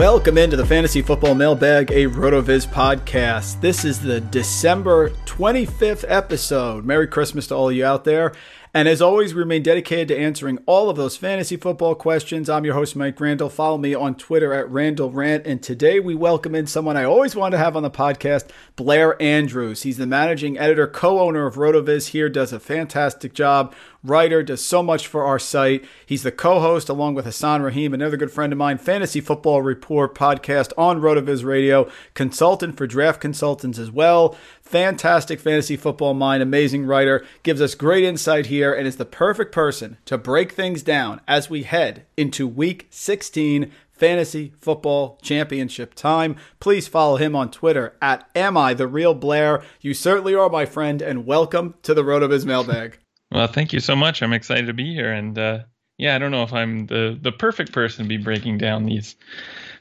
Welcome 0.00 0.38
into 0.38 0.56
the 0.56 0.64
Fantasy 0.64 1.02
Football 1.02 1.34
Mailbag, 1.34 1.90
a 1.90 2.06
RotoViz 2.06 2.66
podcast. 2.66 3.60
This 3.60 3.84
is 3.84 4.00
the 4.00 4.18
December 4.18 5.10
25th 5.26 6.06
episode. 6.08 6.86
Merry 6.86 7.06
Christmas 7.06 7.48
to 7.48 7.54
all 7.54 7.70
you 7.70 7.84
out 7.84 8.04
there. 8.04 8.32
And 8.72 8.88
as 8.88 9.02
always, 9.02 9.34
we 9.34 9.40
remain 9.40 9.62
dedicated 9.62 10.08
to 10.08 10.18
answering 10.18 10.58
all 10.64 10.88
of 10.88 10.96
those 10.96 11.18
fantasy 11.18 11.56
football 11.56 11.94
questions. 11.94 12.48
I'm 12.48 12.64
your 12.64 12.74
host, 12.74 12.96
Mike 12.96 13.20
Randle. 13.20 13.50
Follow 13.50 13.76
me 13.76 13.94
on 13.94 14.14
Twitter 14.14 14.54
at 14.54 14.70
Randle 14.70 15.10
Rant. 15.10 15.44
And 15.44 15.62
today 15.62 16.00
we 16.00 16.14
welcome 16.14 16.54
in 16.54 16.66
someone 16.66 16.96
I 16.96 17.04
always 17.04 17.36
wanted 17.36 17.56
to 17.58 17.62
have 17.62 17.76
on 17.76 17.82
the 17.82 17.90
podcast, 17.90 18.48
Blair 18.76 19.20
Andrews. 19.20 19.82
He's 19.82 19.98
the 19.98 20.06
managing 20.06 20.56
editor, 20.56 20.86
co 20.86 21.18
owner 21.18 21.46
of 21.46 21.56
RotoViz 21.56 22.08
here, 22.08 22.30
does 22.30 22.54
a 22.54 22.60
fantastic 22.60 23.34
job 23.34 23.74
writer, 24.02 24.42
does 24.42 24.64
so 24.64 24.82
much 24.82 25.06
for 25.06 25.24
our 25.24 25.38
site. 25.38 25.84
He's 26.06 26.22
the 26.22 26.32
co-host 26.32 26.88
along 26.88 27.14
with 27.14 27.24
Hassan 27.24 27.62
Rahim, 27.62 27.92
another 27.92 28.16
good 28.16 28.30
friend 28.30 28.52
of 28.52 28.58
mine, 28.58 28.78
Fantasy 28.78 29.20
Football 29.20 29.62
Report 29.62 30.14
podcast 30.14 30.72
on 30.78 31.00
RotoViz 31.00 31.44
Radio, 31.44 31.90
consultant 32.14 32.76
for 32.76 32.86
draft 32.86 33.20
consultants 33.20 33.78
as 33.78 33.90
well. 33.90 34.36
Fantastic 34.62 35.40
fantasy 35.40 35.76
football 35.76 36.14
mind, 36.14 36.42
amazing 36.42 36.86
writer, 36.86 37.24
gives 37.42 37.60
us 37.60 37.74
great 37.74 38.04
insight 38.04 38.46
here, 38.46 38.72
and 38.72 38.86
is 38.86 38.96
the 38.96 39.04
perfect 39.04 39.52
person 39.52 39.98
to 40.04 40.16
break 40.16 40.52
things 40.52 40.82
down 40.82 41.20
as 41.26 41.50
we 41.50 41.64
head 41.64 42.06
into 42.16 42.46
week 42.46 42.86
16 42.90 43.70
fantasy 44.00 44.54
football 44.58 45.18
championship 45.20 45.94
time. 45.94 46.34
Please 46.58 46.88
follow 46.88 47.16
him 47.16 47.36
on 47.36 47.50
Twitter 47.50 47.94
at 48.00 48.26
Am 48.34 48.56
I 48.56 48.72
the 48.72 48.86
Real 48.86 49.12
Blair? 49.12 49.62
You 49.82 49.92
certainly 49.92 50.34
are, 50.34 50.48
my 50.48 50.64
friend, 50.64 51.02
and 51.02 51.26
welcome 51.26 51.74
to 51.82 51.92
the 51.92 52.02
RotoViz 52.02 52.46
mailbag. 52.46 52.98
Well, 53.32 53.46
thank 53.46 53.72
you 53.72 53.80
so 53.80 53.94
much. 53.94 54.22
I'm 54.22 54.32
excited 54.32 54.66
to 54.66 54.72
be 54.72 54.92
here, 54.92 55.12
and 55.12 55.38
uh, 55.38 55.60
yeah, 55.98 56.16
I 56.16 56.18
don't 56.18 56.30
know 56.32 56.42
if 56.42 56.52
I'm 56.52 56.86
the 56.86 57.18
the 57.20 57.32
perfect 57.32 57.72
person 57.72 58.04
to 58.04 58.08
be 58.08 58.16
breaking 58.16 58.58
down 58.58 58.84
these 58.84 59.16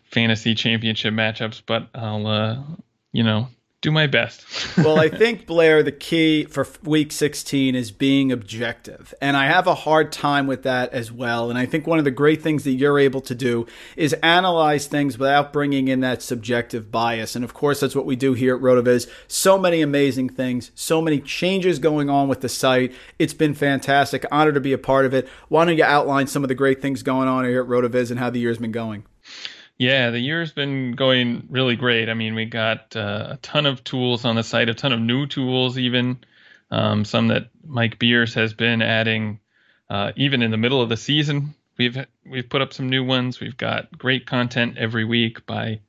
fantasy 0.04 0.56
championship 0.56 1.14
matchups, 1.14 1.62
but 1.66 1.90
I'll 1.96 2.28
uh, 2.28 2.64
you 3.12 3.24
know 3.24 3.48
do 3.82 3.92
my 3.92 4.08
best. 4.08 4.46
well, 4.78 5.00
I 5.00 5.08
think 5.08 5.46
Blair, 5.46 5.84
the 5.84 5.92
key 5.92 6.44
for 6.44 6.68
week 6.84 7.14
16 7.14 7.76
is 7.76 7.92
being 7.92 8.32
objective. 8.32 9.14
And 9.22 9.38
I 9.38 9.46
have 9.46 9.68
a 9.68 9.76
hard 9.76 10.12
time 10.12 10.48
with 10.48 10.64
that 10.64 10.92
as 10.92 11.12
well. 11.14 11.50
And 11.50 11.58
I 11.58 11.66
think 11.66 11.88
one 11.88 11.98
of 11.98 12.04
the 12.04 12.12
great 12.12 12.42
things 12.42 12.66
that 12.66 12.72
you're 12.72 13.00
able 13.00 13.22
to 13.22 13.34
do 13.34 13.68
is 13.96 14.12
analyze 14.22 14.88
things 14.88 15.18
without 15.18 15.54
bringing 15.54 15.88
in 15.88 16.02
that 16.02 16.22
subjective 16.22 16.92
bias. 16.92 17.36
And 17.38 17.46
of 17.46 17.54
course, 17.54 17.80
that's 17.80 17.96
what 17.96 18.06
we 18.06 18.18
do 18.18 18.34
here 18.34 18.56
at 18.56 18.62
RotoViz. 18.62 19.10
So 19.28 19.58
many 19.58 19.82
amazing 19.82 20.30
things, 20.30 20.72
so 20.76 21.02
many 21.02 21.22
changes 21.22 21.80
going 21.80 22.10
on 22.10 22.28
with 22.28 22.42
the 22.42 22.50
site. 22.50 22.94
It's 23.18 23.34
been 23.34 23.54
fantastic. 23.54 24.26
Honored 24.30 24.56
to 24.56 24.62
be 24.62 24.74
a 24.74 24.78
part 24.78 25.06
of 25.06 25.14
it. 25.14 25.28
Why 25.48 25.64
don't 25.64 25.78
you 25.78 25.86
outline 25.86 26.28
some 26.28 26.44
of 26.44 26.50
the 26.50 26.56
great 26.56 26.82
things 26.82 27.02
going 27.02 27.30
on 27.30 27.46
here 27.46 27.62
at 27.62 27.70
RotoViz 27.70 28.12
and 28.12 28.20
how 28.20 28.30
the 28.30 28.40
year's 28.40 28.58
been 28.58 28.74
going? 28.74 29.06
Yeah, 29.80 30.10
the 30.10 30.20
year's 30.20 30.52
been 30.52 30.92
going 30.92 31.48
really 31.50 31.78
great. 31.78 32.10
I 32.10 32.14
mean, 32.14 32.36
we 32.36 32.44
got 32.46 32.96
uh, 32.98 33.28
a 33.32 33.38
ton 33.42 33.66
of 33.66 33.82
tools 33.84 34.26
on 34.26 34.36
the 34.36 34.44
site, 34.44 34.68
a 34.68 34.74
ton 34.74 34.92
of 34.92 35.00
new 35.00 35.26
tools, 35.26 35.78
even 35.78 36.20
um, 36.70 37.06
some 37.06 37.30
that 37.30 37.50
Mike 37.66 37.98
Beers 37.98 38.34
has 38.34 38.54
been 38.54 38.82
adding, 38.82 39.40
uh, 39.90 40.12
even 40.18 40.42
in 40.42 40.52
the 40.52 40.58
middle 40.58 40.82
of 40.82 40.90
the 40.90 40.98
season. 40.98 41.56
We've 41.78 41.98
we've 42.26 42.50
put 42.50 42.62
up 42.62 42.74
some 42.74 42.90
new 42.90 43.06
ones. 43.06 43.40
We've 43.40 43.56
got 43.56 43.98
great 43.98 44.26
content 44.26 44.78
every 44.78 45.06
week 45.06 45.46
by 45.46 45.80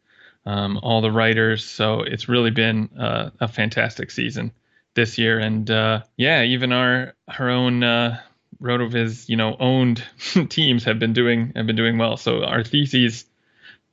um, 0.47 0.79
all 0.84 1.00
the 1.00 1.11
writers. 1.11 1.65
So 1.65 2.03
it's 2.03 2.29
really 2.29 2.53
been 2.53 2.91
uh, 2.97 3.31
a 3.41 3.49
fantastic 3.49 4.12
season 4.12 4.53
this 4.95 5.19
year. 5.19 5.41
And 5.41 5.69
uh, 5.69 6.03
yeah, 6.17 6.45
even 6.45 6.73
our 6.73 7.15
our 7.27 7.50
own 7.50 7.83
uh, 7.83 8.21
Rotoviz, 8.62 9.29
you 9.29 9.37
know, 9.37 9.56
owned 9.59 10.05
teams 10.49 10.84
have 10.84 11.00
been 11.00 11.12
doing 11.12 11.53
have 11.56 11.67
been 11.67 11.75
doing 11.75 11.99
well. 11.99 12.17
So 12.17 12.45
our 12.45 12.62
theses 12.62 13.25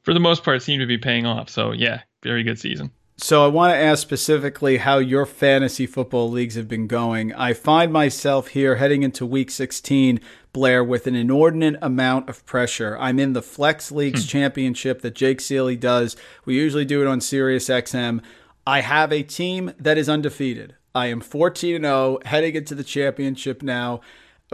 for 0.07 0.13
the 0.13 0.21
most 0.21 0.45
part, 0.45 0.61
seem 0.61 0.79
to 0.79 0.85
be 0.85 0.97
paying 0.97 1.25
off. 1.25 1.49
So 1.49 1.73
yeah, 1.73 1.99
very 2.23 2.41
good 2.41 2.57
season. 2.57 2.91
So 3.17 3.43
I 3.43 3.49
want 3.49 3.73
to 3.73 3.77
ask 3.77 4.01
specifically 4.01 4.77
how 4.77 4.99
your 4.99 5.25
fantasy 5.25 5.85
football 5.85 6.31
leagues 6.31 6.55
have 6.55 6.69
been 6.69 6.87
going. 6.87 7.33
I 7.33 7.51
find 7.51 7.91
myself 7.91 8.47
here 8.47 8.77
heading 8.77 9.03
into 9.03 9.25
week 9.25 9.51
16, 9.51 10.21
Blair, 10.53 10.81
with 10.81 11.07
an 11.07 11.15
inordinate 11.15 11.75
amount 11.81 12.29
of 12.29 12.45
pressure. 12.45 12.97
I'm 12.97 13.19
in 13.19 13.33
the 13.33 13.41
Flex 13.41 13.91
Leagues 13.91 14.23
hmm. 14.23 14.29
championship 14.29 15.01
that 15.01 15.13
Jake 15.13 15.41
Seeley 15.41 15.75
does. 15.75 16.15
We 16.45 16.55
usually 16.55 16.85
do 16.85 17.01
it 17.01 17.07
on 17.07 17.19
Sirius 17.19 17.67
XM. 17.67 18.23
I 18.65 18.79
have 18.79 19.11
a 19.11 19.23
team 19.23 19.73
that 19.77 19.97
is 19.97 20.07
undefeated. 20.07 20.75
I 20.95 21.07
am 21.07 21.19
14 21.19 21.81
0 21.81 22.19
heading 22.23 22.55
into 22.55 22.75
the 22.75 22.85
championship 22.85 23.61
now 23.61 23.99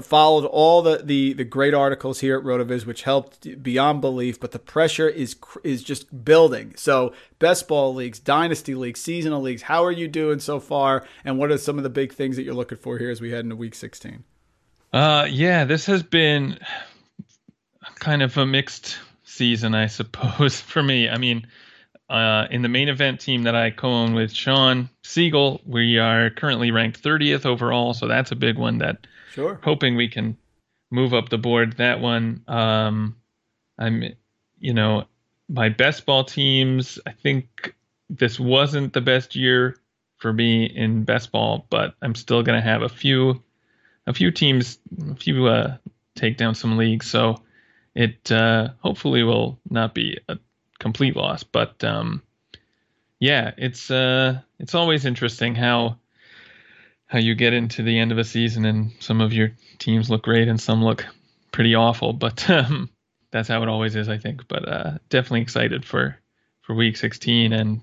followed 0.02 0.46
all 0.46 0.82
the, 0.82 1.02
the 1.04 1.34
the 1.34 1.44
great 1.44 1.74
articles 1.74 2.20
here 2.20 2.38
at 2.38 2.44
Rotoviz, 2.44 2.86
which 2.86 3.04
helped 3.04 3.62
beyond 3.62 4.02
belief. 4.02 4.40
But 4.40 4.52
the 4.52 4.60
pressure 4.60 5.08
is 5.08 5.36
is 5.64 5.84
just 5.84 6.26
building. 6.26 6.74
So 6.76 7.14
best 7.40 7.68
ball 7.68 7.94
leagues, 7.94 8.20
dynasty 8.20 8.74
leagues, 8.74 9.02
seasonal 9.02 9.42
leagues. 9.42 9.64
How 9.64 9.84
are 9.84 9.92
you 9.92 10.08
doing 10.08 10.40
so 10.40 10.60
far? 10.60 11.06
And 11.24 11.38
what 11.38 11.52
are 11.52 11.58
some 11.58 11.78
of 11.78 11.84
the 11.84 11.90
big 11.90 12.14
things 12.14 12.36
that 12.38 12.44
you're 12.44 12.56
looking 12.56 12.80
for 12.80 12.98
here 12.98 13.12
as 13.12 13.22
we 13.22 13.32
head 13.32 13.42
into 13.42 13.56
week 13.56 13.76
16? 13.76 14.24
Uh, 14.92 15.28
yeah, 15.30 15.66
this 15.66 15.86
has 15.86 16.02
been 16.02 16.60
kind 17.96 18.24
of 18.24 18.36
a 18.38 18.46
mixed 18.46 18.98
season, 19.24 19.76
I 19.76 19.88
suppose, 19.88 20.60
for 20.62 20.82
me. 20.82 21.10
I 21.10 21.18
mean. 21.18 21.48
Uh, 22.10 22.48
in 22.52 22.62
the 22.62 22.70
main 22.70 22.90
event 22.90 23.22
team 23.22 23.44
that 23.44 23.56
I 23.56 23.72
co-own 23.72 24.14
with 24.14 24.32
Shawn 24.32 24.90
Siegele, 25.04 25.62
we 25.66 25.98
are 25.98 26.30
currently 26.30 26.70
ranked 26.70 27.02
30th 27.02 27.46
overall, 27.46 27.96
so 27.96 28.08
that's 28.08 28.32
a 28.32 28.36
big 28.36 28.58
one 28.58 28.80
that 28.80 29.08
Sure. 29.34 29.60
Hoping 29.64 29.96
we 29.96 30.08
can 30.08 30.38
move 30.92 31.14
up 31.14 31.30
the 31.30 31.40
board. 31.40 31.78
That 31.78 32.00
one, 32.00 32.44
um, 32.48 33.16
I'm, 33.80 34.04
you 34.60 34.74
know, 34.74 35.06
my 35.50 35.70
best 35.70 36.06
ball 36.06 36.24
teams. 36.24 37.00
I 37.08 37.12
think 37.12 37.74
this 38.10 38.40
wasn't 38.40 38.94
the 38.94 39.02
best 39.02 39.36
year 39.36 39.78
for 40.18 40.32
me 40.32 40.66
in 40.66 41.04
best 41.04 41.32
ball, 41.32 41.66
but 41.72 41.96
I'm 42.02 42.14
still 42.14 42.44
gonna 42.44 42.62
have 42.62 42.84
a 42.84 42.90
few, 42.90 43.42
a 44.06 44.14
few 44.14 44.30
teams, 44.30 44.78
a 45.10 45.16
few 45.16 45.48
uh, 45.48 45.78
take 46.16 46.38
down 46.38 46.54
some 46.54 46.78
leagues. 46.78 47.10
So 47.10 47.42
it 47.96 48.32
uh, 48.32 48.70
hopefully 48.80 49.24
will 49.24 49.60
not 49.68 49.96
be 49.96 50.20
a 50.30 50.38
complete 50.78 51.16
loss, 51.16 51.44
but 51.44 51.84
um, 51.84 52.22
yeah, 53.20 53.52
it's 53.58 53.90
uh, 53.90 54.42
it's 54.60 54.76
always 54.76 55.06
interesting 55.06 55.56
how 55.56 55.98
how 57.14 57.20
you 57.20 57.36
get 57.36 57.54
into 57.54 57.84
the 57.84 58.00
end 58.00 58.12
of 58.12 58.18
a 58.18 58.24
season 58.24 58.66
and 58.66 58.92
some 59.00 59.22
of 59.22 59.32
your 59.32 59.52
teams 59.78 60.10
look 60.10 60.24
great 60.24 60.48
and 60.48 60.60
some 60.60 60.84
look 60.84 61.06
pretty 61.52 61.76
awful. 61.76 62.12
But 62.12 62.50
um, 62.50 62.90
that's 63.30 63.48
how 63.48 63.62
it 63.62 63.70
always 63.70 63.96
is, 63.96 64.10
I 64.10 64.18
think. 64.18 64.48
But 64.48 64.68
uh, 64.68 64.92
definitely 65.10 65.42
excited 65.42 65.86
for 65.86 66.18
for 66.64 66.74
week 66.74 66.98
16 66.98 67.54
and 67.54 67.82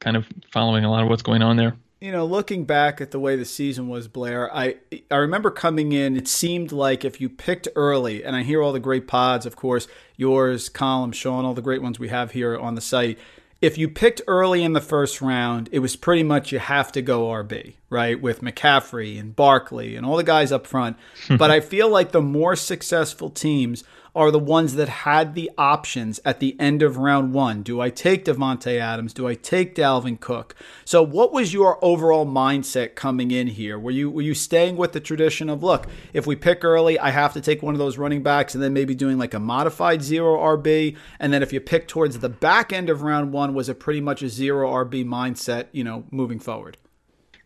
kind 0.00 0.16
of 0.16 0.26
following 0.50 0.84
a 0.84 0.90
lot 0.90 1.04
of 1.04 1.08
what's 1.08 1.22
going 1.22 1.42
on 1.42 1.56
there. 1.56 1.76
You 2.00 2.10
know, 2.10 2.26
looking 2.26 2.64
back 2.64 3.00
at 3.00 3.12
the 3.12 3.20
way 3.20 3.36
the 3.36 3.44
season 3.44 3.88
was, 3.88 4.08
Blair, 4.08 4.54
I 4.54 4.76
I 5.08 5.16
remember 5.16 5.52
coming 5.52 5.92
in. 5.92 6.16
It 6.16 6.26
seemed 6.26 6.72
like 6.72 7.04
if 7.04 7.20
you 7.20 7.28
picked 7.28 7.68
early, 7.76 8.24
and 8.24 8.34
I 8.34 8.42
hear 8.42 8.60
all 8.60 8.72
the 8.72 8.80
great 8.80 9.06
pods, 9.06 9.46
of 9.46 9.54
course, 9.54 9.86
yours, 10.16 10.68
Colm, 10.68 11.14
Sean, 11.14 11.44
all 11.44 11.54
the 11.54 11.62
great 11.62 11.80
ones 11.80 12.00
we 12.00 12.08
have 12.08 12.32
here 12.32 12.58
on 12.58 12.74
the 12.74 12.80
site 12.80 13.20
if 13.64 13.78
you 13.78 13.88
picked 13.88 14.20
early 14.28 14.62
in 14.62 14.74
the 14.74 14.80
first 14.80 15.22
round, 15.22 15.70
it 15.72 15.78
was 15.78 15.96
pretty 15.96 16.22
much 16.22 16.52
you 16.52 16.58
have 16.58 16.92
to 16.92 17.00
go 17.00 17.28
RB, 17.28 17.76
right? 17.88 18.20
With 18.20 18.42
McCaffrey 18.42 19.18
and 19.18 19.34
Barkley 19.34 19.96
and 19.96 20.04
all 20.04 20.16
the 20.16 20.22
guys 20.22 20.52
up 20.52 20.66
front. 20.66 20.98
but 21.38 21.50
I 21.50 21.60
feel 21.60 21.88
like 21.88 22.12
the 22.12 22.20
more 22.20 22.56
successful 22.56 23.30
teams 23.30 23.82
are 24.14 24.30
the 24.30 24.38
ones 24.38 24.74
that 24.74 24.88
had 24.88 25.34
the 25.34 25.50
options 25.58 26.20
at 26.24 26.40
the 26.40 26.58
end 26.60 26.82
of 26.82 26.96
round 26.96 27.32
one. 27.32 27.62
Do 27.62 27.80
I 27.80 27.90
take 27.90 28.24
Davante 28.24 28.78
Adams? 28.78 29.12
Do 29.12 29.26
I 29.26 29.34
take 29.34 29.74
Dalvin 29.74 30.20
Cook? 30.20 30.54
So, 30.84 31.02
what 31.02 31.32
was 31.32 31.52
your 31.52 31.84
overall 31.84 32.26
mindset 32.26 32.94
coming 32.94 33.30
in 33.30 33.48
here? 33.48 33.78
Were 33.78 33.90
you 33.90 34.10
were 34.10 34.22
you 34.22 34.34
staying 34.34 34.76
with 34.76 34.92
the 34.92 35.00
tradition 35.00 35.50
of 35.50 35.62
look, 35.62 35.86
if 36.12 36.26
we 36.26 36.36
pick 36.36 36.64
early, 36.64 36.98
I 36.98 37.10
have 37.10 37.32
to 37.34 37.40
take 37.40 37.62
one 37.62 37.74
of 37.74 37.78
those 37.78 37.98
running 37.98 38.22
backs, 38.22 38.54
and 38.54 38.62
then 38.62 38.72
maybe 38.72 38.94
doing 38.94 39.18
like 39.18 39.34
a 39.34 39.40
modified 39.40 40.02
zero 40.02 40.36
RB, 40.56 40.96
and 41.18 41.32
then 41.32 41.42
if 41.42 41.52
you 41.52 41.60
pick 41.60 41.88
towards 41.88 42.18
the 42.18 42.28
back 42.28 42.72
end 42.72 42.90
of 42.90 43.02
round 43.02 43.32
one, 43.32 43.54
was 43.54 43.68
it 43.68 43.80
pretty 43.80 44.00
much 44.00 44.22
a 44.22 44.28
zero 44.28 44.70
RB 44.84 45.04
mindset? 45.04 45.66
You 45.72 45.84
know, 45.84 46.04
moving 46.10 46.38
forward. 46.38 46.76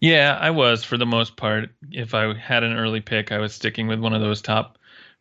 Yeah, 0.01 0.39
I 0.41 0.51
was 0.51 0.85
for 0.85 0.97
the 0.97 1.07
most 1.07 1.37
part. 1.37 1.71
If 1.91 2.15
I 2.15 2.33
had 2.35 2.63
an 2.63 2.77
early 2.77 3.01
pick, 3.01 3.33
I 3.33 3.39
was 3.39 3.53
sticking 3.53 3.89
with 3.89 3.99
one 3.99 4.15
of 4.15 4.21
those 4.21 4.41
top 4.41 4.78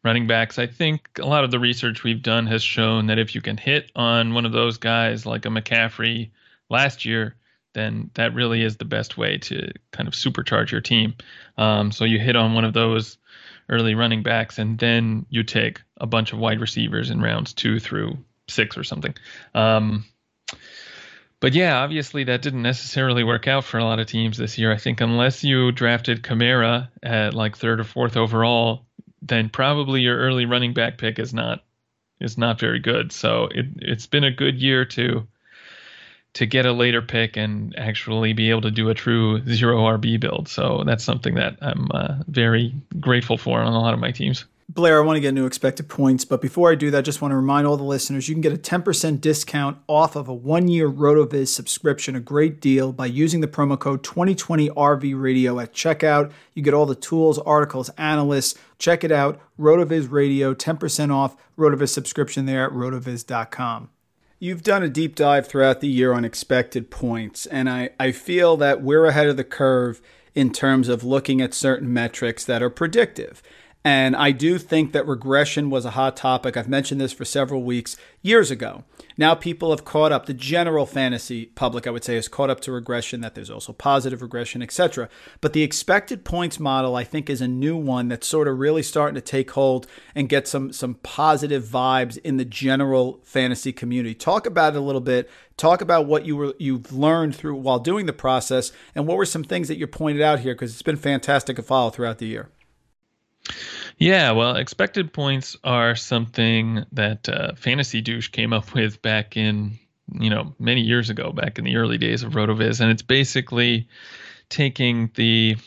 running 0.08 0.26
backs. 0.26 0.58
I 0.58 0.68
think 0.68 1.20
a 1.22 1.26
lot 1.26 1.44
of 1.44 1.52
the 1.52 1.60
research 1.60 2.04
we've 2.04 2.24
done 2.24 2.48
has 2.48 2.64
shown 2.64 3.08
that 3.08 3.20
if 3.20 3.36
you 3.36 3.42
can 3.42 3.58
hit 3.58 3.92
on 3.94 4.34
one 4.34 4.46
of 4.46 4.54
those 4.54 4.78
guys 4.78 5.26
like 5.26 5.46
a 5.46 5.50
McCaffrey 5.50 6.32
last 6.70 7.04
year, 7.04 7.36
then 7.74 8.10
that 8.14 8.34
really 8.34 8.64
is 8.64 8.78
the 8.78 8.86
best 8.86 9.18
way 9.18 9.38
to 9.38 9.74
kind 9.92 10.08
of 10.08 10.14
supercharge 10.14 10.72
your 10.72 10.80
team. 10.80 11.14
Um, 11.58 11.92
so 11.92 12.06
you 12.06 12.20
hit 12.20 12.38
on 12.38 12.54
one 12.54 12.64
of 12.64 12.74
those 12.74 13.18
early 13.70 13.96
running 13.96 14.24
backs, 14.24 14.58
and 14.60 14.80
then 14.80 15.26
you 15.30 15.44
take 15.44 15.82
a 15.98 16.08
bunch 16.08 16.32
of 16.32 16.40
wide 16.40 16.62
receivers 16.62 17.10
in 17.10 17.22
rounds 17.22 17.54
two 17.54 17.78
through 17.80 18.18
six 18.48 18.78
or 18.78 18.86
something. 18.86 19.14
Um, 19.54 20.06
but 21.42 21.54
yeah, 21.54 21.84
obviously 21.84 22.24
that 22.24 22.42
didn't 22.42 22.64
necessarily 22.64 23.26
work 23.26 23.46
out 23.48 23.66
for 23.66 23.78
a 23.78 23.84
lot 23.84 24.00
of 24.00 24.08
teams 24.08 24.38
this 24.38 24.58
year. 24.58 24.72
I 24.72 24.78
think 24.78 25.02
unless 25.02 25.44
you 25.44 25.74
drafted 25.74 26.24
Kamara 26.24 26.88
at 27.04 27.34
like 27.34 27.58
third 27.58 27.82
or 27.82 27.84
fourth 27.84 28.16
overall, 28.16 28.87
then 29.22 29.50
probably 29.50 30.02
your 30.02 30.18
early 30.18 30.46
running 30.46 30.74
back 30.74 30.98
pick 30.98 31.20
is 31.20 31.34
not 31.34 31.64
is 32.20 32.38
not 32.38 32.60
very 32.60 32.80
good. 32.80 33.12
So 33.12 33.50
it 33.52 33.66
it's 33.78 34.08
been 34.08 34.24
a 34.24 34.32
good 34.32 34.62
year 34.62 34.86
to 34.86 35.28
to 36.34 36.46
get 36.46 36.66
a 36.66 36.72
later 36.72 37.02
pick 37.02 37.36
and 37.36 37.78
actually 37.78 38.34
be 38.34 38.50
able 38.50 38.62
to 38.62 38.72
do 38.72 38.90
a 38.90 38.94
true 38.94 39.44
zero 39.48 39.80
RB 39.98 40.20
build. 40.20 40.48
So 40.48 40.84
that's 40.86 41.04
something 41.04 41.36
that 41.36 41.58
I'm 41.62 41.88
uh, 41.92 42.16
very 42.28 42.76
grateful 43.00 43.38
for 43.38 43.60
on 43.60 43.74
a 43.74 43.80
lot 43.80 43.94
of 43.94 44.00
my 44.00 44.12
teams. 44.12 44.46
Blair, 44.70 45.02
I 45.02 45.06
want 45.06 45.16
to 45.16 45.22
get 45.22 45.34
new 45.34 45.46
expected 45.46 45.88
points, 45.88 46.26
but 46.26 46.42
before 46.42 46.70
I 46.70 46.76
do 46.76 46.92
that, 46.92 46.98
I 46.98 47.02
just 47.02 47.22
want 47.22 47.32
to 47.32 47.38
remind 47.38 47.66
all 47.66 47.78
the 47.78 47.84
listeners 47.84 48.28
you 48.28 48.36
can 48.36 48.42
get 48.42 48.52
a 48.52 48.58
10% 48.58 49.22
discount 49.22 49.78
off 49.88 50.18
of 50.18 50.28
a 50.28 50.34
one 50.34 50.68
year 50.68 50.92
RotoViz 50.92 51.48
subscription, 51.48 52.18
a 52.18 52.20
great 52.20 52.60
deal, 52.60 52.92
by 52.92 53.06
using 53.06 53.40
the 53.40 53.48
promo 53.48 53.80
code 53.80 54.04
2020RV 54.04 55.22
Radio 55.22 55.58
at 55.62 55.74
checkout. 55.74 56.34
You 56.54 56.64
get 56.64 56.74
all 56.74 56.86
the 56.86 56.96
tools, 56.96 57.40
articles, 57.40 57.90
analysts. 57.98 58.56
Check 58.78 59.06
it 59.06 59.12
out, 59.12 59.40
RotoViz 59.58 60.12
Radio, 60.12 60.54
10% 60.54 61.16
off 61.16 61.38
RotoViz 61.58 61.90
subscription 61.90 62.46
there 62.46 62.66
at 62.66 62.74
rotoviz.com. 62.74 63.90
You've 64.38 64.64
done 64.64 64.84
a 64.84 64.90
deep 64.90 65.16
dive 65.16 65.48
throughout 65.48 65.80
the 65.80 65.88
year 65.88 66.12
on 66.12 66.26
expected 66.26 66.92
points, 66.92 67.46
and 67.46 67.70
I, 67.70 67.92
I 67.98 68.12
feel 68.12 68.58
that 68.58 68.84
we're 68.84 69.06
ahead 69.06 69.28
of 69.28 69.38
the 69.38 69.46
curve 69.46 70.02
in 70.36 70.52
terms 70.52 70.90
of 70.90 71.06
looking 71.06 71.42
at 71.42 71.54
certain 71.54 71.92
metrics 71.92 72.44
that 72.46 72.62
are 72.62 72.70
predictive. 72.70 73.42
And 73.88 74.18
I 74.18 74.32
do 74.32 74.58
think 74.58 74.92
that 74.92 75.08
regression 75.08 75.70
was 75.70 75.86
a 75.86 75.92
hot 75.92 76.18
topic. 76.18 76.58
I've 76.58 76.68
mentioned 76.68 77.00
this 77.00 77.14
for 77.14 77.24
several 77.24 77.64
weeks 77.64 77.96
years 78.22 78.52
ago. 78.52 78.84
Now 79.16 79.34
people 79.34 79.70
have 79.70 79.86
caught 79.86 80.12
up. 80.12 80.26
The 80.26 80.34
general 80.34 80.86
fantasy 80.86 81.46
public, 81.46 81.88
I 81.88 81.92
would 81.92 82.04
say, 82.04 82.16
has 82.16 82.28
caught 82.28 82.50
up 82.50 82.60
to 82.62 82.74
regression, 82.74 83.22
that 83.22 83.34
there's 83.34 83.50
also 83.50 83.72
positive 83.72 84.22
regression, 84.22 84.62
etc. 84.62 85.08
But 85.40 85.54
the 85.54 85.64
expected 85.64 86.26
points 86.26 86.60
model, 86.60 86.98
I 86.98 87.06
think, 87.06 87.30
is 87.30 87.40
a 87.40 87.48
new 87.48 87.78
one 87.78 88.10
that's 88.10 88.28
sort 88.28 88.50
of 88.50 88.60
really 88.60 88.84
starting 88.84 89.16
to 89.16 89.22
take 89.22 89.52
hold 89.52 89.88
and 90.14 90.28
get 90.28 90.50
some 90.50 90.74
some 90.74 90.96
positive 90.96 91.64
vibes 91.64 92.18
in 92.26 92.36
the 92.36 92.44
general 92.44 93.22
fantasy 93.24 93.72
community. 93.72 94.14
Talk 94.14 94.46
about 94.46 94.76
it 94.76 94.80
a 94.80 94.82
little 94.82 95.00
bit. 95.00 95.30
Talk 95.56 95.80
about 95.80 96.08
what 96.08 96.26
you 96.26 96.36
were 96.36 96.54
you've 96.60 96.92
learned 96.92 97.38
through 97.38 97.56
while 97.56 97.80
doing 97.80 98.06
the 98.06 98.12
process, 98.12 98.74
and 98.94 99.08
what 99.08 99.16
were 99.16 99.26
some 99.26 99.46
things 99.46 99.70
that 99.70 99.78
you 99.78 99.88
pointed 99.88 100.22
out 100.22 100.42
here 100.42 100.56
because 100.56 100.74
it's 100.74 100.82
been 100.82 100.98
fantastic 100.98 101.56
to 101.56 101.64
follow 101.64 101.90
throughout 101.90 102.18
the 102.18 102.28
year. 102.28 102.50
Yeah, 103.98 104.32
well, 104.32 104.56
expected 104.56 105.12
points 105.12 105.58
are 105.64 105.96
something 105.96 106.86
that 106.92 107.28
uh, 107.28 107.56
Fantasy 107.56 108.02
Douche 108.02 108.30
came 108.30 108.54
up 108.54 108.74
with 108.74 109.02
back 109.02 109.38
in, 109.38 109.80
you 110.20 110.30
know, 110.30 110.54
many 110.60 110.82
years 110.82 111.10
ago, 111.10 111.32
back 111.32 111.58
in 111.58 111.66
the 111.66 111.78
early 111.78 111.98
days 111.98 112.24
of 112.24 112.34
RotoViz, 112.34 112.80
and 112.80 112.92
it's 112.92 113.02
basically 113.02 113.88
taking 114.50 115.10
the, 115.16 115.58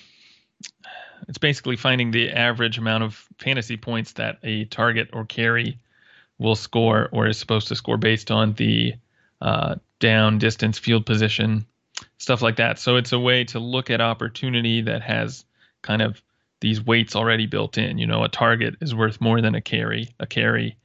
it's 1.29 1.39
basically 1.39 1.77
finding 1.77 2.13
the 2.13 2.31
average 2.31 2.79
amount 2.79 3.03
of 3.03 3.27
fantasy 3.39 3.77
points 3.77 4.13
that 4.13 4.39
a 4.45 4.65
target 4.67 5.11
or 5.13 5.25
carry 5.25 5.79
will 6.39 6.57
score 6.57 7.09
or 7.13 7.27
is 7.27 7.39
supposed 7.39 7.69
to 7.69 7.77
score 7.77 7.99
based 7.99 8.31
on 8.31 8.55
the 8.55 8.95
uh, 9.43 9.75
down, 9.99 10.39
distance, 10.39 10.79
field 10.79 11.05
position, 11.05 11.67
stuff 12.19 12.43
like 12.43 12.57
that. 12.57 12.79
So 12.79 12.97
it's 12.97 13.13
a 13.13 13.19
way 13.19 13.45
to 13.45 13.59
look 13.59 13.91
at 13.91 14.01
opportunity 14.01 14.83
that 14.83 15.03
has 15.03 15.45
kind 15.83 16.01
of 16.01 16.23
these 16.61 16.85
weights 16.85 17.17
already 17.17 17.47
built 17.47 17.79
in. 17.79 17.99
You 17.99 18.07
know, 18.07 18.25
a 18.25 18.29
target 18.29 18.77
is 18.81 18.95
worth 18.95 19.21
more 19.21 19.41
than 19.41 19.55
a 19.55 19.61
carry. 19.61 20.15
A 20.21 20.27
carry 20.27 20.77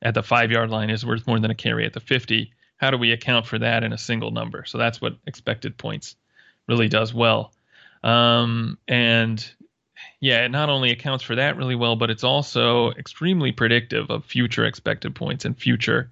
at 0.00 0.14
the 0.14 0.22
five 0.22 0.50
yard 0.50 0.70
line 0.70 0.90
is 0.90 1.06
worth 1.06 1.26
more 1.26 1.40
than 1.40 1.50
a 1.50 1.54
carry 1.54 1.86
at 1.86 1.92
the 1.92 2.00
50. 2.00 2.52
How 2.76 2.90
do 2.90 2.98
we 2.98 3.12
account 3.12 3.46
for 3.46 3.58
that 3.58 3.84
in 3.84 3.92
a 3.92 3.98
single 3.98 4.30
number? 4.30 4.64
So 4.64 4.78
that's 4.78 5.00
what 5.00 5.16
expected 5.26 5.78
points 5.78 6.16
really 6.68 6.88
does 6.88 7.14
well. 7.14 7.52
Um, 8.02 8.78
and 8.88 9.44
yeah, 10.20 10.44
it 10.44 10.50
not 10.50 10.68
only 10.68 10.90
accounts 10.90 11.24
for 11.24 11.36
that 11.36 11.56
really 11.56 11.74
well, 11.74 11.96
but 11.96 12.10
it's 12.10 12.24
also 12.24 12.90
extremely 12.92 13.52
predictive 13.52 14.10
of 14.10 14.24
future 14.24 14.64
expected 14.64 15.14
points 15.14 15.44
and 15.44 15.56
future 15.56 16.10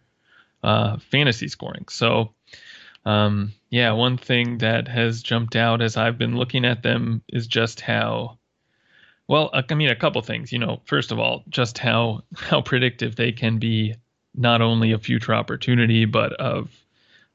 uh, 0.63 0.99
fantasy 0.99 1.49
scoring. 1.49 1.87
So, 1.89 2.33
um, 3.05 3.53
yeah, 3.71 3.93
one 3.93 4.17
thing 4.17 4.59
that 4.59 4.89
has 4.89 5.23
jumped 5.23 5.57
out 5.57 5.81
as 5.81 5.97
I've 5.97 6.19
been 6.19 6.37
looking 6.37 6.65
at 6.65 6.83
them 6.83 7.23
is 7.29 7.47
just 7.47 7.81
how 7.81 8.39
well, 9.31 9.49
I 9.53 9.75
mean, 9.75 9.91
a 9.91 9.95
couple 9.95 10.21
things. 10.23 10.51
You 10.51 10.59
know, 10.59 10.81
first 10.87 11.13
of 11.13 11.21
all, 11.21 11.45
just 11.49 11.79
how 11.79 12.25
how 12.35 12.63
predictive 12.63 13.15
they 13.15 13.31
can 13.31 13.59
be, 13.59 13.95
not 14.35 14.61
only 14.61 14.91
of 14.91 15.05
future 15.05 15.33
opportunity, 15.33 16.05
but 16.05 16.33
of 16.33 16.69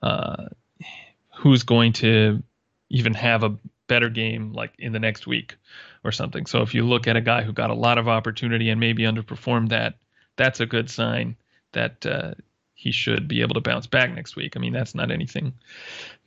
uh, 0.03 0.47
who's 1.33 1.63
going 1.63 1.93
to 1.93 2.43
even 2.89 3.13
have 3.13 3.43
a 3.43 3.55
better 3.87 4.09
game 4.09 4.51
like 4.51 4.73
in 4.77 4.91
the 4.91 4.99
next 4.99 5.25
week 5.25 5.55
or 6.03 6.11
something. 6.11 6.45
So 6.45 6.61
if 6.63 6.73
you 6.73 6.83
look 6.83 7.07
at 7.07 7.15
a 7.15 7.21
guy 7.21 7.43
who 7.43 7.53
got 7.53 7.69
a 7.69 7.73
lot 7.73 7.97
of 7.97 8.09
opportunity 8.09 8.69
and 8.69 8.79
maybe 8.79 9.03
underperformed 9.03 9.69
that, 9.69 9.95
that's 10.35 10.59
a 10.59 10.65
good 10.65 10.89
sign 10.89 11.37
that 11.71 12.05
uh, 12.05 12.33
he 12.73 12.91
should 12.91 13.29
be 13.29 13.39
able 13.39 13.53
to 13.53 13.61
bounce 13.61 13.87
back 13.87 14.13
next 14.13 14.35
week. 14.35 14.57
I 14.57 14.59
mean, 14.59 14.73
that's 14.73 14.95
not 14.95 15.11
anything 15.11 15.53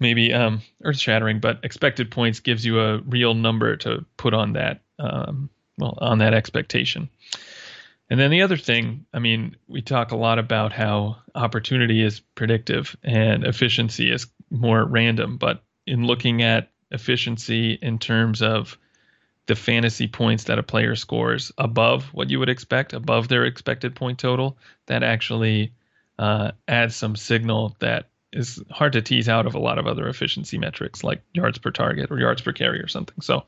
maybe 0.00 0.32
um, 0.32 0.62
earth 0.82 0.98
shattering, 0.98 1.40
but 1.40 1.60
expected 1.62 2.10
points 2.10 2.40
gives 2.40 2.64
you 2.64 2.80
a 2.80 3.00
real 3.02 3.34
number 3.34 3.76
to 3.76 4.06
put 4.16 4.32
on 4.32 4.54
that 4.54 4.80
um, 4.98 5.50
well 5.78 5.96
on 6.00 6.18
that 6.18 6.34
expectation. 6.34 7.08
And 8.10 8.18
then 8.18 8.30
the 8.30 8.42
other 8.42 8.56
thing, 8.56 9.04
I 9.12 9.18
mean, 9.18 9.56
we 9.66 9.82
talk 9.82 10.12
a 10.12 10.16
lot 10.16 10.38
about 10.38 10.72
how 10.72 11.18
opportunity 11.34 12.02
is 12.02 12.20
predictive 12.20 12.96
and 13.02 13.44
efficiency 13.44 14.10
is 14.10 14.26
more 14.50 14.84
random, 14.84 15.36
but 15.36 15.62
in 15.86 16.06
looking 16.06 16.42
at 16.42 16.70
efficiency 16.90 17.72
in 17.80 17.98
terms 17.98 18.40
of 18.40 18.78
the 19.46 19.54
fantasy 19.54 20.08
points 20.08 20.44
that 20.44 20.58
a 20.58 20.62
player 20.62 20.94
scores 20.94 21.52
above 21.58 22.04
what 22.12 22.30
you 22.30 22.38
would 22.38 22.48
expect, 22.48 22.92
above 22.92 23.28
their 23.28 23.44
expected 23.44 23.94
point 23.94 24.18
total, 24.18 24.58
that 24.86 25.02
actually 25.02 25.72
uh, 26.18 26.52
adds 26.66 26.96
some 26.96 27.16
signal 27.16 27.76
that 27.80 28.08
is 28.32 28.62
hard 28.70 28.92
to 28.92 29.02
tease 29.02 29.28
out 29.28 29.46
of 29.46 29.54
a 29.54 29.58
lot 29.58 29.78
of 29.78 29.86
other 29.86 30.06
efficiency 30.06 30.58
metrics 30.58 31.02
like 31.02 31.22
yards 31.32 31.58
per 31.58 31.70
target 31.70 32.10
or 32.10 32.18
yards 32.18 32.42
per 32.42 32.52
carry 32.52 32.80
or 32.80 32.88
something. 32.88 33.20
So 33.22 33.44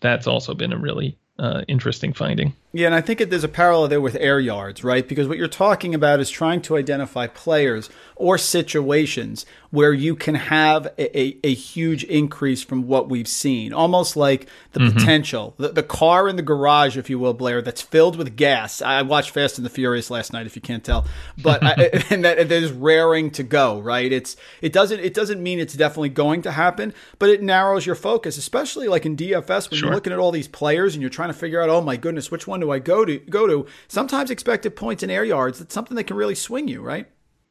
that's 0.00 0.26
also 0.26 0.54
been 0.54 0.72
a 0.72 0.78
really 0.78 1.16
uh, 1.38 1.62
interesting 1.68 2.12
finding. 2.12 2.54
Yeah, 2.74 2.86
and 2.86 2.94
I 2.96 3.02
think 3.02 3.20
there's 3.30 3.44
a 3.44 3.48
parallel 3.48 3.86
there 3.86 4.00
with 4.00 4.16
air 4.16 4.40
yards, 4.40 4.82
right? 4.82 5.06
Because 5.06 5.28
what 5.28 5.38
you're 5.38 5.46
talking 5.46 5.94
about 5.94 6.18
is 6.18 6.28
trying 6.28 6.60
to 6.62 6.76
identify 6.76 7.28
players 7.28 7.88
or 8.16 8.36
situations 8.36 9.46
where 9.70 9.92
you 9.92 10.14
can 10.14 10.36
have 10.36 10.86
a, 10.98 11.18
a, 11.18 11.36
a 11.44 11.54
huge 11.54 12.04
increase 12.04 12.62
from 12.62 12.86
what 12.86 13.08
we've 13.08 13.28
seen. 13.28 13.72
Almost 13.72 14.16
like 14.16 14.48
the 14.72 14.80
mm-hmm. 14.80 14.96
potential, 14.96 15.54
the, 15.56 15.68
the 15.68 15.82
car 15.84 16.28
in 16.28 16.36
the 16.36 16.42
garage, 16.42 16.96
if 16.96 17.08
you 17.08 17.18
will, 17.18 17.34
Blair, 17.34 17.62
that's 17.62 17.82
filled 17.82 18.16
with 18.16 18.36
gas. 18.36 18.82
I 18.82 19.02
watched 19.02 19.30
Fast 19.30 19.58
and 19.58 19.64
the 19.64 19.70
Furious 19.70 20.10
last 20.10 20.32
night, 20.32 20.46
if 20.46 20.56
you 20.56 20.62
can't 20.62 20.84
tell, 20.84 21.06
but 21.40 21.62
I, 21.62 21.72
and 22.10 22.24
that, 22.24 22.50
is 22.50 22.72
raring 22.72 23.30
to 23.32 23.42
go, 23.42 23.80
right? 23.80 24.12
It's 24.12 24.36
it 24.60 24.72
doesn't 24.72 25.00
it 25.00 25.14
doesn't 25.14 25.42
mean 25.42 25.58
it's 25.58 25.74
definitely 25.74 26.10
going 26.10 26.42
to 26.42 26.52
happen, 26.52 26.94
but 27.18 27.28
it 27.28 27.42
narrows 27.42 27.84
your 27.86 27.96
focus, 27.96 28.36
especially 28.36 28.86
like 28.86 29.06
in 29.06 29.16
DFS 29.16 29.70
when 29.70 29.78
sure. 29.78 29.88
you're 29.88 29.94
looking 29.94 30.12
at 30.12 30.20
all 30.20 30.30
these 30.30 30.48
players 30.48 30.94
and 30.94 31.02
you're 31.02 31.10
trying 31.10 31.30
to 31.30 31.34
figure 31.34 31.60
out, 31.60 31.68
oh 31.68 31.80
my 31.80 31.96
goodness, 31.96 32.30
which 32.30 32.46
one 32.46 32.63
do 32.64 32.72
I 32.72 32.78
go 32.78 33.04
to? 33.04 33.18
Go 33.18 33.46
to 33.46 33.66
sometimes 33.88 34.30
expected 34.30 34.74
points 34.74 35.02
and 35.02 35.12
air 35.12 35.24
yards. 35.24 35.58
That's 35.58 35.74
something 35.74 35.96
that 35.96 36.04
can 36.04 36.16
really 36.16 36.34
swing 36.34 36.68
you, 36.68 36.80
right? 36.80 37.06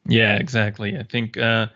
Yeah, 0.06 0.36
exactly. 0.36 0.98
I 0.98 1.02
think 1.04 1.38
uh, 1.38 1.68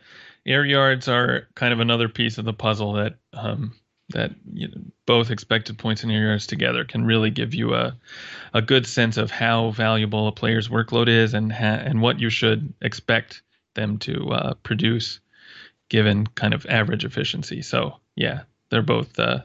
air 0.47 0.65
yards 0.65 1.09
are 1.09 1.49
kind 1.55 1.73
of 1.73 1.81
another 1.81 2.09
piece 2.09 2.39
of 2.39 2.45
the 2.45 2.53
puzzle 2.53 2.93
that 2.95 3.15
um, 3.33 3.75
that 4.11 4.33
you 4.53 4.69
know, 4.69 4.81
both 5.07 5.31
expected 5.31 5.79
points 5.79 6.03
and 6.03 6.11
air 6.11 6.29
yards 6.29 6.47
together 6.47 6.85
can 6.85 7.05
really 7.05 7.31
give 7.31 7.55
you 7.55 7.75
a 7.75 7.97
a 8.55 8.63
good 8.63 8.87
sense 8.87 9.17
of 9.17 9.31
how 9.31 9.71
valuable 9.71 10.29
a 10.29 10.33
player's 10.33 10.69
workload 10.69 11.09
is 11.09 11.35
and 11.35 11.53
ha- 11.53 11.83
and 11.85 12.01
what 12.01 12.21
you 12.21 12.31
should 12.31 12.73
expect 12.83 13.43
them 13.75 13.99
to 13.99 14.31
uh, 14.31 14.55
produce 14.63 15.21
given 15.89 16.27
kind 16.27 16.55
of 16.55 16.67
average 16.67 17.05
efficiency. 17.05 17.63
So 17.63 17.97
yeah, 18.17 18.41
they're 18.71 18.83
both 18.83 19.19
uh, 19.19 19.41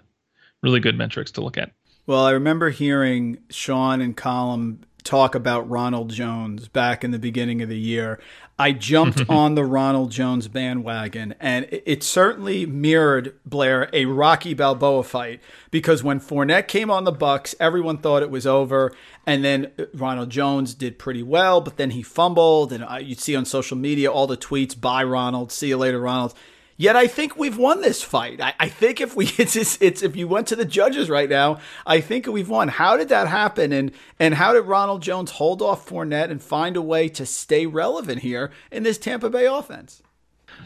really 0.62 0.80
good 0.80 0.98
metrics 0.98 1.32
to 1.34 1.42
look 1.42 1.58
at. 1.58 1.72
Well, 2.06 2.26
I 2.26 2.32
remember 2.32 2.70
hearing 2.70 3.38
Sean 3.50 4.02
and 4.02 4.16
Colm 4.18 4.80
talk 5.04 5.36
about 5.36 5.70
Ronald 5.70 6.10
Jones 6.10 6.68
back 6.68 7.04
in 7.04 7.12
the 7.12 7.20
beginning 7.20 7.62
of 7.62 7.70
the 7.70 7.80
year. 7.80 8.20
I 8.60 8.74
jumped 8.74 9.24
on 9.30 9.56
the 9.56 9.64
Ronald 9.64 10.12
Jones 10.12 10.50
bandwagon, 10.50 11.34
and 11.40 11.66
it, 11.72 12.04
certainly 12.04 12.66
mirrored 12.66 13.34
Blair 13.46 13.90
a 13.94 14.06
Rocky 14.06 14.54
Balboa 14.54 15.04
fight 15.04 15.42
because 15.72 16.04
when 16.04 16.20
Fournette 16.20 16.68
came 16.68 16.92
on 16.92 17.06
the 17.06 17.14
Bucs, 17.14 17.56
everyone 17.60 17.98
thought 17.98 18.22
it 18.22 18.30
was 18.30 18.46
over, 18.46 18.94
and 19.26 19.44
then 19.44 19.72
uh, 19.80 19.86
Ronald 19.94 20.30
Jones 20.30 20.74
did 20.74 21.00
pretty 21.00 21.24
well, 21.24 21.62
but 21.62 21.78
then 21.78 21.92
he 21.92 22.04
fumbled, 22.04 22.74
and 22.74 22.86
you'd 23.06 23.20
see 23.20 23.36
on 23.36 23.46
social 23.46 23.78
media 23.78 24.12
all 24.12 24.28
the 24.28 24.38
tweets: 24.38 24.80
"Bye, 24.80 25.04
Ronald. 25.04 25.52
See 25.52 25.70
you 25.70 25.78
later, 25.78 26.00
Ronald." 26.00 26.34
Yet 26.76 26.96
I 26.96 27.08
think 27.08 27.38
we've 27.38 27.58
won 27.58 27.82
this 27.82 28.02
fight. 28.02 28.42
I, 28.42 28.54
I 28.60 28.70
think 28.70 29.00
if 29.00 29.16
we 29.16 29.26
it's, 29.38 29.56
it's, 29.56 29.78
it's 29.82 30.02
if 30.02 30.16
you 30.16 30.28
went 30.28 30.48
to 30.48 30.56
the 30.56 30.66
judges 30.66 31.10
right 31.10 31.30
now, 31.30 31.60
I 31.86 32.02
think 32.02 32.28
we've 32.28 32.50
won. 32.50 32.68
How 32.68 32.98
did 32.98 33.10
that 33.10 33.28
happen? 33.28 33.72
And 33.72 33.92
and 34.20 34.34
how 34.36 34.54
did 34.54 34.62
Ronald 34.62 35.02
Jones 35.02 35.32
hold 35.32 35.62
off 35.62 35.88
Fournette 35.88 36.32
and 36.32 36.42
find 36.42 36.76
a 36.76 36.82
way 36.82 37.10
to 37.10 37.26
stay 37.26 37.66
relevant 37.66 38.22
here 38.22 38.52
in 38.72 38.84
this 38.84 38.98
Tampa 38.98 39.30
Bay 39.30 39.46
offense? 39.46 40.02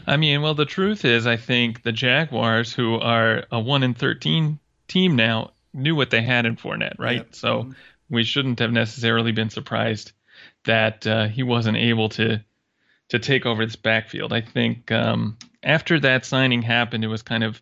I 0.06 0.16
mean, 0.16 0.42
well, 0.42 0.54
the 0.54 0.64
truth 0.64 1.04
is, 1.04 1.26
I 1.26 1.36
think 1.36 1.82
the 1.82 1.92
Jaguars, 1.92 2.72
who 2.72 2.96
are 2.96 3.44
a 3.50 3.60
one 3.60 3.82
in 3.82 3.94
thirteen 3.94 4.58
team 4.86 5.16
now, 5.16 5.52
knew 5.74 5.94
what 5.94 6.10
they 6.10 6.22
had 6.22 6.46
in 6.46 6.56
Fournette, 6.56 6.98
right? 6.98 7.18
Yep. 7.18 7.34
So 7.34 7.62
mm-hmm. 7.62 7.72
we 8.10 8.24
shouldn't 8.24 8.58
have 8.58 8.72
necessarily 8.72 9.32
been 9.32 9.50
surprised 9.50 10.12
that 10.64 11.06
uh, 11.06 11.28
he 11.28 11.42
wasn't 11.42 11.76
able 11.76 12.08
to 12.10 12.42
to 13.08 13.18
take 13.18 13.46
over 13.46 13.64
this 13.64 13.76
backfield. 13.76 14.32
I 14.32 14.42
think 14.42 14.92
um, 14.92 15.38
after 15.62 16.00
that 16.00 16.24
signing 16.24 16.62
happened, 16.62 17.04
it 17.04 17.08
was 17.08 17.22
kind 17.22 17.44
of 17.44 17.60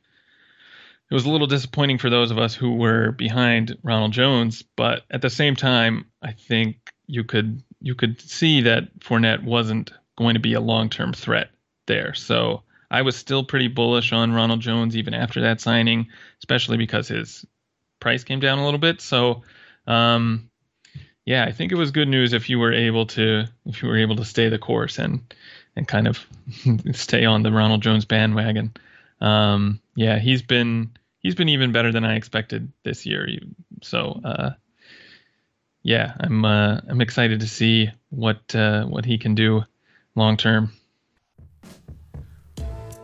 it 1.10 1.14
was 1.14 1.24
a 1.24 1.30
little 1.30 1.46
disappointing 1.46 1.98
for 1.98 2.10
those 2.10 2.30
of 2.30 2.38
us 2.38 2.54
who 2.54 2.74
were 2.74 3.12
behind 3.12 3.76
Ronald 3.84 4.12
Jones, 4.12 4.62
but 4.62 5.04
at 5.10 5.22
the 5.22 5.30
same 5.30 5.54
time, 5.54 6.06
I 6.20 6.32
think 6.32 6.78
you 7.06 7.22
could 7.22 7.62
you 7.80 7.94
could 7.94 8.20
see 8.20 8.62
that 8.62 8.98
Fournette 9.00 9.44
wasn't 9.44 9.92
going 10.16 10.34
to 10.34 10.40
be 10.40 10.54
a 10.54 10.60
long-term 10.60 11.12
threat 11.12 11.50
there. 11.86 12.14
So 12.14 12.62
I 12.90 13.02
was 13.02 13.16
still 13.16 13.44
pretty 13.44 13.68
bullish 13.68 14.12
on 14.12 14.32
Ronald 14.32 14.60
Jones 14.60 14.96
even 14.96 15.14
after 15.14 15.40
that 15.42 15.60
signing, 15.60 16.08
especially 16.38 16.76
because 16.76 17.08
his 17.08 17.44
price 18.00 18.24
came 18.24 18.40
down 18.40 18.58
a 18.58 18.64
little 18.64 18.80
bit. 18.80 19.00
So 19.00 19.42
um, 19.86 20.50
yeah, 21.24 21.44
I 21.44 21.52
think 21.52 21.72
it 21.72 21.76
was 21.76 21.90
good 21.90 22.08
news 22.08 22.32
if 22.32 22.48
you 22.48 22.58
were 22.58 22.72
able 22.72 23.06
to 23.06 23.44
if 23.66 23.82
you 23.82 23.88
were 23.88 23.98
able 23.98 24.16
to 24.16 24.24
stay 24.24 24.48
the 24.48 24.58
course 24.58 24.98
and 24.98 25.34
and 25.76 25.86
kind 25.86 26.08
of 26.08 26.26
stay 26.92 27.24
on 27.24 27.42
the 27.42 27.52
Ronald 27.52 27.82
Jones 27.82 28.04
bandwagon. 28.04 28.72
Um, 29.20 29.80
yeah, 29.94 30.18
he's 30.18 30.42
been 30.42 30.90
he's 31.20 31.34
been 31.34 31.48
even 31.48 31.72
better 31.72 31.92
than 31.92 32.04
I 32.04 32.16
expected 32.16 32.72
this 32.82 33.06
year. 33.06 33.28
So 33.82 34.20
uh, 34.24 34.50
yeah, 35.82 36.14
I'm 36.18 36.44
uh, 36.44 36.80
I'm 36.88 37.00
excited 37.00 37.40
to 37.40 37.46
see 37.46 37.90
what 38.10 38.54
uh, 38.54 38.84
what 38.86 39.04
he 39.04 39.18
can 39.18 39.34
do 39.34 39.64
long 40.14 40.36
term. 40.36 40.72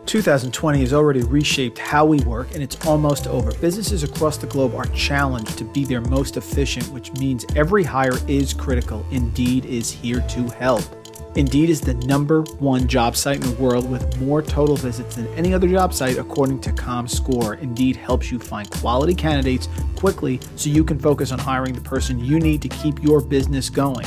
2020 0.06 0.80
has 0.80 0.92
already 0.92 1.22
reshaped 1.22 1.78
how 1.78 2.04
we 2.04 2.18
work 2.24 2.52
and 2.52 2.62
it's 2.62 2.84
almost 2.86 3.26
over. 3.28 3.52
Businesses 3.60 4.02
across 4.02 4.36
the 4.36 4.46
globe 4.48 4.74
are 4.74 4.84
challenged 4.86 5.56
to 5.56 5.64
be 5.64 5.84
their 5.84 6.00
most 6.00 6.36
efficient, 6.36 6.86
which 6.88 7.12
means 7.14 7.46
every 7.54 7.84
hire 7.84 8.18
is 8.28 8.52
critical. 8.52 9.06
Indeed 9.10 9.64
is 9.64 9.90
here 9.90 10.20
to 10.20 10.48
help. 10.50 11.01
Indeed 11.34 11.70
is 11.70 11.80
the 11.80 11.94
number 11.94 12.42
one 12.58 12.86
job 12.86 13.16
site 13.16 13.36
in 13.36 13.54
the 13.54 13.62
world 13.62 13.90
with 13.90 14.20
more 14.20 14.42
total 14.42 14.76
visits 14.76 15.16
than 15.16 15.26
any 15.28 15.54
other 15.54 15.66
job 15.66 15.94
site, 15.94 16.18
according 16.18 16.60
to 16.60 16.70
ComScore. 16.72 17.58
Indeed 17.60 17.96
helps 17.96 18.30
you 18.30 18.38
find 18.38 18.68
quality 18.70 19.14
candidates 19.14 19.68
quickly 19.96 20.40
so 20.56 20.68
you 20.68 20.84
can 20.84 20.98
focus 20.98 21.32
on 21.32 21.38
hiring 21.38 21.72
the 21.72 21.80
person 21.80 22.18
you 22.18 22.38
need 22.38 22.60
to 22.60 22.68
keep 22.68 23.02
your 23.02 23.22
business 23.22 23.70
going. 23.70 24.06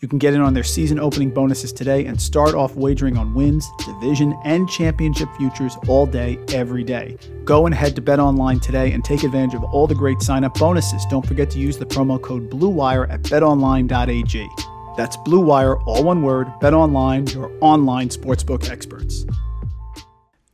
You 0.00 0.06
can 0.06 0.20
get 0.20 0.32
in 0.32 0.40
on 0.40 0.54
their 0.54 0.62
season 0.62 1.00
opening 1.00 1.30
bonuses 1.30 1.72
today 1.72 2.06
and 2.06 2.22
start 2.22 2.54
off 2.54 2.76
wagering 2.76 3.18
on 3.18 3.34
wins, 3.34 3.68
division, 3.84 4.38
and 4.44 4.68
championship 4.68 5.28
futures 5.36 5.76
all 5.88 6.06
day, 6.06 6.38
every 6.52 6.84
day. 6.84 7.18
Go 7.44 7.66
and 7.66 7.74
head 7.74 7.96
to 7.96 8.00
Bet 8.00 8.20
Online 8.20 8.60
today 8.60 8.92
and 8.92 9.04
take 9.04 9.24
advantage 9.24 9.56
of 9.56 9.64
all 9.64 9.88
the 9.88 9.96
great 9.96 10.22
sign 10.22 10.44
up 10.44 10.56
bonuses. 10.56 11.04
Don't 11.06 11.26
forget 11.26 11.50
to 11.50 11.58
use 11.58 11.78
the 11.78 11.84
promo 11.84 12.22
code 12.22 12.48
BLUEWIRE 12.48 13.10
at 13.10 13.22
betonline.ag. 13.22 14.48
That's 14.96 15.16
BLUEWIRE, 15.16 15.82
all 15.84 16.04
one 16.04 16.22
word, 16.22 16.46
BetOnline, 16.60 17.34
your 17.34 17.50
online 17.60 18.08
sportsbook 18.08 18.70
experts. 18.70 19.26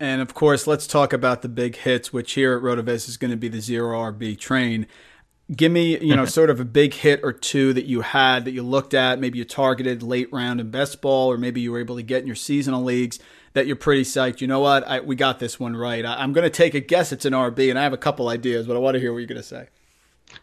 And 0.00 0.22
of 0.22 0.32
course, 0.32 0.66
let's 0.66 0.86
talk 0.86 1.12
about 1.12 1.42
the 1.42 1.50
big 1.50 1.76
hits, 1.76 2.14
which 2.14 2.32
here 2.32 2.56
at 2.56 2.62
RotoViz 2.62 3.10
is 3.10 3.18
going 3.18 3.30
to 3.30 3.36
be 3.36 3.48
the 3.48 3.60
zero 3.60 4.10
RB 4.10 4.38
train 4.38 4.86
give 5.54 5.70
me 5.70 5.98
you 5.98 6.16
know 6.16 6.24
sort 6.24 6.50
of 6.50 6.60
a 6.60 6.64
big 6.64 6.94
hit 6.94 7.20
or 7.22 7.32
two 7.32 7.72
that 7.72 7.84
you 7.84 8.00
had 8.00 8.44
that 8.44 8.52
you 8.52 8.62
looked 8.62 8.94
at 8.94 9.18
maybe 9.18 9.38
you 9.38 9.44
targeted 9.44 10.02
late 10.02 10.32
round 10.32 10.60
in 10.60 10.70
best 10.70 11.00
ball 11.00 11.30
or 11.30 11.36
maybe 11.36 11.60
you 11.60 11.72
were 11.72 11.80
able 11.80 11.96
to 11.96 12.02
get 12.02 12.22
in 12.22 12.26
your 12.26 12.36
seasonal 12.36 12.82
leagues 12.82 13.18
that 13.52 13.66
you're 13.66 13.76
pretty 13.76 14.02
psyched 14.02 14.40
you 14.40 14.46
know 14.46 14.60
what 14.60 14.86
I, 14.86 15.00
we 15.00 15.16
got 15.16 15.38
this 15.38 15.60
one 15.60 15.76
right 15.76 16.04
I, 16.04 16.22
am 16.22 16.32
going 16.32 16.44
to 16.44 16.50
take 16.50 16.74
a 16.74 16.80
guess 16.80 17.12
it's 17.12 17.24
an 17.24 17.32
rb 17.32 17.70
and 17.70 17.78
i 17.78 17.82
have 17.82 17.92
a 17.92 17.98
couple 17.98 18.28
ideas 18.28 18.66
but 18.66 18.76
i 18.76 18.78
want 18.78 18.94
to 18.94 19.00
hear 19.00 19.12
what 19.12 19.18
you're 19.18 19.28
going 19.28 19.42
to 19.42 19.42
say 19.42 19.68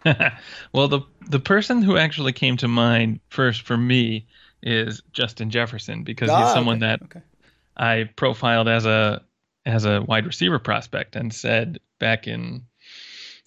well 0.74 0.88
the 0.88 1.01
the 1.27 1.39
person 1.39 1.81
who 1.81 1.98
actually 1.98 2.34
came 2.34 2.58
to 2.58 2.67
mind 2.67 3.20
first 3.29 3.63
for 3.63 3.77
me 3.77 4.27
is 4.62 5.01
justin 5.12 5.50
jefferson 5.50 6.03
because 6.03 6.29
ah, 6.29 6.43
he's 6.43 6.53
someone 6.53 6.77
okay. 6.77 6.86
that 6.86 7.01
okay. 7.03 7.22
i 7.75 8.10
profiled 8.15 8.67
as 8.67 8.86
a 8.86 9.22
as 9.65 9.86
a 9.86 10.01
wide 10.01 10.25
receiver 10.25 10.60
prospect 10.60 11.15
and 11.15 11.34
said 11.34 11.79
back 12.00 12.27
in 12.27 12.63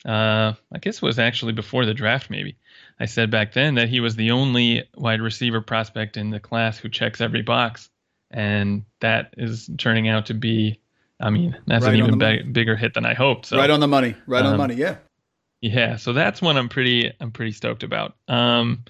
uh, 0.04 0.52
I 0.72 0.78
guess 0.80 0.96
it 0.96 1.02
was 1.02 1.18
actually 1.18 1.52
before 1.52 1.86
the 1.86 1.94
draft, 1.94 2.30
maybe. 2.30 2.56
I 3.00 3.06
said 3.06 3.30
back 3.30 3.52
then 3.52 3.76
that 3.76 3.88
he 3.88 4.00
was 4.00 4.16
the 4.16 4.32
only 4.32 4.88
wide 4.94 5.20
receiver 5.20 5.60
prospect 5.60 6.16
in 6.16 6.30
the 6.30 6.40
class 6.40 6.78
who 6.78 6.88
checks 6.88 7.20
every 7.20 7.42
box. 7.42 7.90
And 8.30 8.84
that 9.00 9.34
is 9.36 9.70
turning 9.78 10.08
out 10.08 10.26
to 10.26 10.34
be, 10.34 10.80
I 11.20 11.30
mean, 11.30 11.56
that's 11.66 11.84
right 11.84 11.94
an 11.94 12.00
even 12.00 12.18
big, 12.18 12.52
bigger 12.52 12.76
hit 12.76 12.94
than 12.94 13.06
I 13.06 13.14
hoped. 13.14 13.46
So, 13.46 13.56
right 13.56 13.70
on 13.70 13.80
the 13.80 13.88
money. 13.88 14.14
Right 14.26 14.40
um, 14.40 14.46
on 14.46 14.52
the 14.52 14.54
um, 14.54 14.58
money. 14.58 14.74
Yeah. 14.74 14.96
Yeah. 15.60 15.96
So 15.96 16.12
that's 16.12 16.42
one 16.42 16.56
I'm 16.56 16.68
pretty, 16.68 17.12
I'm 17.20 17.30
pretty 17.30 17.52
stoked 17.52 17.82
about. 17.82 18.16
Um, 18.28 18.84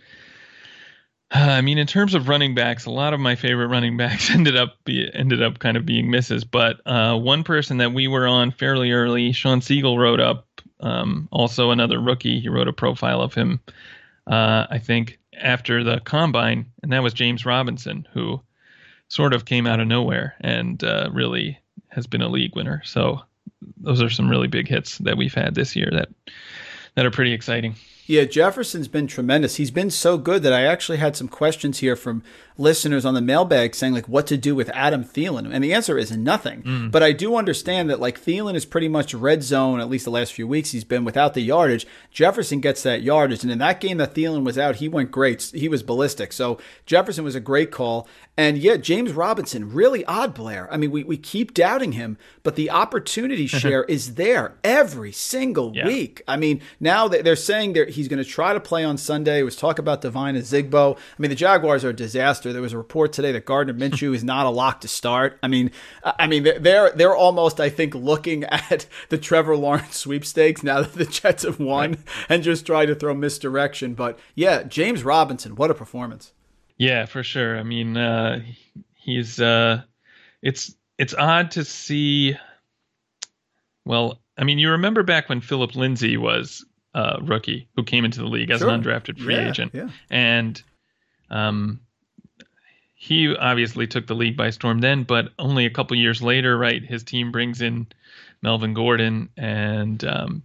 I 1.30 1.62
mean, 1.62 1.78
in 1.78 1.86
terms 1.86 2.14
of 2.14 2.28
running 2.28 2.54
backs, 2.54 2.86
a 2.86 2.90
lot 2.90 3.12
of 3.12 3.20
my 3.20 3.34
favorite 3.36 3.68
running 3.68 3.96
backs 3.98 4.30
ended 4.30 4.56
up 4.56 4.76
be, 4.84 5.08
ended 5.12 5.42
up 5.42 5.58
kind 5.58 5.76
of 5.76 5.86
being 5.86 6.10
misses. 6.10 6.44
But 6.44 6.80
uh, 6.86 7.16
one 7.18 7.44
person 7.44 7.78
that 7.78 7.92
we 7.92 8.08
were 8.08 8.26
on 8.26 8.50
fairly 8.50 8.92
early, 8.92 9.32
Shawn 9.32 9.60
Siegele, 9.60 9.98
wrote 9.98 10.20
up 10.20 10.46
um, 10.84 11.28
also 11.32 11.70
another 11.70 12.00
rookie. 12.00 12.40
He 12.40 12.48
wrote 12.48 12.68
a 12.68 12.72
profile 12.72 13.20
of 13.20 13.34
him, 13.34 13.60
uh, 14.26 14.66
I 14.70 14.78
think, 14.78 15.18
after 15.36 15.82
the 15.82 16.00
combine, 16.00 16.66
and 16.82 16.92
that 16.92 17.02
was 17.02 17.14
James 17.14 17.44
Robinson, 17.44 18.06
who 18.12 18.40
sort 19.08 19.34
of 19.34 19.44
came 19.44 19.66
out 19.66 19.80
of 19.80 19.88
nowhere 19.88 20.36
and 20.40 20.82
uh, 20.84 21.10
really 21.12 21.58
has 21.88 22.06
been 22.06 22.22
a 22.22 22.28
league 22.28 22.54
winner. 22.54 22.82
So 22.84 23.22
those 23.76 24.02
are 24.02 24.10
some 24.10 24.28
really 24.28 24.48
big 24.48 24.68
hits 24.68 24.98
that 24.98 25.16
we've 25.16 25.34
had 25.34 25.54
this 25.54 25.74
year 25.74 25.88
that 25.92 26.08
that 26.94 27.06
are 27.06 27.10
pretty 27.10 27.32
exciting. 27.32 27.74
Yeah, 28.06 28.24
Jefferson's 28.24 28.88
been 28.88 29.06
tremendous. 29.06 29.56
He's 29.56 29.70
been 29.70 29.90
so 29.90 30.18
good 30.18 30.42
that 30.42 30.52
I 30.52 30.64
actually 30.64 30.98
had 30.98 31.16
some 31.16 31.28
questions 31.28 31.78
here 31.78 31.96
from 31.96 32.22
listeners 32.56 33.04
on 33.04 33.14
the 33.14 33.20
mailbag 33.20 33.74
saying 33.74 33.92
like 33.92 34.08
what 34.08 34.26
to 34.28 34.36
do 34.36 34.54
with 34.54 34.68
Adam 34.70 35.04
Thielen, 35.04 35.52
and 35.52 35.64
the 35.64 35.74
answer 35.74 35.98
is 35.98 36.12
nothing. 36.16 36.62
Mm. 36.62 36.90
But 36.90 37.02
I 37.02 37.12
do 37.12 37.36
understand 37.36 37.90
that 37.90 38.00
like 38.00 38.20
Thielen 38.20 38.54
is 38.54 38.64
pretty 38.64 38.88
much 38.88 39.14
red 39.14 39.42
zone. 39.42 39.80
At 39.80 39.88
least 39.88 40.04
the 40.04 40.10
last 40.10 40.32
few 40.32 40.46
weeks, 40.46 40.70
he's 40.70 40.84
been 40.84 41.04
without 41.04 41.34
the 41.34 41.40
yardage. 41.40 41.86
Jefferson 42.10 42.60
gets 42.60 42.82
that 42.82 43.02
yardage, 43.02 43.42
and 43.42 43.50
in 43.50 43.58
that 43.58 43.80
game 43.80 43.96
that 43.98 44.14
Thielen 44.14 44.44
was 44.44 44.58
out, 44.58 44.76
he 44.76 44.88
went 44.88 45.10
great. 45.10 45.42
He 45.54 45.68
was 45.68 45.82
ballistic. 45.82 46.32
So 46.32 46.58
Jefferson 46.86 47.24
was 47.24 47.34
a 47.34 47.40
great 47.40 47.70
call. 47.70 48.06
And 48.36 48.58
yeah, 48.58 48.76
James 48.76 49.12
Robinson, 49.12 49.72
really 49.72 50.04
odd, 50.06 50.34
Blair. 50.34 50.68
I 50.72 50.76
mean, 50.76 50.90
we, 50.90 51.04
we 51.04 51.16
keep 51.16 51.54
doubting 51.54 51.92
him, 51.92 52.18
but 52.42 52.56
the 52.56 52.68
opportunity 52.70 53.46
share 53.46 53.84
is 53.84 54.14
there 54.14 54.56
every 54.64 55.12
single 55.12 55.72
yeah. 55.74 55.86
week. 55.86 56.22
I 56.26 56.36
mean, 56.36 56.60
now 56.80 57.06
they're 57.06 57.36
saying 57.36 57.74
that 57.74 57.90
he's 57.94 58.08
going 58.08 58.22
to 58.22 58.28
try 58.28 58.52
to 58.52 58.60
play 58.60 58.84
on 58.84 58.98
Sunday. 58.98 59.40
It 59.40 59.44
was 59.44 59.56
talk 59.56 59.78
about 59.78 60.02
Devine 60.02 60.36
Ozigbo. 60.36 60.96
I 60.96 61.00
mean, 61.18 61.30
the 61.30 61.34
Jaguars 61.34 61.84
are 61.84 61.90
a 61.90 61.94
disaster. 61.94 62.52
There 62.52 62.62
was 62.62 62.72
a 62.72 62.78
report 62.78 63.12
today 63.12 63.32
that 63.32 63.44
Gardner 63.44 63.74
Minshew 63.74 64.14
is 64.14 64.22
not 64.24 64.46
a 64.46 64.50
lock 64.50 64.80
to 64.82 64.88
start. 64.88 65.38
I 65.42 65.48
mean, 65.48 65.70
I 66.04 66.26
mean, 66.26 66.42
they're 66.42 66.90
they're 66.90 67.16
almost, 67.16 67.60
I 67.60 67.70
think, 67.70 67.94
looking 67.94 68.44
at 68.48 68.86
the 69.08 69.18
Trevor 69.18 69.56
Lawrence 69.56 69.96
sweepstakes 69.96 70.62
now 70.62 70.82
that 70.82 70.92
the 70.92 71.06
Jets 71.06 71.44
have 71.44 71.60
won 71.60 71.98
and 72.28 72.42
just 72.42 72.66
try 72.66 72.86
to 72.86 72.94
throw 72.94 73.14
misdirection. 73.14 73.94
But 73.94 74.18
yeah, 74.34 74.62
James 74.62 75.02
Robinson, 75.02 75.56
what 75.56 75.70
a 75.70 75.74
performance! 75.74 76.32
Yeah, 76.76 77.06
for 77.06 77.22
sure. 77.22 77.58
I 77.58 77.62
mean, 77.62 77.96
uh, 77.96 78.40
he's 78.94 79.40
uh, 79.40 79.82
it's 80.42 80.74
it's 80.98 81.14
odd 81.14 81.52
to 81.52 81.64
see. 81.64 82.36
Well, 83.84 84.20
I 84.36 84.44
mean, 84.44 84.58
you 84.58 84.70
remember 84.70 85.02
back 85.02 85.28
when 85.28 85.40
Phillip 85.40 85.74
Lindsay 85.76 86.16
was 86.16 86.64
a 86.94 87.18
rookie 87.22 87.68
who 87.76 87.82
came 87.82 88.04
into 88.04 88.20
the 88.20 88.26
league 88.26 88.50
as 88.50 88.60
sure. 88.60 88.70
an 88.70 88.82
undrafted 88.82 89.18
free 89.18 89.34
yeah, 89.34 89.48
agent, 89.48 89.72
yeah. 89.74 89.88
and 90.10 90.62
um, 91.30 91.80
he 92.94 93.34
obviously 93.34 93.86
took 93.86 94.06
the 94.06 94.14
league 94.14 94.36
by 94.36 94.50
storm 94.50 94.80
then. 94.80 95.02
But 95.02 95.30
only 95.38 95.66
a 95.66 95.70
couple 95.70 95.96
years 95.96 96.22
later, 96.22 96.56
right, 96.56 96.82
his 96.82 97.02
team 97.02 97.32
brings 97.32 97.60
in 97.60 97.86
Melvin 98.42 98.74
Gordon, 98.74 99.28
and 99.36 100.02
um, 100.04 100.42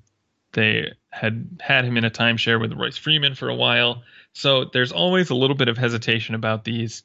they 0.54 0.92
had 1.10 1.60
had 1.60 1.86
him 1.86 1.98
in 1.98 2.06
a 2.06 2.12
timeshare 2.12 2.60
with 2.60 2.74
Royce 2.74 2.98
Freeman 2.98 3.36
for 3.36 3.50
a 3.50 3.56
while 3.56 4.04
so 4.34 4.66
there's 4.66 4.92
always 4.92 5.30
a 5.30 5.36
little 5.36 5.56
bit 5.56 5.68
of 5.68 5.78
hesitation 5.78 6.36
about 6.36 6.64
these 6.64 7.04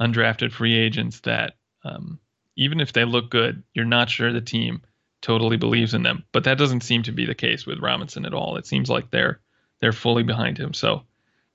undrafted 0.00 0.52
free 0.52 0.76
agents 0.76 1.20
that 1.20 1.54
um, 1.84 2.18
even 2.56 2.80
if 2.80 2.92
they 2.92 3.04
look 3.04 3.30
good, 3.30 3.62
you're 3.74 3.84
not 3.84 4.10
sure 4.10 4.32
the 4.32 4.40
team 4.40 4.82
totally 5.22 5.56
believes 5.56 5.94
in 5.94 6.02
them. 6.02 6.24
But 6.32 6.44
that 6.44 6.58
doesn't 6.58 6.82
seem 6.82 7.02
to 7.04 7.12
be 7.12 7.24
the 7.24 7.34
case 7.34 7.66
with 7.66 7.78
Robinson 7.78 8.26
at 8.26 8.34
all. 8.34 8.56
It 8.56 8.66
seems 8.66 8.90
like 8.90 9.10
they're 9.10 9.40
they're 9.80 9.92
fully 9.92 10.22
behind 10.22 10.58
him. 10.58 10.74
So 10.74 11.02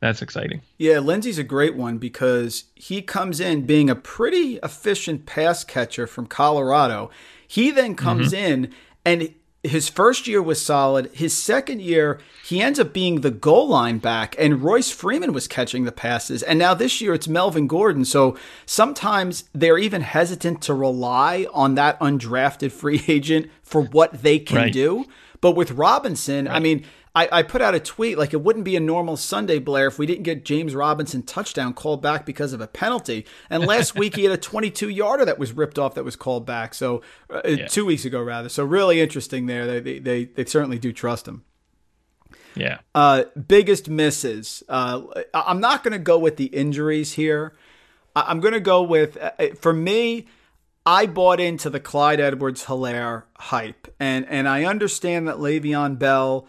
that's 0.01 0.21
exciting. 0.21 0.61
Yeah, 0.77 0.99
Lindsay's 0.99 1.39
a 1.39 1.43
great 1.43 1.75
one 1.75 1.97
because 1.97 2.65
he 2.75 3.01
comes 3.01 3.39
in 3.39 3.65
being 3.65 3.89
a 3.89 3.95
pretty 3.95 4.59
efficient 4.63 5.25
pass 5.25 5.63
catcher 5.63 6.07
from 6.07 6.27
Colorado. 6.27 7.09
He 7.47 7.71
then 7.71 7.95
comes 7.95 8.33
mm-hmm. 8.33 8.53
in 8.53 8.73
and 9.05 9.33
his 9.67 9.89
first 9.89 10.27
year 10.27 10.41
was 10.41 10.61
solid. 10.61 11.09
His 11.13 11.35
second 11.35 11.81
year, 11.81 12.19
he 12.43 12.61
ends 12.61 12.79
up 12.79 12.93
being 12.93 13.21
the 13.21 13.31
goal 13.31 13.67
line 13.67 13.97
back, 13.97 14.35
and 14.39 14.63
Royce 14.63 14.91
Freeman 14.91 15.33
was 15.33 15.47
catching 15.47 15.83
the 15.83 15.91
passes. 15.91 16.43
And 16.43 16.57
now 16.57 16.73
this 16.73 17.01
year, 17.01 17.13
it's 17.13 17.27
Melvin 17.27 17.67
Gordon. 17.67 18.05
So 18.05 18.37
sometimes 18.65 19.45
they're 19.53 19.77
even 19.77 20.01
hesitant 20.01 20.61
to 20.63 20.73
rely 20.73 21.47
on 21.53 21.75
that 21.75 21.99
undrafted 21.99 22.71
free 22.71 23.03
agent 23.07 23.49
for 23.61 23.81
what 23.81 24.21
they 24.23 24.39
can 24.39 24.57
right. 24.57 24.73
do. 24.73 25.05
But 25.41 25.51
with 25.51 25.71
Robinson, 25.71 26.45
right. 26.45 26.55
I 26.55 26.59
mean, 26.59 26.85
I, 27.17 27.39
I 27.39 27.41
put 27.41 27.63
out 27.63 27.73
a 27.73 27.79
tweet 27.79 28.15
like 28.15 28.31
it 28.31 28.41
wouldn't 28.41 28.63
be 28.63 28.75
a 28.75 28.79
normal 28.79 29.17
Sunday, 29.17 29.57
Blair, 29.57 29.87
if 29.87 29.97
we 29.97 30.05
didn't 30.05 30.21
get 30.21 30.45
James 30.45 30.75
Robinson 30.75 31.23
touchdown 31.23 31.73
called 31.73 31.99
back 31.99 32.27
because 32.27 32.53
of 32.53 32.61
a 32.61 32.67
penalty. 32.67 33.25
And 33.49 33.65
last 33.65 33.95
week 33.95 34.15
he 34.15 34.23
had 34.23 34.31
a 34.31 34.37
22 34.37 34.87
yarder 34.89 35.25
that 35.25 35.39
was 35.39 35.51
ripped 35.51 35.79
off 35.79 35.95
that 35.95 36.03
was 36.03 36.15
called 36.15 36.45
back. 36.45 36.75
So 36.75 37.01
uh, 37.31 37.41
yeah. 37.43 37.65
two 37.65 37.87
weeks 37.87 38.05
ago 38.05 38.21
rather. 38.21 38.49
So 38.49 38.63
really 38.63 39.01
interesting 39.01 39.47
there. 39.47 39.81
They 39.81 39.97
they 39.97 40.25
they 40.25 40.45
certainly 40.45 40.77
do 40.77 40.93
trust 40.93 41.27
him. 41.27 41.43
Yeah. 42.53 42.79
Uh, 42.93 43.23
biggest 43.47 43.89
misses. 43.89 44.61
Uh, 44.69 45.01
I'm 45.33 45.59
not 45.59 45.83
going 45.83 45.93
to 45.93 45.99
go 45.99 46.19
with 46.19 46.37
the 46.37 46.45
injuries 46.45 47.13
here. 47.13 47.55
I'm 48.15 48.39
going 48.41 48.53
to 48.53 48.59
go 48.59 48.83
with 48.83 49.17
uh, 49.17 49.31
uh, 49.39 49.47
for 49.59 49.73
me. 49.73 50.27
I 50.85 51.07
bought 51.07 51.39
into 51.39 51.69
the 51.69 51.79
Clyde 51.79 52.19
Edwards 52.19 52.65
Helaire 52.65 53.23
hype, 53.37 53.93
and 53.99 54.25
and 54.27 54.47
I 54.47 54.65
understand 54.65 55.27
that 55.27 55.37
Le'Veon 55.37 55.97
Bell 55.97 56.47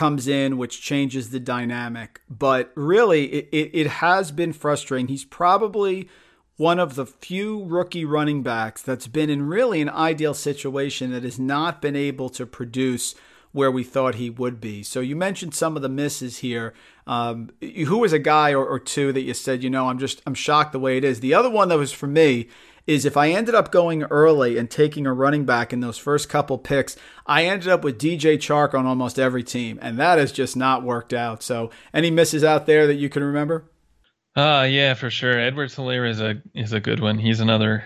comes 0.00 0.26
in, 0.26 0.56
which 0.56 0.80
changes 0.80 1.28
the 1.28 1.38
dynamic. 1.38 2.22
But 2.26 2.72
really, 2.74 3.26
it, 3.26 3.48
it, 3.52 3.70
it, 3.74 3.86
has 3.86 4.32
been 4.32 4.54
frustrating. 4.54 5.08
He's 5.08 5.26
probably 5.26 6.08
one 6.56 6.78
of 6.78 6.94
the 6.94 7.04
few 7.04 7.62
rookie 7.64 8.06
running 8.06 8.42
backs 8.42 8.80
that's 8.80 9.06
been 9.06 9.28
in 9.28 9.42
really 9.42 9.82
an 9.82 9.90
ideal 9.90 10.32
situation 10.32 11.10
that 11.10 11.22
has 11.22 11.38
not 11.38 11.82
been 11.82 11.96
able 11.96 12.30
to 12.30 12.46
produce 12.46 13.14
where 13.52 13.70
we 13.70 13.84
thought 13.84 14.14
he 14.14 14.30
would 14.30 14.58
be. 14.58 14.82
So 14.82 15.00
you 15.00 15.16
mentioned 15.16 15.54
some 15.54 15.76
of 15.76 15.82
the 15.82 15.90
misses 15.90 16.38
here. 16.38 16.72
Um, 17.06 17.50
who 17.60 17.98
was 17.98 18.14
a 18.14 18.18
guy 18.18 18.54
or, 18.54 18.64
or 18.64 18.78
two 18.78 19.12
that 19.12 19.20
you 19.20 19.34
said, 19.34 19.62
you 19.62 19.68
know, 19.68 19.90
I'm 19.90 19.98
just 19.98 20.22
I'm 20.24 20.32
shocked 20.32 20.72
the 20.72 20.78
way 20.78 20.96
it 20.96 21.04
is. 21.04 21.20
The 21.20 21.34
other 21.34 21.50
one 21.50 21.68
that 21.68 21.76
was 21.76 21.92
for 21.92 22.06
me 22.06 22.48
is 22.90 23.04
if 23.04 23.16
I 23.16 23.30
ended 23.30 23.54
up 23.54 23.70
going 23.70 24.02
early 24.04 24.58
and 24.58 24.68
taking 24.68 25.06
a 25.06 25.12
running 25.12 25.44
back 25.44 25.72
in 25.72 25.78
those 25.78 25.96
first 25.96 26.28
couple 26.28 26.58
picks, 26.58 26.96
I 27.24 27.44
ended 27.44 27.68
up 27.68 27.84
with 27.84 28.00
DJ 28.00 28.36
Chark 28.36 28.74
on 28.74 28.84
almost 28.84 29.16
every 29.16 29.44
team, 29.44 29.78
and 29.80 29.96
that 30.00 30.18
has 30.18 30.32
just 30.32 30.56
not 30.56 30.82
worked 30.82 31.12
out. 31.12 31.42
So, 31.44 31.70
any 31.94 32.10
misses 32.10 32.42
out 32.42 32.66
there 32.66 32.88
that 32.88 32.96
you 32.96 33.08
can 33.08 33.22
remember? 33.22 33.70
Uh 34.34 34.66
yeah, 34.68 34.94
for 34.94 35.10
sure. 35.10 35.38
Edwards 35.38 35.76
Helaire 35.76 36.08
is 36.08 36.20
a 36.20 36.42
is 36.54 36.72
a 36.72 36.80
good 36.80 37.00
one. 37.00 37.18
He's 37.18 37.40
another 37.40 37.84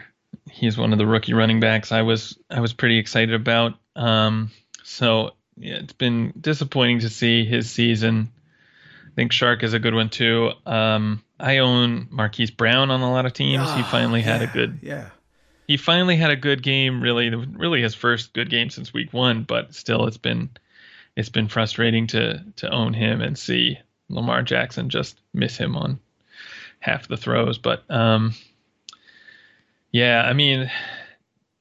he's 0.51 0.77
one 0.77 0.93
of 0.93 0.99
the 0.99 1.07
rookie 1.07 1.33
running 1.33 1.61
backs 1.61 1.91
I 1.91 2.03
was 2.03 2.39
I 2.51 2.61
was 2.61 2.73
pretty 2.75 2.99
excited 2.99 3.35
about. 3.35 3.75
Um 3.97 4.51
so 4.83 5.33
yeah, 5.57 5.77
it's 5.77 5.95
been 5.95 6.35
disappointing 6.39 7.01
to 7.01 7.09
see 7.09 7.47
his 7.47 7.71
season. 7.71 8.31
Think 9.15 9.33
Chark 9.33 9.63
is 9.63 9.75
a 9.75 9.79
good 9.79 9.95
one 9.95 10.11
too. 10.11 10.53
Um 10.67 11.23
I 11.39 11.59
own 11.59 12.09
Marquise 12.11 12.51
Brown 12.51 12.91
on 12.91 13.01
a 13.01 13.11
lot 13.11 13.27
of 13.27 13.33
teams. 13.33 13.65
Oh, 13.67 13.75
he 13.75 13.83
ah, 13.83 13.89
finally 13.91 14.21
yeah, 14.21 14.39
had 14.39 14.43
a 14.43 14.47
good 14.47 14.79
yeah. 14.83 15.11
He 15.67 15.77
finally 15.77 16.17
had 16.17 16.31
a 16.31 16.37
good 16.37 16.63
game. 16.63 17.01
Really, 17.01 17.31
really 17.31 17.81
his 17.83 17.95
first 17.95 18.35
good 18.35 18.51
game 18.51 18.71
since 18.71 18.93
week 18.93 19.13
one. 19.13 19.45
But 19.45 19.75
still, 19.75 20.07
it's 20.07 20.19
been 20.19 20.51
it's 21.17 21.29
been 21.29 21.49
frustrating 21.49 22.07
to 22.09 22.45
to 22.57 22.71
own 22.71 22.93
him 22.93 23.21
and 23.21 23.39
see 23.39 23.79
Lamar 24.09 24.43
Jackson 24.43 24.91
just 24.91 25.21
miss 25.33 25.57
him 25.57 25.77
on 25.77 25.99
half 26.81 27.09
the 27.09 27.17
throws. 27.17 27.59
But 27.59 27.89
um, 27.91 28.35
yeah, 29.91 30.23
I 30.23 30.33
mean, 30.33 30.71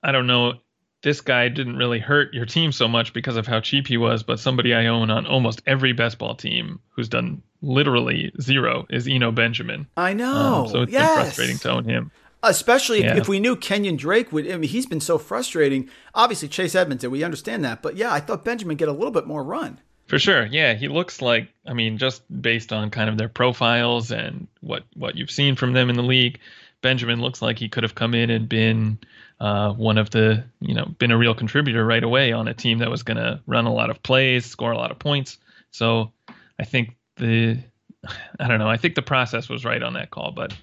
I 0.01 0.11
don't 0.11 0.27
know. 0.27 0.55
This 1.03 1.21
guy 1.21 1.49
didn't 1.49 1.75
really 1.75 1.99
hurt 1.99 2.33
your 2.33 2.45
team 2.45 2.71
so 2.71 2.87
much 2.87 3.13
because 3.13 3.35
of 3.35 3.45
how 3.45 3.59
cheap 3.59 3.87
he 3.87 3.97
was, 3.97 4.23
but 4.23 4.39
somebody 4.39 4.73
I 4.73 4.87
own 4.87 5.11
on 5.11 5.25
almost 5.25 5.61
every 5.67 5.91
best 5.91 6.17
ball 6.17 6.33
team 6.33 6.79
who's 6.91 7.09
done 7.09 7.41
literally 7.61 8.31
zero 8.41 8.85
is 8.89 9.07
Eno 9.07 9.31
Benjamin. 9.31 9.87
I 9.97 10.13
know. 10.13 10.63
Um, 10.63 10.69
so 10.69 10.81
it's 10.83 10.91
yes. 10.91 11.07
been 11.07 11.23
frustrating 11.23 11.57
to 11.59 11.71
own 11.71 11.83
him. 11.83 12.11
Especially 12.41 12.99
if, 12.99 13.05
yeah. 13.05 13.17
if, 13.17 13.27
we 13.27 13.39
knew 13.39 13.55
Kenyon 13.55 13.95
Drake 13.95 14.31
would. 14.33 14.49
I 14.51 14.57
mean, 14.57 14.69
he's 14.69 14.85
been 14.85 14.99
so 14.99 15.17
frustrating. 15.17 15.89
Obviously, 16.13 16.49
Chase 16.49 16.75
Edmonds. 16.75 17.05
We 17.05 17.23
understand 17.23 17.63
that. 17.63 17.81
But 17.81 17.95
yeah, 17.95 18.13
I 18.13 18.19
thought 18.19 18.43
Benjamin 18.43 18.75
get 18.75 18.89
a 18.89 18.93
little 18.93 19.11
bit 19.11 19.25
more 19.25 19.43
run. 19.43 19.79
For 20.07 20.19
sure. 20.19 20.45
Yeah, 20.45 20.73
he 20.73 20.89
looks 20.89 21.21
like. 21.21 21.47
I 21.65 21.73
mean, 21.73 21.97
just 21.97 22.21
based 22.41 22.73
on 22.73 22.89
kind 22.89 23.09
of 23.09 23.17
their 23.17 23.29
profiles 23.29 24.11
and 24.11 24.47
what 24.59 24.83
what 24.95 25.15
you've 25.15 25.31
seen 25.31 25.55
from 25.55 25.71
them 25.71 25.89
in 25.89 25.95
the 25.95 26.03
league, 26.03 26.39
Benjamin 26.81 27.21
looks 27.21 27.41
like 27.41 27.59
he 27.59 27.69
could 27.69 27.83
have 27.83 27.95
come 27.95 28.13
in 28.13 28.29
and 28.29 28.49
been 28.49 28.99
uh, 29.43 29.73
one 29.73 29.97
of 29.97 30.09
the 30.09 30.41
you 30.61 30.73
know 30.73 30.85
been 30.99 31.11
a 31.11 31.17
real 31.17 31.35
contributor 31.35 31.85
right 31.85 32.03
away 32.03 32.31
on 32.31 32.47
a 32.47 32.53
team 32.53 32.77
that 32.77 32.89
was 32.89 33.03
going 33.03 33.17
to 33.17 33.41
run 33.45 33.65
a 33.65 33.73
lot 33.73 33.89
of 33.89 34.01
plays, 34.01 34.45
score 34.45 34.71
a 34.71 34.77
lot 34.77 34.89
of 34.89 34.97
points. 34.97 35.37
So 35.71 36.13
I 36.57 36.63
think 36.63 36.95
the 37.17 37.59
I 38.39 38.47
don't 38.47 38.59
know. 38.59 38.69
I 38.69 38.77
think 38.77 38.95
the 38.95 39.01
process 39.01 39.49
was 39.49 39.65
right 39.65 39.83
on 39.83 39.93
that 39.95 40.11
call, 40.11 40.31
but 40.31 40.53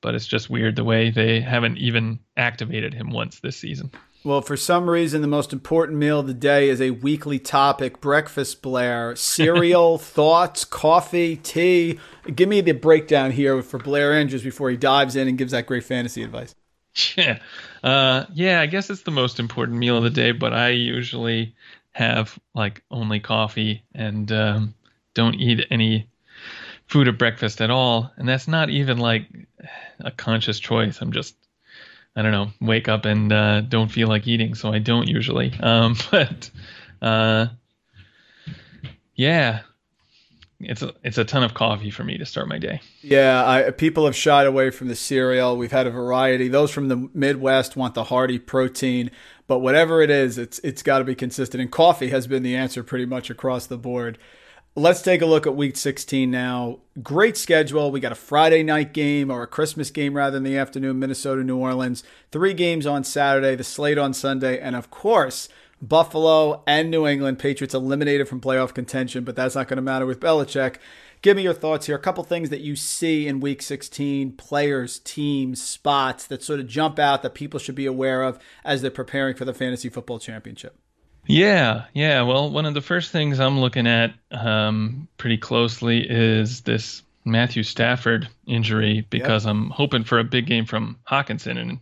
but 0.00 0.14
it's 0.14 0.26
just 0.26 0.48
weird 0.48 0.74
the 0.74 0.84
way 0.84 1.10
they 1.10 1.42
haven't 1.42 1.76
even 1.76 2.18
activated 2.34 2.94
him 2.94 3.10
once 3.10 3.40
this 3.40 3.58
season. 3.58 3.90
Well, 4.24 4.40
for 4.40 4.56
some 4.56 4.88
reason, 4.88 5.20
the 5.20 5.28
most 5.28 5.52
important 5.52 5.98
meal 5.98 6.20
of 6.20 6.26
the 6.26 6.34
day 6.34 6.70
is 6.70 6.80
a 6.80 6.92
weekly 6.92 7.38
topic 7.38 8.00
breakfast, 8.00 8.62
Blair. 8.62 9.14
Cereal, 9.16 9.98
thoughts, 9.98 10.64
coffee, 10.64 11.36
tea. 11.36 11.98
Give 12.34 12.48
me 12.48 12.62
the 12.62 12.72
breakdown 12.72 13.32
here 13.32 13.62
for 13.62 13.78
Blair 13.78 14.14
Andrews 14.14 14.42
before 14.42 14.70
he 14.70 14.78
dives 14.78 15.14
in 15.14 15.28
and 15.28 15.36
gives 15.36 15.52
that 15.52 15.66
great 15.66 15.84
fantasy 15.84 16.22
advice. 16.22 16.54
Yeah. 17.16 17.38
Uh, 17.82 18.26
yeah, 18.32 18.60
I 18.60 18.66
guess 18.66 18.90
it's 18.90 19.02
the 19.02 19.10
most 19.10 19.40
important 19.40 19.78
meal 19.78 19.96
of 19.96 20.04
the 20.04 20.10
day, 20.10 20.32
but 20.32 20.52
I 20.52 20.68
usually 20.70 21.54
have 21.92 22.38
like 22.54 22.82
only 22.90 23.20
coffee 23.20 23.82
and 23.94 24.30
um, 24.30 24.74
don't 25.14 25.34
eat 25.34 25.66
any 25.70 26.08
food 26.86 27.08
at 27.08 27.18
breakfast 27.18 27.60
at 27.60 27.70
all. 27.70 28.12
And 28.16 28.28
that's 28.28 28.46
not 28.46 28.70
even 28.70 28.98
like 28.98 29.26
a 30.00 30.10
conscious 30.10 30.60
choice. 30.60 31.00
I'm 31.00 31.12
just, 31.12 31.34
I 32.14 32.22
don't 32.22 32.32
know, 32.32 32.50
wake 32.60 32.88
up 32.88 33.04
and 33.04 33.32
uh, 33.32 33.62
don't 33.62 33.90
feel 33.90 34.08
like 34.08 34.28
eating. 34.28 34.54
So 34.54 34.72
I 34.72 34.78
don't 34.78 35.08
usually. 35.08 35.52
Um, 35.60 35.96
but 36.10 36.50
uh, 37.00 37.46
yeah, 39.14 39.60
it's 40.62 40.82
a, 40.82 40.94
it's 41.02 41.18
a 41.18 41.24
ton 41.24 41.42
of 41.42 41.54
coffee 41.54 41.90
for 41.90 42.04
me 42.04 42.18
to 42.18 42.26
start 42.26 42.48
my 42.48 42.58
day. 42.58 42.80
Yeah, 43.00 43.46
I, 43.46 43.70
people 43.70 44.04
have 44.06 44.16
shied 44.16 44.46
away 44.46 44.70
from 44.70 44.88
the 44.88 44.94
cereal. 44.94 45.56
We've 45.56 45.72
had 45.72 45.86
a 45.86 45.90
variety. 45.90 46.48
Those 46.48 46.70
from 46.70 46.88
the 46.88 47.08
Midwest 47.14 47.76
want 47.76 47.94
the 47.94 48.04
hearty 48.04 48.38
protein, 48.38 49.10
but 49.46 49.58
whatever 49.58 50.00
it 50.02 50.10
is, 50.10 50.38
it's 50.38 50.58
it's 50.60 50.82
got 50.82 50.98
to 50.98 51.04
be 51.04 51.14
consistent. 51.14 51.60
And 51.60 51.70
coffee 51.70 52.08
has 52.08 52.26
been 52.26 52.42
the 52.42 52.56
answer 52.56 52.82
pretty 52.82 53.06
much 53.06 53.30
across 53.30 53.66
the 53.66 53.78
board. 53.78 54.18
Let's 54.74 55.02
take 55.02 55.20
a 55.20 55.26
look 55.26 55.46
at 55.46 55.54
week 55.54 55.76
16 55.76 56.30
now. 56.30 56.78
Great 57.02 57.36
schedule. 57.36 57.90
We 57.90 58.00
got 58.00 58.12
a 58.12 58.14
Friday 58.14 58.62
night 58.62 58.94
game 58.94 59.30
or 59.30 59.42
a 59.42 59.46
Christmas 59.46 59.90
game 59.90 60.14
rather 60.14 60.38
in 60.38 60.44
the 60.44 60.56
afternoon, 60.56 60.98
Minnesota, 60.98 61.44
New 61.44 61.58
Orleans. 61.58 62.02
Three 62.30 62.54
games 62.54 62.86
on 62.86 63.04
Saturday, 63.04 63.54
the 63.54 63.64
slate 63.64 63.98
on 63.98 64.14
Sunday, 64.14 64.58
and 64.58 64.74
of 64.74 64.90
course, 64.90 65.50
Buffalo 65.82 66.62
and 66.66 66.90
New 66.90 67.06
England. 67.06 67.40
Patriots 67.40 67.74
eliminated 67.74 68.28
from 68.28 68.40
playoff 68.40 68.72
contention, 68.72 69.24
but 69.24 69.34
that's 69.34 69.56
not 69.56 69.66
going 69.66 69.76
to 69.76 69.82
matter 69.82 70.06
with 70.06 70.20
Belichick. 70.20 70.76
Give 71.22 71.36
me 71.36 71.42
your 71.42 71.54
thoughts 71.54 71.86
here. 71.86 71.96
A 71.96 72.00
couple 72.00 72.24
things 72.24 72.50
that 72.50 72.60
you 72.60 72.76
see 72.76 73.26
in 73.26 73.40
week 73.40 73.62
16 73.62 74.32
players, 74.32 75.00
teams, 75.00 75.62
spots 75.62 76.26
that 76.28 76.42
sort 76.42 76.60
of 76.60 76.66
jump 76.66 76.98
out 76.98 77.22
that 77.22 77.34
people 77.34 77.60
should 77.60 77.74
be 77.74 77.86
aware 77.86 78.22
of 78.22 78.38
as 78.64 78.80
they're 78.80 78.90
preparing 78.90 79.34
for 79.34 79.44
the 79.44 79.54
fantasy 79.54 79.88
football 79.88 80.18
championship. 80.18 80.76
Yeah, 81.26 81.84
yeah. 81.94 82.22
Well, 82.22 82.50
one 82.50 82.66
of 82.66 82.74
the 82.74 82.80
first 82.80 83.12
things 83.12 83.38
I'm 83.38 83.60
looking 83.60 83.86
at 83.86 84.14
um, 84.32 85.06
pretty 85.16 85.38
closely 85.38 86.04
is 86.08 86.62
this 86.62 87.02
Matthew 87.24 87.62
Stafford 87.62 88.28
injury 88.46 89.06
because 89.08 89.44
yep. 89.44 89.50
I'm 89.50 89.70
hoping 89.70 90.02
for 90.02 90.18
a 90.18 90.24
big 90.24 90.46
game 90.46 90.66
from 90.66 90.98
Hockenson 91.08 91.56
in 91.56 91.80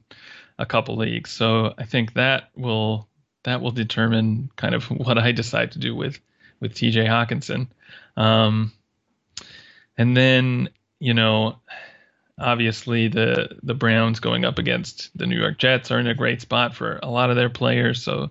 a 0.58 0.66
couple 0.66 0.96
leagues. 0.96 1.30
So 1.30 1.72
I 1.78 1.84
think 1.84 2.12
that 2.14 2.50
will 2.54 3.08
that 3.44 3.60
will 3.60 3.70
determine 3.70 4.50
kind 4.56 4.74
of 4.74 4.84
what 4.90 5.18
I 5.18 5.32
decide 5.32 5.72
to 5.72 5.78
do 5.78 5.94
with 5.94 6.20
with 6.60 6.74
TJ 6.74 7.06
Hockenson. 7.06 7.68
Um, 8.16 8.72
and 9.96 10.16
then 10.16 10.68
you 10.98 11.14
know, 11.14 11.58
obviously 12.38 13.08
the 13.08 13.56
the 13.62 13.74
Browns 13.74 14.20
going 14.20 14.44
up 14.44 14.58
against 14.58 15.16
the 15.16 15.26
New 15.26 15.38
York 15.38 15.58
Jets 15.58 15.90
are 15.90 15.98
in 15.98 16.06
a 16.06 16.14
great 16.14 16.40
spot 16.40 16.74
for 16.74 16.98
a 17.02 17.10
lot 17.10 17.30
of 17.30 17.36
their 17.36 17.50
players. 17.50 18.02
So 18.02 18.30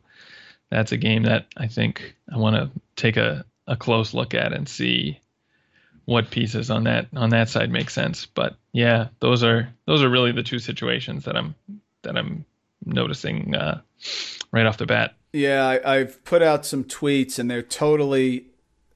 that's 0.70 0.92
a 0.92 0.98
game 0.98 1.24
that 1.24 1.48
I 1.58 1.68
think 1.68 2.16
I 2.32 2.38
want 2.38 2.56
to 2.56 2.70
take 2.96 3.18
a, 3.18 3.46
a 3.68 3.76
close 3.76 4.14
look 4.14 4.34
at 4.34 4.54
and 4.54 4.68
see 4.70 5.20
what 6.06 6.32
pieces 6.32 6.72
on 6.72 6.86
that 6.86 7.08
on 7.16 7.30
that 7.30 7.50
side 7.50 7.72
make 7.72 7.90
sense. 7.90 8.26
But 8.26 8.56
yeah, 8.72 9.10
those 9.20 9.44
are 9.44 9.70
those 9.86 10.02
are 10.04 10.10
really 10.10 10.32
the 10.32 10.44
two 10.44 10.60
situations 10.60 11.26
that 11.26 11.36
I'm 11.36 11.56
that 12.04 12.18
I'm 12.18 12.46
noticing 12.86 13.56
uh, 13.56 13.82
right 14.52 14.66
off 14.66 14.78
the 14.78 14.86
bat. 14.86 15.16
Yeah, 15.34 15.68
I, 15.68 15.98
I've 15.98 16.24
put 16.26 16.42
out 16.42 16.66
some 16.66 16.84
tweets 16.84 17.38
and 17.38 17.50
they're 17.50 17.62
totally 17.62 18.48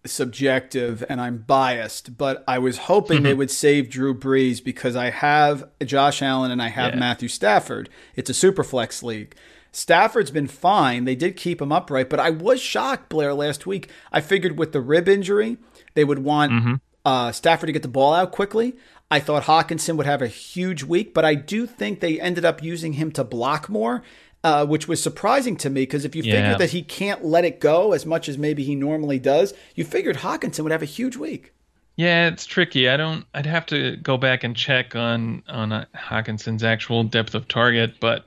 subjective 0.05 1.03
and 1.07 1.21
I'm 1.21 1.37
biased, 1.37 2.17
but 2.17 2.43
I 2.47 2.59
was 2.59 2.77
hoping 2.77 3.23
they 3.23 3.33
would 3.33 3.51
save 3.51 3.89
Drew 3.89 4.17
Brees 4.17 4.63
because 4.63 4.95
I 4.95 5.11
have 5.11 5.69
Josh 5.83 6.21
Allen 6.21 6.51
and 6.51 6.61
I 6.61 6.69
have 6.69 6.93
yeah. 6.93 6.99
Matthew 6.99 7.29
Stafford. 7.29 7.89
It's 8.15 8.29
a 8.29 8.33
super 8.33 8.63
flex 8.63 9.03
league. 9.03 9.35
Stafford's 9.71 10.29
been 10.29 10.47
fine. 10.47 11.05
They 11.05 11.15
did 11.15 11.35
keep 11.35 11.61
him 11.61 11.71
upright, 11.71 12.09
but 12.09 12.19
I 12.19 12.29
was 12.29 12.61
shocked, 12.61 13.09
Blair, 13.09 13.33
last 13.33 13.65
week. 13.65 13.89
I 14.11 14.21
figured 14.21 14.59
with 14.59 14.71
the 14.71 14.81
rib 14.81 15.07
injury, 15.07 15.57
they 15.95 16.03
would 16.03 16.19
want 16.19 16.51
mm-hmm. 16.51 16.73
uh, 17.03 17.31
Stafford 17.31 17.67
to 17.67 17.73
get 17.73 17.81
the 17.81 17.87
ball 17.87 18.13
out 18.13 18.31
quickly. 18.31 18.75
I 19.11 19.19
thought 19.19 19.43
Hockenson 19.43 19.95
would 19.97 20.05
have 20.05 20.21
a 20.21 20.27
huge 20.27 20.83
week, 20.83 21.13
but 21.13 21.23
I 21.23 21.35
do 21.35 21.67
think 21.67 21.99
they 21.99 22.19
ended 22.19 22.45
up 22.45 22.63
using 22.63 22.93
him 22.93 23.11
to 23.11 23.23
block 23.23 23.69
more, 23.69 24.03
uh, 24.43 24.65
which 24.65 24.87
was 24.87 25.01
surprising 25.01 25.55
to 25.57 25.69
me 25.69 25.83
because 25.83 26.03
if 26.03 26.15
you 26.15 26.23
yeah. 26.23 26.35
figure 26.35 26.57
that 26.57 26.71
he 26.71 26.81
can't 26.81 27.23
let 27.23 27.45
it 27.45 27.59
go 27.59 27.93
as 27.93 28.05
much 28.05 28.27
as 28.27 28.37
maybe 28.37 28.63
he 28.63 28.75
normally 28.75 29.19
does, 29.19 29.53
you 29.75 29.83
figured 29.83 30.17
Hockenson 30.17 30.61
would 30.61 30.71
have 30.71 30.81
a 30.81 30.85
huge 30.85 31.15
week. 31.15 31.53
Yeah, 31.95 32.27
it's 32.27 32.45
tricky. 32.45 32.89
I 32.89 32.97
don't. 32.97 33.25
I'd 33.35 33.45
have 33.45 33.67
to 33.67 33.97
go 33.97 34.17
back 34.17 34.43
and 34.43 34.55
check 34.55 34.95
on 34.95 35.43
on 35.47 35.71
uh, 35.71 35.85
Hockenson's 35.95 36.63
actual 36.63 37.03
depth 37.03 37.35
of 37.35 37.47
target, 37.47 37.99
but 37.99 38.25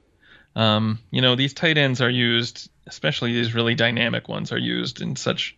um, 0.54 1.00
you 1.10 1.20
know, 1.20 1.34
these 1.34 1.52
tight 1.52 1.76
ends 1.76 2.00
are 2.00 2.10
used, 2.10 2.70
especially 2.86 3.32
these 3.32 3.54
really 3.54 3.74
dynamic 3.74 4.28
ones, 4.28 4.52
are 4.52 4.58
used 4.58 5.02
in 5.02 5.16
such 5.16 5.56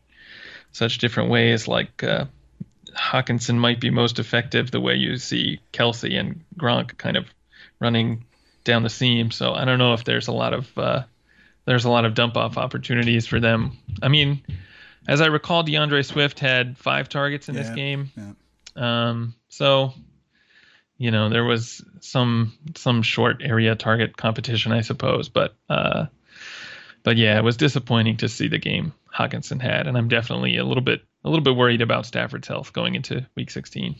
such 0.73 0.99
different 0.99 1.31
ways. 1.31 1.69
Like 1.69 2.03
uh, 2.03 2.27
Hockenson 2.99 3.57
might 3.57 3.81
be 3.81 3.91
most 3.91 4.19
effective 4.19 4.71
the 4.71 4.81
way 4.81 4.95
you 4.95 5.17
see 5.17 5.61
Kelce 5.73 6.19
and 6.19 6.45
Gronk 6.59 6.99
kind 6.99 7.17
of 7.17 7.27
running 7.81 8.25
down 8.65 8.83
the 8.83 8.91
seam. 8.91 9.31
So 9.31 9.53
I 9.55 9.65
don't 9.65 9.79
know 9.79 9.95
if 9.95 10.05
there's 10.05 10.29
a 10.29 10.33
lot 10.33 10.53
of 10.53 10.77
uh, 10.77 11.05
there's 11.65 11.85
a 11.85 11.91
lot 11.91 12.05
of 12.05 12.15
dump 12.15 12.37
off 12.37 12.57
opportunities 12.57 13.27
for 13.27 13.41
them. 13.41 13.79
I 14.03 14.09
mean, 14.09 14.43
as 15.07 15.21
I 15.21 15.27
recall, 15.27 15.63
D'Andre 15.63 16.03
Swift 16.03 16.41
had 16.41 16.77
five 16.77 17.09
targets 17.09 17.49
in 17.49 17.55
yeah, 17.55 17.63
this 17.63 17.75
game. 17.75 18.11
Yeah. 18.17 18.33
Um, 18.77 19.35
so 19.49 19.95
you 20.97 21.11
know 21.11 21.29
there 21.29 21.45
was 21.45 21.85
some 22.01 22.53
some 22.77 23.03
short 23.03 23.43
area 23.43 23.75
target 23.75 24.17
competition, 24.17 24.73
I 24.73 24.83
suppose, 24.83 25.29
but 25.29 25.55
uh, 25.69 26.07
but 27.03 27.17
yeah, 27.17 27.39
it 27.39 27.45
was 27.45 27.57
disappointing 27.57 28.19
to 28.19 28.29
see 28.29 28.49
the 28.49 28.59
game 28.59 28.93
Hockenson 29.15 29.61
had, 29.61 29.87
and 29.87 29.97
I'm 29.97 30.09
definitely 30.09 30.57
a 30.59 30.65
little 30.65 30.83
bit 30.83 31.03
a 31.25 31.29
little 31.29 31.45
bit 31.45 31.57
worried 31.57 31.81
about 31.81 32.07
Stafford's 32.07 32.49
health 32.49 32.73
going 32.73 32.95
into 32.95 33.27
Week 33.37 33.51
16. 33.51 33.97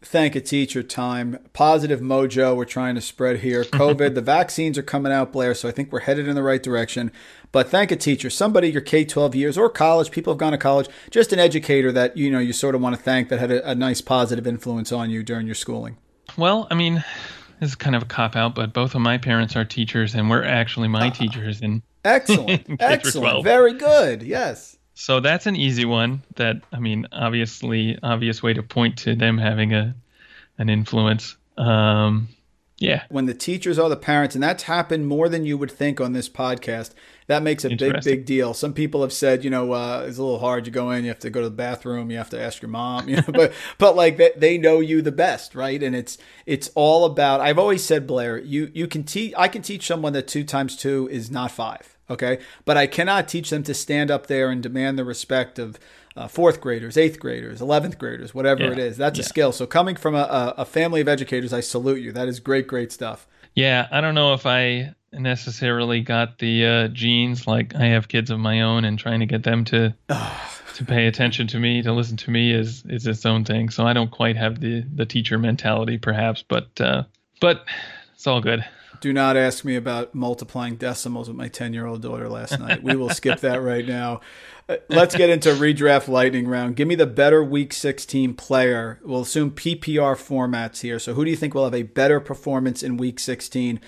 Thank 0.00 0.36
a 0.36 0.40
teacher 0.40 0.84
time. 0.84 1.38
Positive 1.52 2.00
mojo 2.00 2.54
we're 2.54 2.64
trying 2.64 2.94
to 2.94 3.00
spread 3.00 3.40
here. 3.40 3.64
COVID, 3.64 4.14
the 4.14 4.20
vaccines 4.20 4.78
are 4.78 4.82
coming 4.82 5.12
out, 5.12 5.32
Blair, 5.32 5.54
so 5.54 5.68
I 5.68 5.72
think 5.72 5.90
we're 5.90 6.00
headed 6.00 6.28
in 6.28 6.36
the 6.36 6.42
right 6.42 6.62
direction. 6.62 7.10
But 7.50 7.68
thank 7.68 7.90
a 7.90 7.96
teacher, 7.96 8.30
somebody 8.30 8.70
your 8.70 8.80
K 8.80 9.04
12 9.04 9.34
years 9.34 9.58
or 9.58 9.68
college, 9.68 10.10
people 10.12 10.32
have 10.32 10.38
gone 10.38 10.52
to 10.52 10.58
college, 10.58 10.88
just 11.10 11.32
an 11.32 11.40
educator 11.40 11.90
that 11.92 12.16
you 12.16 12.30
know 12.30 12.38
you 12.38 12.52
sort 12.52 12.76
of 12.76 12.80
want 12.80 12.94
to 12.94 13.02
thank 13.02 13.28
that 13.28 13.40
had 13.40 13.50
a, 13.50 13.70
a 13.70 13.74
nice 13.74 14.00
positive 14.00 14.46
influence 14.46 14.92
on 14.92 15.10
you 15.10 15.24
during 15.24 15.46
your 15.46 15.56
schooling. 15.56 15.96
Well, 16.36 16.68
I 16.70 16.74
mean, 16.74 17.02
this 17.58 17.70
is 17.70 17.74
kind 17.74 17.96
of 17.96 18.02
a 18.02 18.06
cop 18.06 18.36
out, 18.36 18.54
but 18.54 18.72
both 18.72 18.94
of 18.94 19.00
my 19.00 19.18
parents 19.18 19.56
are 19.56 19.64
teachers, 19.64 20.14
and 20.14 20.30
we're 20.30 20.44
actually 20.44 20.88
my 20.88 21.08
uh, 21.08 21.10
teachers 21.10 21.60
in 21.60 21.82
excellent, 22.04 22.66
excellent, 22.80 23.42
very 23.42 23.74
good. 23.74 24.22
Yes. 24.22 24.77
So 25.00 25.20
that's 25.20 25.46
an 25.46 25.54
easy 25.54 25.84
one. 25.84 26.24
That 26.34 26.56
I 26.72 26.80
mean, 26.80 27.06
obviously, 27.12 27.96
obvious 28.02 28.42
way 28.42 28.52
to 28.52 28.64
point 28.64 28.98
to 28.98 29.14
them 29.14 29.38
having 29.38 29.72
a 29.72 29.94
an 30.58 30.68
influence. 30.68 31.36
Um, 31.56 32.30
yeah. 32.78 33.04
When 33.08 33.26
the 33.26 33.34
teachers 33.34 33.78
are 33.78 33.88
the 33.88 33.96
parents, 33.96 34.34
and 34.34 34.42
that's 34.42 34.64
happened 34.64 35.06
more 35.06 35.28
than 35.28 35.44
you 35.44 35.56
would 35.56 35.70
think 35.70 36.00
on 36.00 36.14
this 36.14 36.28
podcast, 36.28 36.94
that 37.28 37.42
makes 37.42 37.64
a 37.66 37.76
big, 37.76 38.02
big 38.02 38.24
deal. 38.24 38.54
Some 38.54 38.72
people 38.72 39.02
have 39.02 39.12
said, 39.12 39.44
you 39.44 39.50
know, 39.50 39.72
uh, 39.72 40.04
it's 40.08 40.16
a 40.16 40.22
little 40.22 40.38
hard. 40.38 40.66
You 40.66 40.72
go 40.72 40.90
in, 40.90 41.04
you 41.04 41.10
have 41.10 41.18
to 41.20 41.30
go 41.30 41.42
to 41.42 41.48
the 41.50 41.54
bathroom, 41.54 42.10
you 42.10 42.16
have 42.16 42.30
to 42.30 42.40
ask 42.40 42.62
your 42.62 42.70
mom, 42.70 43.06
you 43.06 43.16
know, 43.16 43.24
but, 43.28 43.52
but 43.76 43.94
like 43.94 44.16
they, 44.16 44.32
they 44.34 44.58
know 44.58 44.80
you 44.80 45.02
the 45.02 45.12
best, 45.12 45.54
right? 45.54 45.80
And 45.82 45.94
it's, 45.94 46.16
it's 46.46 46.70
all 46.74 47.04
about, 47.04 47.42
I've 47.42 47.58
always 47.58 47.84
said, 47.84 48.06
Blair, 48.06 48.38
you, 48.38 48.70
you 48.72 48.88
can 48.88 49.04
teach, 49.04 49.34
I 49.36 49.46
can 49.48 49.60
teach 49.60 49.86
someone 49.86 50.14
that 50.14 50.26
two 50.26 50.42
times 50.42 50.74
two 50.74 51.06
is 51.12 51.30
not 51.30 51.50
five. 51.50 51.98
Okay. 52.08 52.38
But 52.64 52.78
I 52.78 52.86
cannot 52.86 53.28
teach 53.28 53.50
them 53.50 53.62
to 53.64 53.74
stand 53.74 54.10
up 54.10 54.26
there 54.26 54.50
and 54.50 54.62
demand 54.62 54.98
the 54.98 55.04
respect 55.04 55.58
of, 55.58 55.78
uh, 56.16 56.28
fourth 56.28 56.62
graders, 56.62 56.96
eighth 56.96 57.20
graders, 57.20 57.60
11th 57.60 57.98
graders, 57.98 58.34
whatever 58.34 58.64
yeah. 58.64 58.72
it 58.72 58.78
is. 58.78 58.96
That's 58.96 59.18
yeah. 59.18 59.24
a 59.24 59.28
skill. 59.28 59.52
So 59.52 59.66
coming 59.66 59.96
from 59.96 60.14
a, 60.14 60.54
a 60.56 60.64
family 60.64 61.02
of 61.02 61.08
educators, 61.08 61.52
I 61.52 61.60
salute 61.60 62.00
you. 62.00 62.10
That 62.10 62.26
is 62.26 62.40
great, 62.40 62.66
great 62.66 62.90
stuff. 62.90 63.28
Yeah, 63.54 63.86
I 63.92 64.00
don't 64.00 64.14
know 64.14 64.32
if 64.32 64.46
I 64.46 64.94
necessarily 65.12 66.00
got 66.00 66.38
the 66.38 66.66
uh, 66.66 66.88
genes. 66.88 67.46
Like 67.46 67.74
I 67.74 67.86
have 67.86 68.08
kids 68.08 68.30
of 68.30 68.38
my 68.38 68.62
own, 68.62 68.84
and 68.84 68.98
trying 68.98 69.20
to 69.20 69.26
get 69.26 69.42
them 69.42 69.64
to 69.66 69.94
to 70.74 70.84
pay 70.84 71.06
attention 71.06 71.46
to 71.48 71.58
me, 71.58 71.82
to 71.82 71.92
listen 71.92 72.16
to 72.18 72.30
me, 72.30 72.52
is 72.52 72.84
is 72.88 73.06
its 73.06 73.26
own 73.26 73.44
thing. 73.44 73.70
So 73.70 73.86
I 73.86 73.92
don't 73.92 74.10
quite 74.10 74.36
have 74.36 74.60
the 74.60 74.84
the 74.94 75.06
teacher 75.06 75.38
mentality, 75.38 75.98
perhaps, 75.98 76.42
but 76.46 76.80
uh, 76.80 77.04
but 77.40 77.64
it's 78.14 78.26
all 78.26 78.40
good. 78.40 78.64
Do 79.00 79.12
not 79.12 79.36
ask 79.36 79.64
me 79.64 79.76
about 79.76 80.14
multiplying 80.14 80.76
decimals 80.76 81.28
with 81.28 81.36
my 81.36 81.48
10 81.48 81.72
year 81.72 81.86
old 81.86 82.02
daughter 82.02 82.28
last 82.28 82.58
night. 82.58 82.82
We 82.82 82.96
will 82.96 83.10
skip 83.10 83.40
that 83.40 83.62
right 83.62 83.86
now. 83.86 84.20
Uh, 84.68 84.76
let's 84.88 85.14
get 85.14 85.30
into 85.30 85.50
redraft 85.50 86.08
lightning 86.08 86.48
round. 86.48 86.76
Give 86.76 86.88
me 86.88 86.94
the 86.94 87.06
better 87.06 87.42
week 87.42 87.72
16 87.72 88.34
player. 88.34 88.98
We'll 89.04 89.22
assume 89.22 89.52
PPR 89.52 90.16
formats 90.16 90.80
here. 90.80 90.98
So, 90.98 91.14
who 91.14 91.24
do 91.24 91.30
you 91.30 91.36
think 91.36 91.54
will 91.54 91.64
have 91.64 91.74
a 91.74 91.84
better 91.84 92.18
performance 92.18 92.82
in 92.82 92.96
week 92.96 93.20
16? 93.20 93.80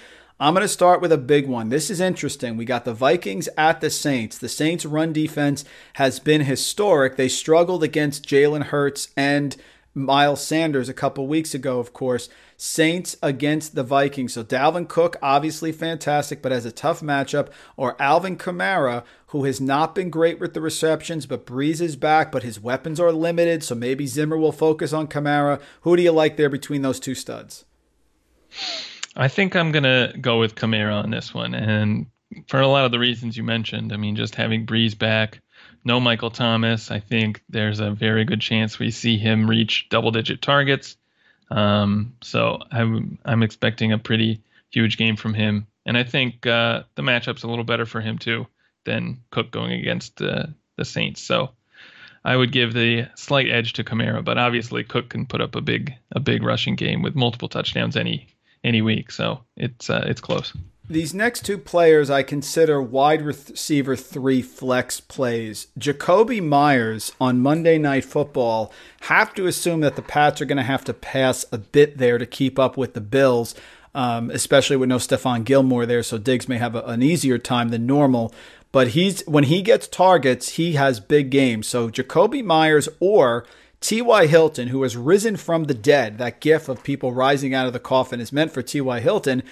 I'm 0.42 0.54
going 0.54 0.62
to 0.62 0.68
start 0.68 1.02
with 1.02 1.12
a 1.12 1.18
big 1.18 1.46
one. 1.46 1.68
This 1.68 1.90
is 1.90 2.00
interesting. 2.00 2.56
We 2.56 2.64
got 2.64 2.86
the 2.86 2.94
Vikings 2.94 3.46
at 3.58 3.82
the 3.82 3.90
Saints. 3.90 4.38
The 4.38 4.48
Saints' 4.48 4.86
run 4.86 5.12
defense 5.12 5.66
has 5.94 6.18
been 6.18 6.40
historic. 6.40 7.16
They 7.16 7.28
struggled 7.28 7.82
against 7.82 8.26
Jalen 8.26 8.64
Hurts 8.64 9.08
and 9.18 9.54
Miles 9.92 10.42
Sanders 10.42 10.88
a 10.88 10.94
couple 10.94 11.26
weeks 11.26 11.52
ago, 11.52 11.78
of 11.78 11.92
course. 11.92 12.30
Saints 12.56 13.18
against 13.22 13.74
the 13.74 13.82
Vikings. 13.82 14.32
So 14.32 14.42
Dalvin 14.42 14.88
Cook, 14.88 15.18
obviously 15.20 15.72
fantastic, 15.72 16.40
but 16.40 16.52
has 16.52 16.64
a 16.64 16.72
tough 16.72 17.02
matchup. 17.02 17.48
Or 17.76 18.00
Alvin 18.00 18.38
Kamara, 18.38 19.04
who 19.26 19.44
has 19.44 19.60
not 19.60 19.94
been 19.94 20.08
great 20.08 20.40
with 20.40 20.54
the 20.54 20.62
receptions, 20.62 21.26
but 21.26 21.44
Brees 21.44 21.82
is 21.82 21.96
back, 21.96 22.32
but 22.32 22.44
his 22.44 22.58
weapons 22.58 22.98
are 22.98 23.12
limited. 23.12 23.62
So 23.62 23.74
maybe 23.74 24.06
Zimmer 24.06 24.38
will 24.38 24.52
focus 24.52 24.94
on 24.94 25.06
Kamara. 25.06 25.60
Who 25.82 25.98
do 25.98 26.02
you 26.02 26.12
like 26.12 26.38
there 26.38 26.48
between 26.48 26.80
those 26.80 26.98
two 26.98 27.14
studs? 27.14 27.66
I 29.16 29.28
think 29.28 29.56
I'm 29.56 29.72
to 29.72 30.14
go 30.20 30.38
with 30.38 30.54
Kamara 30.54 31.02
on 31.02 31.10
this 31.10 31.34
one. 31.34 31.54
And 31.54 32.06
for 32.46 32.60
a 32.60 32.68
lot 32.68 32.84
of 32.84 32.92
the 32.92 32.98
reasons 32.98 33.36
you 33.36 33.42
mentioned, 33.42 33.92
I 33.92 33.96
mean, 33.96 34.16
just 34.16 34.34
having 34.34 34.66
Brees 34.66 34.96
back, 34.96 35.40
no 35.84 35.98
Michael 35.98 36.30
Thomas, 36.30 36.90
I 36.90 37.00
think 37.00 37.42
there's 37.48 37.80
a 37.80 37.90
very 37.90 38.24
good 38.24 38.40
chance 38.40 38.78
we 38.78 38.90
see 38.90 39.18
him 39.18 39.50
reach 39.50 39.88
double 39.88 40.10
digit 40.10 40.42
targets. 40.42 40.96
Um, 41.50 42.14
so 42.22 42.60
I'm, 42.70 43.18
I'm 43.24 43.42
expecting 43.42 43.92
a 43.92 43.98
pretty 43.98 44.42
huge 44.70 44.96
game 44.96 45.16
from 45.16 45.34
him. 45.34 45.66
And 45.84 45.98
I 45.98 46.04
think 46.04 46.46
uh, 46.46 46.84
the 46.94 47.02
matchup's 47.02 47.42
a 47.42 47.48
little 47.48 47.64
better 47.64 47.86
for 47.86 48.00
him, 48.00 48.18
too, 48.18 48.46
than 48.84 49.22
Cook 49.30 49.50
going 49.50 49.72
against 49.72 50.22
uh, 50.22 50.46
the 50.76 50.84
Saints. 50.84 51.20
So 51.20 51.50
I 52.24 52.36
would 52.36 52.52
give 52.52 52.72
the 52.72 53.08
slight 53.16 53.48
edge 53.48 53.72
to 53.74 53.84
Kamara, 53.84 54.22
but 54.22 54.38
obviously 54.38 54.84
Cook 54.84 55.08
can 55.08 55.26
put 55.26 55.40
up 55.40 55.56
a 55.56 55.60
big 55.60 55.94
a 56.12 56.20
big 56.20 56.42
rushing 56.42 56.76
game 56.76 57.02
with 57.02 57.16
multiple 57.16 57.48
touchdowns 57.48 57.96
any 57.96 58.28
any 58.64 58.82
week. 58.82 59.10
So 59.10 59.40
it's 59.56 59.90
uh, 59.90 60.04
it's 60.06 60.20
close. 60.20 60.52
These 60.90 61.14
next 61.14 61.44
two 61.44 61.56
players 61.56 62.10
I 62.10 62.24
consider 62.24 62.82
wide 62.82 63.22
receiver 63.22 63.94
three 63.94 64.42
flex 64.42 64.98
plays. 64.98 65.68
Jakobi 65.78 66.42
Meyers 66.42 67.12
on 67.20 67.38
Monday 67.38 67.78
Night 67.78 68.04
Football 68.04 68.72
have 69.02 69.32
to 69.34 69.46
assume 69.46 69.82
that 69.82 69.94
the 69.94 70.02
Pats 70.02 70.40
are 70.40 70.46
going 70.46 70.56
to 70.56 70.64
have 70.64 70.84
to 70.86 70.92
pass 70.92 71.46
a 71.52 71.58
bit 71.58 71.98
there 71.98 72.18
to 72.18 72.26
keep 72.26 72.58
up 72.58 72.76
with 72.76 72.94
the 72.94 73.00
Bills, 73.00 73.54
um, 73.94 74.30
especially 74.30 74.76
with 74.76 74.88
no 74.88 74.96
Stephon 74.96 75.44
Gilmore 75.44 75.86
there. 75.86 76.02
So 76.02 76.18
Diggs 76.18 76.48
may 76.48 76.58
have 76.58 76.74
a, 76.74 76.82
an 76.82 77.04
easier 77.04 77.38
time 77.38 77.68
than 77.68 77.86
normal. 77.86 78.34
But 78.72 78.88
he's 78.88 79.24
when 79.28 79.44
he 79.44 79.62
gets 79.62 79.86
targets, 79.86 80.50
he 80.50 80.72
has 80.72 80.98
big 80.98 81.30
games. 81.30 81.68
So 81.68 81.88
Jakobi 81.88 82.42
Meyers 82.42 82.88
or 82.98 83.46
T.Y. 83.80 84.26
Hilton, 84.26 84.68
who 84.68 84.82
has 84.82 84.96
risen 84.96 85.36
from 85.36 85.64
the 85.64 85.74
dead, 85.74 86.18
that 86.18 86.40
gif 86.40 86.68
of 86.68 86.82
people 86.82 87.12
rising 87.12 87.54
out 87.54 87.66
of 87.66 87.72
the 87.72 87.80
coffin 87.80 88.20
is 88.20 88.32
meant 88.32 88.52
for 88.52 88.62
T.Y. 88.62 89.00
Hilton 89.00 89.42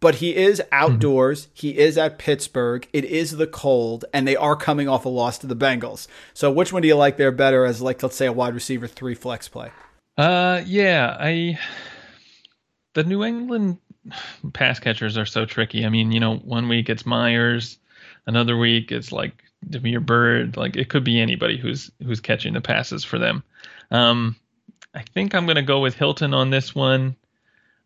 but 0.00 0.16
he 0.16 0.36
is 0.36 0.62
outdoors. 0.72 1.42
Mm-hmm. 1.46 1.52
He 1.54 1.78
is 1.78 1.96
at 1.98 2.18
Pittsburgh. 2.18 2.86
It 2.92 3.04
is 3.04 3.36
the 3.36 3.46
cold, 3.46 4.04
and 4.12 4.26
they 4.26 4.36
are 4.36 4.56
coming 4.56 4.88
off 4.88 5.04
a 5.04 5.08
loss 5.08 5.38
to 5.38 5.46
the 5.46 5.56
Bengals. 5.56 6.06
So, 6.34 6.50
which 6.50 6.72
one 6.72 6.82
do 6.82 6.88
you 6.88 6.96
like 6.96 7.16
there 7.16 7.32
better 7.32 7.64
as, 7.64 7.80
like, 7.80 8.02
let's 8.02 8.16
say, 8.16 8.26
a 8.26 8.32
wide 8.32 8.54
receiver 8.54 8.86
three 8.86 9.14
flex 9.14 9.48
play? 9.48 9.70
Uh, 10.16 10.62
yeah, 10.66 11.16
I. 11.18 11.58
The 12.94 13.04
New 13.04 13.24
England 13.24 13.78
pass 14.54 14.78
catchers 14.78 15.18
are 15.18 15.26
so 15.26 15.44
tricky. 15.44 15.84
I 15.84 15.90
mean, 15.90 16.12
you 16.12 16.20
know, 16.20 16.36
one 16.36 16.68
week 16.68 16.88
it's 16.88 17.04
Meyers, 17.04 17.78
another 18.26 18.56
week 18.56 18.90
it's 18.90 19.12
like 19.12 19.44
Damiere 19.68 20.00
Byrd. 20.00 20.56
Like, 20.56 20.76
it 20.76 20.88
could 20.88 21.04
be 21.04 21.20
anybody 21.20 21.58
who's 21.58 21.90
who's 22.02 22.20
catching 22.20 22.54
the 22.54 22.60
passes 22.60 23.04
for 23.04 23.18
them. 23.18 23.42
Um, 23.90 24.36
I 24.94 25.02
think 25.02 25.34
I'm 25.34 25.46
going 25.46 25.56
to 25.56 25.62
go 25.62 25.80
with 25.80 25.94
Hilton 25.94 26.34
on 26.34 26.50
this 26.50 26.74
one. 26.74 27.16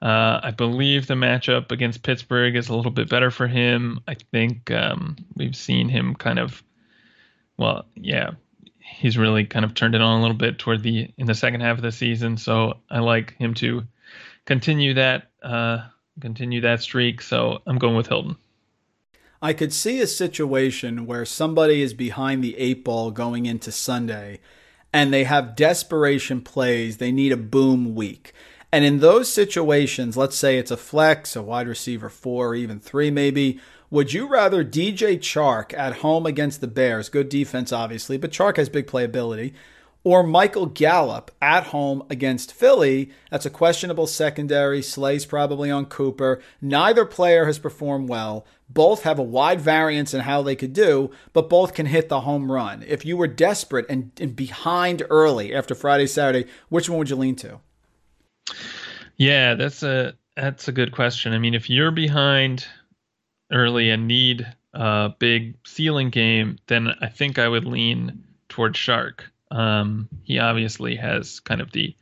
Uh, 0.01 0.41
I 0.43 0.51
believe 0.53 1.07
the 1.07 1.15
matchup 1.15 1.71
against 1.73 2.03
Pittsburgh 2.03 2.57
is 2.57 2.69
a 2.69 2.75
little 2.75 2.91
bit 2.91 3.11
better 3.11 3.31
for 3.31 3.47
him. 3.47 4.01
I 4.09 4.15
think 4.15 4.71
um, 4.71 5.17
we've 5.37 5.57
seen 5.57 5.89
him 5.89 6.15
kind 6.15 6.39
of, 6.39 6.63
well, 7.59 7.85
yeah, 7.95 8.31
he's 8.79 9.19
really 9.19 9.45
kind 9.45 9.65
of 9.65 9.75
turned 9.75 9.95
it 9.95 10.01
on 10.01 10.19
a 10.19 10.23
little 10.23 10.37
bit 10.37 10.59
toward 10.59 10.83
the 10.83 11.11
in 11.19 11.27
the 11.27 11.35
second 11.35 11.61
half 11.61 11.77
of 11.77 11.83
the 11.83 11.93
season. 11.93 12.37
So 12.37 12.79
I 12.91 13.01
like 13.01 13.37
him 13.37 13.55
to 13.55 13.85
continue 14.47 14.95
that 14.95 15.31
uh, 15.43 15.87
continue 16.21 16.63
that 16.63 16.81
streak. 16.81 17.21
So 17.21 17.61
I'm 17.67 17.79
going 17.79 17.97
with 17.97 18.09
Hilton. 18.09 18.37
I 19.43 19.53
could 19.53 19.73
see 19.73 20.01
a 20.01 20.07
situation 20.07 21.07
where 21.07 21.25
somebody 21.25 21.81
is 21.81 21.95
behind 21.95 22.45
the 22.45 22.59
eight 22.59 22.85
ball 22.85 23.11
going 23.11 23.47
into 23.47 23.73
Sunday, 23.73 24.41
and 24.93 25.13
they 25.13 25.25
have 25.25 25.57
desperation 25.57 26.41
plays. 26.41 26.97
They 26.97 27.13
need 27.13 27.33
a 27.33 27.37
boom 27.37 27.95
week 27.95 28.33
and 28.73 28.85
in 28.85 29.01
those 29.01 29.33
situations, 29.33 30.17
let's 30.17 30.37
say 30.37 30.57
it's 30.57 30.71
a 30.71 30.77
flex, 30.77 31.35
a 31.35 31.43
wide 31.43 31.67
receiver 31.67 32.09
four, 32.09 32.55
even 32.55 32.79
three, 32.79 33.11
maybe. 33.11 33.61
Would 33.91 34.13
you 34.13 34.29
rather 34.29 34.65
DJ 34.65 35.19
Chark 35.19 35.77
at 35.77 35.99
home 35.99 36.25
against 36.25 36.61
the 36.61 36.69
Bears, 36.69 37.09
good 37.09 37.29
defense, 37.29 37.73
obviously, 37.73 38.17
but 38.17 38.31
Chark 38.31 38.57
has 38.57 38.69
big 38.69 38.87
playability, 38.87 39.53
or 40.05 40.23
Michael 40.23 40.67
Gallup 40.67 41.33
at 41.43 41.65
home 41.65 42.05
against 42.09 42.53
Philly? 42.53 43.11
That's 43.33 43.47
a 43.47 43.51
questionable 43.51 44.07
secondary. 44.07 44.83
Slay's 44.83 45.27
probably 45.27 45.69
on 45.69 45.87
Cooper. 45.87 46.41
Neither 46.63 47.05
player 47.05 47.47
has 47.47 47.59
performed 47.59 48.09
well. 48.09 48.47
Both 48.73 49.03
have 49.03 49.19
a 49.19 49.23
wide 49.23 49.61
variance 49.61 50.15
in 50.15 50.21
how 50.21 50.43
they 50.43 50.55
could 50.55 50.73
do, 50.73 51.11
but 51.33 51.49
both 51.49 51.75
can 51.75 51.87
hit 51.87 52.09
the 52.09 52.21
home 52.21 52.51
run. 52.51 52.85
If 52.87 53.05
you 53.05 53.17
were 53.17 53.27
desperate 53.27 53.87
and, 53.89 54.13
and 54.21 54.37
behind 54.37 55.03
early 55.11 55.55
after 55.55 55.75
Friday, 55.75 56.07
Saturday, 56.07 56.49
which 56.69 56.89
one 56.89 56.99
would 56.99 57.11
you 57.11 57.17
lean 57.17 57.37
to? 57.37 57.61
Yeah, 59.17 59.55
that's 59.55 59.83
a 59.83 60.15
that's 60.37 60.69
a 60.69 60.73
good 60.73 60.93
question. 60.93 61.33
I 61.33 61.39
mean, 61.39 61.55
if 61.55 61.69
you're 61.69 61.91
behind 61.91 62.67
early 63.51 63.91
and 63.91 64.07
need 64.07 64.47
a 64.73 65.13
big 65.19 65.57
ceiling 65.67 66.11
game, 66.11 66.59
then 66.69 66.95
I 67.01 67.09
think 67.09 67.39
I 67.39 67.49
would 67.49 67.65
lean 67.65 68.23
towards 68.49 68.79
Chark. 68.79 69.21
Um, 69.51 70.09
he 70.23 70.39
obviously 70.39 70.95
has 70.97 71.41
kind 71.41 71.61
of 71.61 71.73
the 71.73 71.95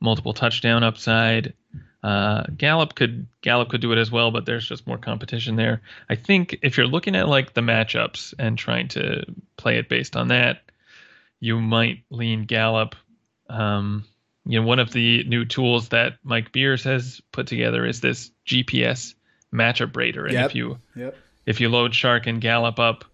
multiple 0.00 0.34
touchdown 0.34 0.82
upside. 0.82 1.54
Uh, 2.08 2.42
Gallup 2.56 2.94
could 2.94 3.26
Gallup 3.42 3.68
could 3.68 3.82
do 3.82 3.92
it 3.92 3.98
as 3.98 4.10
well, 4.10 4.30
but 4.30 4.46
there's 4.46 4.66
just 4.66 4.86
more 4.86 4.96
competition 4.96 5.56
there. 5.56 5.82
I 6.08 6.14
think 6.14 6.58
if 6.62 6.78
you're 6.78 6.86
looking 6.86 7.14
at 7.14 7.28
like 7.28 7.52
the 7.52 7.60
matchups 7.60 8.32
and 8.38 8.56
trying 8.56 8.88
to 8.88 9.26
play 9.58 9.76
it 9.76 9.90
based 9.90 10.16
on 10.16 10.28
that, 10.28 10.62
you 11.38 11.60
might 11.60 12.04
lean 12.08 12.46
Gallup. 12.46 12.96
Um, 13.50 14.06
you 14.46 14.58
know, 14.58 14.66
one 14.66 14.78
of 14.78 14.90
the 14.90 15.22
new 15.24 15.44
tools 15.44 15.90
that 15.90 16.14
Mike 16.22 16.50
Beers 16.50 16.82
has 16.84 17.20
put 17.30 17.46
together 17.46 17.84
is 17.84 18.00
this 18.00 18.30
GPS 18.46 19.12
matchup 19.52 19.94
rater. 19.94 20.24
And 20.24 20.32
yep. 20.32 20.46
if 20.46 20.54
you 20.54 20.78
yep. 20.96 21.14
if 21.44 21.60
you 21.60 21.68
load 21.68 21.92
Chark 21.92 22.26
and 22.26 22.40
Gallup 22.40 22.78
up 22.78 23.04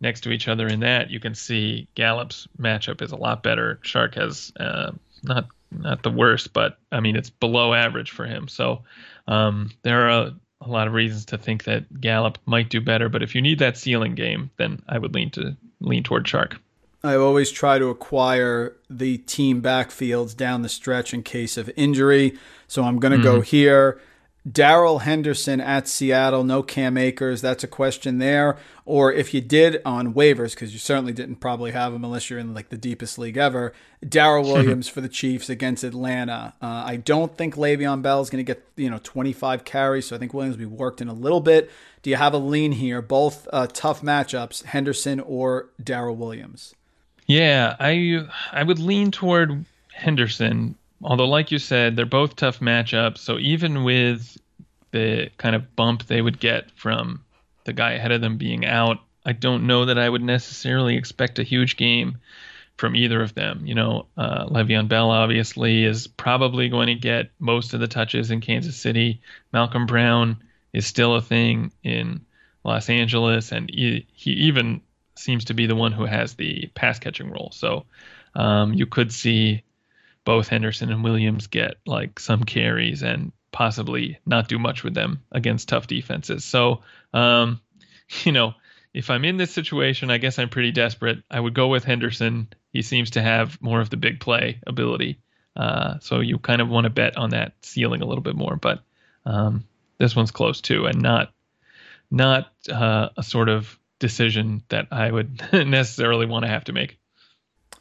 next 0.00 0.22
to 0.22 0.32
each 0.32 0.48
other 0.48 0.66
in 0.66 0.80
that, 0.80 1.08
you 1.08 1.20
can 1.20 1.36
see 1.36 1.86
Gallup's 1.94 2.48
matchup 2.58 3.00
is 3.00 3.12
a 3.12 3.16
lot 3.16 3.44
better. 3.44 3.78
Chark 3.84 4.16
has 4.16 4.50
uh, 4.58 4.90
not 5.22 5.46
not 5.70 6.02
the 6.02 6.10
worst, 6.10 6.52
but 6.52 6.78
I 6.92 7.00
mean 7.00 7.16
it's 7.16 7.30
below 7.30 7.74
average 7.74 8.10
for 8.10 8.26
him. 8.26 8.48
So 8.48 8.82
um, 9.28 9.70
there 9.82 10.06
are 10.06 10.08
a, 10.08 10.36
a, 10.60 10.68
lot 10.68 10.86
of 10.86 10.92
reasons 10.92 11.26
to 11.26 11.38
think 11.38 11.64
that 11.64 12.00
Gallup 12.00 12.38
might 12.46 12.68
do 12.68 12.80
better. 12.80 13.08
But 13.08 13.22
if 13.22 13.34
you 13.34 13.42
need 13.42 13.58
that 13.60 13.76
ceiling 13.76 14.14
game, 14.14 14.50
then 14.56 14.82
I 14.88 14.98
would 14.98 15.14
lean 15.14 15.30
to 15.30 15.56
lean 15.80 16.02
toward 16.02 16.24
Chark. 16.24 16.58
I 17.02 17.14
always 17.14 17.50
try 17.50 17.78
to 17.78 17.88
acquire 17.88 18.76
the 18.90 19.18
team 19.18 19.62
backfields 19.62 20.36
down 20.36 20.62
the 20.62 20.68
stretch 20.68 21.14
in 21.14 21.22
case 21.22 21.56
of 21.56 21.70
injury. 21.76 22.38
So 22.68 22.84
I'm 22.84 22.98
going 22.98 23.12
to 23.12 23.18
mm-hmm. 23.18 23.36
go 23.36 23.40
here. 23.40 24.00
Darrell 24.50 25.00
Henderson 25.00 25.60
at 25.60 25.86
Seattle, 25.86 26.44
no 26.44 26.62
Cam 26.62 26.96
Akers. 26.96 27.42
That's 27.42 27.62
a 27.62 27.68
question 27.68 28.18
there. 28.18 28.56
Or 28.86 29.12
if 29.12 29.34
you 29.34 29.42
did 29.42 29.82
on 29.84 30.14
waivers, 30.14 30.54
because 30.54 30.72
you 30.72 30.78
certainly 30.78 31.12
didn't 31.12 31.36
probably 31.36 31.72
have 31.72 31.92
him 31.92 32.04
unless 32.04 32.30
you're 32.30 32.38
in 32.38 32.54
like 32.54 32.70
the 32.70 32.78
deepest 32.78 33.18
league 33.18 33.36
ever. 33.36 33.74
Darrel 34.06 34.44
Williams 34.50 34.88
for 34.88 35.02
the 35.02 35.10
Chiefs 35.10 35.50
against 35.50 35.84
Atlanta. 35.84 36.54
Uh, 36.62 36.84
I 36.86 36.96
don't 36.96 37.36
think 37.36 37.54
Le'Veon 37.54 38.00
Bell 38.00 38.22
is 38.22 38.30
going 38.30 38.44
to 38.44 38.54
get 38.54 38.66
you 38.76 38.88
know 38.88 38.98
25 39.02 39.64
carries, 39.64 40.06
so 40.06 40.16
I 40.16 40.18
think 40.18 40.32
Williams 40.32 40.56
will 40.56 40.68
be 40.68 40.76
worked 40.76 41.02
in 41.02 41.08
a 41.08 41.14
little 41.14 41.40
bit. 41.40 41.70
Do 42.02 42.08
you 42.08 42.16
have 42.16 42.32
a 42.32 42.38
lean 42.38 42.72
here? 42.72 43.02
Both 43.02 43.46
uh, 43.52 43.66
tough 43.66 44.00
matchups, 44.00 44.64
Henderson 44.64 45.20
or 45.20 45.68
Darrel 45.82 46.16
Williams. 46.16 46.74
Yeah, 47.26 47.76
I 47.78 48.26
I 48.52 48.62
would 48.62 48.78
lean 48.78 49.10
toward 49.10 49.66
Henderson. 49.92 50.76
Although, 51.02 51.28
like 51.28 51.50
you 51.50 51.58
said, 51.58 51.96
they're 51.96 52.06
both 52.06 52.36
tough 52.36 52.60
matchups. 52.60 53.18
So 53.18 53.38
even 53.38 53.84
with 53.84 54.36
the 54.90 55.30
kind 55.38 55.56
of 55.56 55.74
bump 55.76 56.06
they 56.06 56.20
would 56.20 56.40
get 56.40 56.70
from 56.72 57.24
the 57.64 57.72
guy 57.72 57.92
ahead 57.92 58.12
of 58.12 58.20
them 58.20 58.36
being 58.36 58.66
out, 58.66 58.98
I 59.24 59.32
don't 59.32 59.66
know 59.66 59.86
that 59.86 59.98
I 59.98 60.08
would 60.08 60.22
necessarily 60.22 60.96
expect 60.96 61.38
a 61.38 61.42
huge 61.42 61.76
game 61.76 62.18
from 62.76 62.96
either 62.96 63.22
of 63.22 63.34
them. 63.34 63.66
You 63.66 63.74
know, 63.74 64.06
uh, 64.16 64.46
Le'Veon 64.46 64.88
Bell 64.88 65.10
obviously 65.10 65.84
is 65.84 66.06
probably 66.06 66.68
going 66.68 66.86
to 66.86 66.94
get 66.94 67.30
most 67.38 67.74
of 67.74 67.80
the 67.80 67.88
touches 67.88 68.30
in 68.30 68.40
Kansas 68.40 68.76
City. 68.76 69.20
Malcolm 69.52 69.86
Brown 69.86 70.42
is 70.72 70.86
still 70.86 71.14
a 71.14 71.22
thing 71.22 71.72
in 71.82 72.24
Los 72.64 72.88
Angeles, 72.88 73.52
and 73.52 73.70
he, 73.70 74.06
he 74.12 74.30
even 74.32 74.80
seems 75.14 75.46
to 75.46 75.54
be 75.54 75.66
the 75.66 75.76
one 75.76 75.92
who 75.92 76.06
has 76.06 76.34
the 76.34 76.70
pass 76.74 76.98
catching 76.98 77.30
role. 77.30 77.50
So 77.52 77.84
um, 78.34 78.72
you 78.72 78.86
could 78.86 79.12
see 79.12 79.62
both 80.24 80.48
Henderson 80.48 80.90
and 80.90 81.04
Williams 81.04 81.46
get 81.46 81.76
like 81.86 82.18
some 82.18 82.44
carries 82.44 83.02
and 83.02 83.32
possibly 83.52 84.18
not 84.26 84.48
do 84.48 84.58
much 84.58 84.84
with 84.84 84.94
them 84.94 85.22
against 85.32 85.68
tough 85.68 85.86
defenses. 85.86 86.44
So, 86.44 86.82
um, 87.12 87.60
you 88.24 88.32
know, 88.32 88.54
if 88.92 89.10
I'm 89.10 89.24
in 89.24 89.36
this 89.36 89.52
situation, 89.52 90.10
I 90.10 90.18
guess 90.18 90.38
I'm 90.38 90.48
pretty 90.48 90.72
desperate. 90.72 91.22
I 91.30 91.38
would 91.38 91.54
go 91.54 91.68
with 91.68 91.84
Henderson. 91.84 92.48
He 92.72 92.82
seems 92.82 93.10
to 93.10 93.22
have 93.22 93.60
more 93.62 93.80
of 93.80 93.90
the 93.90 93.96
big 93.96 94.20
play 94.20 94.60
ability. 94.66 95.18
Uh, 95.56 95.98
so 96.00 96.20
you 96.20 96.38
kind 96.38 96.60
of 96.60 96.68
want 96.68 96.84
to 96.84 96.90
bet 96.90 97.16
on 97.16 97.30
that 97.30 97.54
ceiling 97.62 98.02
a 98.02 98.06
little 98.06 98.22
bit 98.22 98.36
more, 98.36 98.56
but 98.56 98.80
um, 99.26 99.64
this 99.98 100.16
one's 100.16 100.30
close 100.30 100.60
too, 100.60 100.86
and 100.86 101.02
not 101.02 101.32
not 102.10 102.52
uh, 102.68 103.08
a 103.16 103.22
sort 103.22 103.48
of 103.48 103.78
decision 103.98 104.62
that 104.68 104.88
I 104.90 105.10
would 105.10 105.40
necessarily 105.52 106.26
want 106.26 106.44
to 106.44 106.50
have 106.50 106.64
to 106.64 106.72
make. 106.72 106.98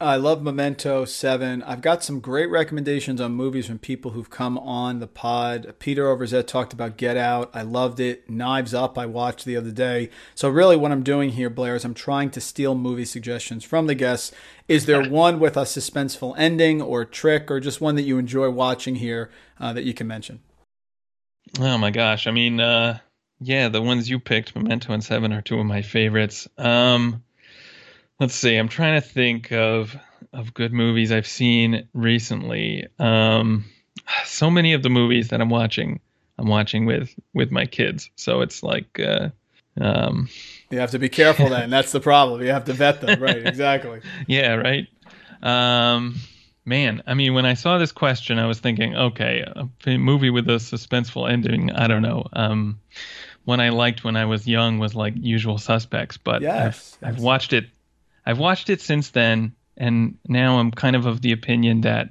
I 0.01 0.15
love 0.15 0.41
Memento 0.41 1.03
7. 1.03 1.61
I've 1.63 1.81
got 1.81 2.05
some 2.05 2.21
great 2.21 2.49
recommendations 2.49 3.19
on 3.19 3.33
movies 3.33 3.67
from 3.67 3.79
people 3.79 4.11
who've 4.11 4.29
come 4.29 4.57
on 4.57 4.99
the 4.99 5.07
pod. 5.07 5.75
Peter 5.77 6.05
Overzet 6.05 6.47
talked 6.47 6.71
about 6.71 6.95
Get 6.95 7.17
Out. 7.17 7.49
I 7.53 7.63
loved 7.63 7.99
it. 7.99 8.29
Knives 8.29 8.73
Up, 8.73 8.97
I 8.97 9.05
watched 9.05 9.43
the 9.43 9.57
other 9.57 9.71
day. 9.71 10.09
So, 10.35 10.47
really, 10.47 10.77
what 10.77 10.93
I'm 10.93 11.03
doing 11.03 11.31
here, 11.31 11.49
Blair, 11.49 11.75
is 11.75 11.83
I'm 11.83 11.93
trying 11.93 12.29
to 12.31 12.39
steal 12.39 12.75
movie 12.75 13.03
suggestions 13.03 13.65
from 13.65 13.87
the 13.87 13.95
guests. 13.95 14.31
Is 14.69 14.85
there 14.85 15.03
one 15.09 15.37
with 15.37 15.57
a 15.57 15.63
suspenseful 15.63 16.33
ending 16.37 16.81
or 16.81 17.03
trick 17.03 17.51
or 17.51 17.59
just 17.59 17.81
one 17.81 17.95
that 17.95 18.03
you 18.03 18.17
enjoy 18.17 18.49
watching 18.49 18.95
here 18.95 19.29
uh, 19.59 19.73
that 19.73 19.83
you 19.83 19.93
can 19.93 20.07
mention? 20.07 20.39
Oh, 21.59 21.77
my 21.77 21.91
gosh. 21.91 22.25
I 22.25 22.31
mean, 22.31 22.61
uh, 22.61 22.99
yeah, 23.41 23.67
the 23.67 23.81
ones 23.81 24.09
you 24.09 24.19
picked, 24.19 24.55
Memento 24.55 24.93
and 24.93 25.03
Seven, 25.03 25.33
are 25.33 25.41
two 25.41 25.59
of 25.59 25.65
my 25.65 25.81
favorites. 25.81 26.47
Um, 26.57 27.21
let's 28.19 28.35
see 28.35 28.55
i'm 28.55 28.67
trying 28.69 28.99
to 29.01 29.07
think 29.07 29.51
of 29.51 29.95
of 30.33 30.53
good 30.53 30.73
movies 30.73 31.11
i've 31.11 31.27
seen 31.27 31.87
recently. 31.93 32.87
Um 32.99 33.65
so 34.25 34.49
many 34.49 34.73
of 34.73 34.83
the 34.83 34.89
movies 34.89 35.29
that 35.29 35.41
i'm 35.41 35.49
watching 35.49 35.99
i'm 36.37 36.47
watching 36.47 36.85
with 36.85 37.13
with 37.33 37.51
my 37.51 37.65
kids. 37.65 38.09
So 38.15 38.41
it's 38.41 38.61
like 38.63 38.99
uh 38.99 39.29
um 39.79 40.29
you 40.69 40.79
have 40.79 40.91
to 40.91 40.99
be 40.99 41.09
careful 41.09 41.49
then. 41.49 41.69
That's 41.75 41.91
the 41.91 41.99
problem. 41.99 42.41
You 42.41 42.49
have 42.49 42.65
to 42.65 42.73
vet 42.73 43.01
them. 43.01 43.19
Right 43.21 43.45
exactly. 43.45 44.01
Yeah 44.27 44.55
right. 44.55 44.87
Um 45.41 46.15
man 46.65 47.01
i 47.07 47.15
mean 47.15 47.33
when 47.33 47.45
i 47.45 47.55
saw 47.55 47.79
this 47.79 47.91
question 47.91 48.37
i 48.37 48.45
was 48.45 48.59
thinking 48.59 48.95
okay 48.95 49.43
a 49.87 49.97
movie 49.97 50.29
with 50.29 50.47
a 50.49 50.59
suspenseful 50.59 51.27
ending 51.31 51.71
i 51.71 51.87
don't 51.87 52.01
know. 52.03 52.27
Um 52.33 52.79
one 53.45 53.59
i 53.59 53.69
liked 53.69 54.03
when 54.03 54.15
i 54.15 54.25
was 54.25 54.45
young 54.45 54.77
was 54.77 54.93
like 54.93 55.13
usual 55.15 55.57
suspects 55.57 56.17
but 56.17 56.41
yes, 56.41 56.97
I've. 57.01 57.15
I've 57.15 57.19
watched 57.19 57.53
it 57.53 57.69
I've 58.29 58.37
watched 58.37 58.69
it 58.69 58.79
since 58.79 59.09
then, 59.09 59.55
and 59.75 60.19
now 60.27 60.59
I'm 60.59 60.69
kind 60.69 60.95
of 60.95 61.07
of 61.07 61.19
the 61.19 61.31
opinion 61.31 61.81
that 61.81 62.09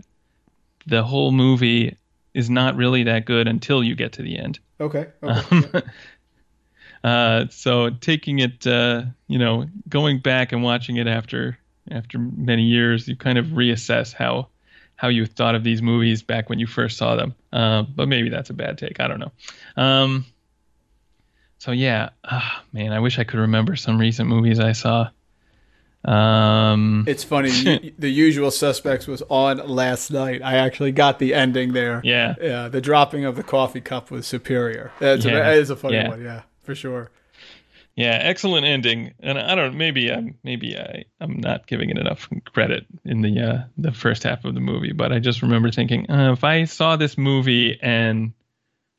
the 0.85 1.05
whole 1.05 1.31
movie 1.31 1.97
is 2.35 2.51
not 2.51 2.75
really 2.75 3.05
that 3.05 3.25
good 3.25 3.47
until 3.47 3.85
you 3.85 3.95
get 3.95 4.15
to 4.15 4.23
the 4.23 4.37
end. 4.37 4.59
Okay. 4.81 5.07
okay. 5.23 5.57
Um, 5.57 5.83
uh, 7.05 7.45
so 7.51 7.91
taking 7.91 8.41
it, 8.41 8.67
uh, 8.67 9.05
you 9.29 9.39
know, 9.39 9.67
going 9.89 10.19
back 10.19 10.51
and 10.51 10.61
watching 10.65 10.97
it 10.97 11.07
after 11.07 11.57
after 11.89 12.19
many 12.19 12.65
years, 12.65 13.07
you 13.07 13.15
kind 13.15 13.39
of 13.39 13.47
reassess 13.47 14.13
how 14.13 14.49
how 14.97 15.07
you 15.07 15.25
thought 15.25 15.55
of 15.55 15.63
these 15.63 15.83
movies 15.83 16.25
back 16.25 16.49
when 16.49 16.59
you 16.59 16.67
first 16.67 16.97
saw 16.97 17.15
them. 17.15 17.33
Uh, 17.53 17.83
but 17.83 18.09
maybe 18.09 18.29
that's 18.29 18.51
a 18.51 18.55
bad 18.55 18.77
take. 18.77 18.99
I 18.99 19.07
don't 19.07 19.21
know. 19.21 19.33
Um, 19.77 20.27
so 21.59 21.71
yeah, 21.71 22.09
ah, 22.25 22.65
man, 22.73 22.93
I 22.93 22.99
wish 22.99 23.21
I 23.21 23.25
could 23.25 23.39
remember 23.39 23.77
some 23.77 23.99
recent 23.99 24.29
movies 24.29 24.59
I 24.59 24.73
saw. 24.73 25.11
Um, 26.09 27.05
it's 27.07 27.23
funny. 27.23 27.51
you, 27.51 27.93
the 27.99 28.09
Usual 28.09 28.51
Suspects 28.51 29.07
was 29.07 29.23
on 29.29 29.59
last 29.69 30.11
night. 30.11 30.41
I 30.43 30.57
actually 30.57 30.93
got 30.93 31.19
the 31.19 31.35
ending 31.35 31.75
there. 31.75 32.01
Yeah, 32.03 32.35
yeah. 32.41 32.69
The 32.69 32.81
dropping 32.81 33.27
of 33.27 33.37
the 33.37 33.43
coffee 33.43 33.83
cup 33.83 34.11
was 34.11 34.27
superior. 34.27 34.91
That's 35.01 35.27
yeah. 35.27 35.33
a, 35.33 35.35
that 35.35 35.57
is 35.57 35.71
a 35.71 35.77
funny 35.77 35.97
yeah. 35.97 36.09
one. 36.09 36.23
Yeah, 36.23 36.43
for 36.63 36.75
sure. 36.75 37.11
Yeah, 37.95 38.19
excellent 38.23 38.65
ending. 38.65 39.13
And 39.21 39.39
I 39.39 39.55
don't. 39.55 39.77
Maybe 39.77 40.11
I'm. 40.11 40.39
Maybe 40.43 40.79
I. 40.79 41.05
I'm 41.21 41.41
not 41.41 41.67
giving 41.67 41.91
it 41.91 41.99
enough 41.99 42.27
credit 42.55 42.87
in 43.05 43.21
the 43.21 43.41
uh, 43.41 43.59
the 43.77 43.93
first 43.93 44.23
half 44.23 44.47
of 44.47 44.55
the 44.55 44.61
movie. 44.61 44.93
But 44.93 45.13
I 45.13 45.19
just 45.19 45.43
remember 45.43 45.71
thinking, 45.71 46.11
uh, 46.11 46.33
if 46.33 46.43
I 46.43 46.65
saw 46.65 46.97
this 46.97 47.19
movie 47.19 47.79
and, 47.83 48.33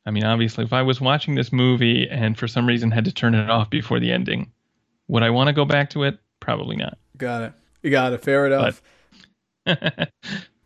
I 0.06 0.12
mean, 0.12 0.22
obviously, 0.22 0.64
if 0.64 0.72
I 0.72 0.82
was 0.82 1.00
watching 1.00 1.34
this 1.34 1.52
movie 1.52 2.08
and 2.08 2.38
for 2.38 2.46
some 2.46 2.68
reason 2.68 2.92
had 2.92 3.06
to 3.06 3.12
turn 3.12 3.34
it 3.34 3.50
off 3.50 3.68
before 3.68 3.98
the 3.98 4.12
ending, 4.12 4.52
would 5.08 5.24
I 5.24 5.30
want 5.30 5.48
to 5.48 5.54
go 5.54 5.64
back 5.64 5.90
to 5.90 6.04
it? 6.04 6.20
Probably 6.40 6.76
not. 6.76 6.98
Got 7.16 7.42
it. 7.42 7.52
You 7.82 7.90
got 7.90 8.12
it. 8.12 8.22
Fair 8.22 8.46
enough. 8.46 8.82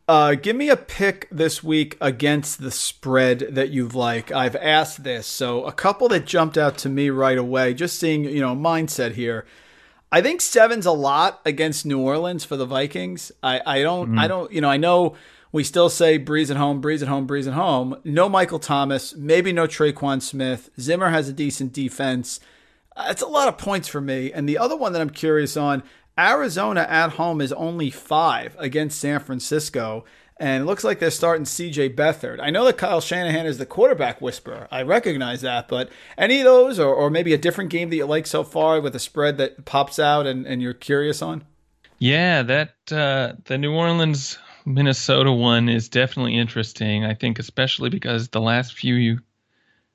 uh, 0.08 0.34
give 0.36 0.56
me 0.56 0.68
a 0.68 0.76
pick 0.76 1.28
this 1.30 1.62
week 1.62 1.96
against 2.00 2.60
the 2.60 2.70
spread 2.70 3.40
that 3.50 3.70
you've 3.70 3.94
like. 3.94 4.32
I've 4.32 4.56
asked 4.56 5.04
this, 5.04 5.26
so 5.26 5.64
a 5.64 5.72
couple 5.72 6.08
that 6.08 6.26
jumped 6.26 6.56
out 6.56 6.78
to 6.78 6.88
me 6.88 7.10
right 7.10 7.38
away. 7.38 7.74
Just 7.74 7.98
seeing, 7.98 8.24
you 8.24 8.40
know, 8.40 8.54
mindset 8.54 9.12
here. 9.12 9.44
I 10.12 10.22
think 10.22 10.40
seven's 10.40 10.86
a 10.86 10.92
lot 10.92 11.40
against 11.44 11.84
New 11.84 11.98
Orleans 11.98 12.44
for 12.44 12.56
the 12.56 12.66
Vikings. 12.66 13.32
I, 13.42 13.60
I 13.66 13.82
don't, 13.82 14.10
mm-hmm. 14.10 14.18
I 14.20 14.28
don't, 14.28 14.52
you 14.52 14.60
know, 14.60 14.70
I 14.70 14.76
know 14.76 15.16
we 15.50 15.64
still 15.64 15.88
say 15.88 16.18
Brees 16.18 16.50
at 16.50 16.56
home, 16.56 16.80
Brees 16.80 17.02
at 17.02 17.08
home, 17.08 17.26
Brees 17.26 17.48
at 17.48 17.54
home. 17.54 17.96
No 18.04 18.28
Michael 18.28 18.58
Thomas, 18.58 19.14
maybe 19.16 19.52
no 19.52 19.66
Tre'Quan 19.66 20.22
Smith. 20.22 20.70
Zimmer 20.80 21.10
has 21.10 21.28
a 21.28 21.32
decent 21.32 21.72
defense. 21.72 22.40
It's 22.96 23.22
a 23.22 23.26
lot 23.26 23.48
of 23.48 23.58
points 23.58 23.88
for 23.88 24.00
me. 24.00 24.32
And 24.32 24.48
the 24.48 24.58
other 24.58 24.76
one 24.76 24.92
that 24.92 25.02
I'm 25.02 25.10
curious 25.10 25.56
on, 25.56 25.82
Arizona 26.18 26.86
at 26.88 27.12
home 27.12 27.40
is 27.40 27.52
only 27.52 27.90
five 27.90 28.56
against 28.58 29.00
San 29.00 29.20
Francisco. 29.20 30.04
And 30.36 30.62
it 30.62 30.66
looks 30.66 30.84
like 30.84 30.98
they're 30.98 31.10
starting 31.10 31.44
CJ 31.44 31.94
Beathard. 31.94 32.40
I 32.40 32.50
know 32.50 32.64
that 32.64 32.78
Kyle 32.78 33.00
Shanahan 33.00 33.46
is 33.46 33.58
the 33.58 33.66
quarterback 33.66 34.20
whisperer. 34.20 34.66
I 34.70 34.82
recognize 34.82 35.42
that. 35.42 35.68
But 35.68 35.90
any 36.18 36.40
of 36.40 36.44
those, 36.44 36.78
or, 36.78 36.92
or 36.92 37.08
maybe 37.08 37.32
a 37.32 37.38
different 37.38 37.70
game 37.70 37.90
that 37.90 37.96
you 37.96 38.04
like 38.04 38.26
so 38.26 38.42
far 38.42 38.80
with 38.80 38.96
a 38.96 39.00
spread 39.00 39.38
that 39.38 39.64
pops 39.64 39.98
out 39.98 40.26
and, 40.26 40.46
and 40.46 40.60
you're 40.60 40.74
curious 40.74 41.22
on? 41.22 41.44
Yeah, 41.98 42.42
that 42.42 42.74
uh, 42.90 43.34
the 43.44 43.58
New 43.58 43.72
Orleans 43.72 44.38
Minnesota 44.66 45.30
one 45.32 45.68
is 45.68 45.88
definitely 45.88 46.36
interesting. 46.36 47.04
I 47.04 47.14
think, 47.14 47.38
especially 47.38 47.90
because 47.90 48.28
the 48.28 48.40
last 48.40 48.74
few 48.74 48.94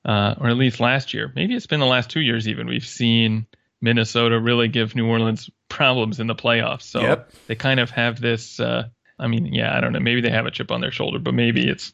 uh, 0.06 0.36
or 0.40 0.50
at 0.50 0.58
least 0.58 0.80
last 0.80 1.14
year, 1.14 1.32
maybe 1.36 1.56
it's 1.56 1.68
been 1.68 1.80
the 1.80 1.86
last 1.86 2.10
two 2.10 2.22
years 2.22 2.48
even, 2.48 2.68
we've 2.68 2.86
seen 2.86 3.46
Minnesota 3.82 4.40
really 4.40 4.68
give 4.68 4.96
New 4.96 5.08
Orleans 5.08 5.50
problems 5.68 6.20
in 6.20 6.28
the 6.28 6.36
playoffs. 6.36 6.84
So 6.84 7.02
yep. 7.02 7.32
they 7.48 7.56
kind 7.56 7.80
of 7.80 7.90
have 7.92 8.20
this. 8.20 8.60
Uh, 8.60 8.88
I 9.18 9.28
mean, 9.28 9.48
yeah, 9.48 9.76
I 9.76 9.82
don't 9.82 9.94
know. 9.94 10.00
Maybe 10.00 10.22
they 10.22 10.30
have 10.30 10.46
a 10.46 10.52
chip 10.52 10.72
on 10.72 10.82
their 10.82 10.92
shoulder, 10.92 11.20
but 11.20 11.34
maybe 11.34 11.68
it's 11.68 11.94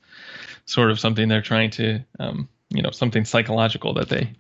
sort 0.66 0.92
of 0.92 1.00
something 1.00 1.28
they're 1.28 1.42
trying 1.42 1.72
to, 1.72 2.00
um, 2.20 2.50
you 2.70 2.82
know, 2.82 2.92
something 2.92 3.26
psychological 3.26 3.94
that 3.96 4.10
they 4.10 4.34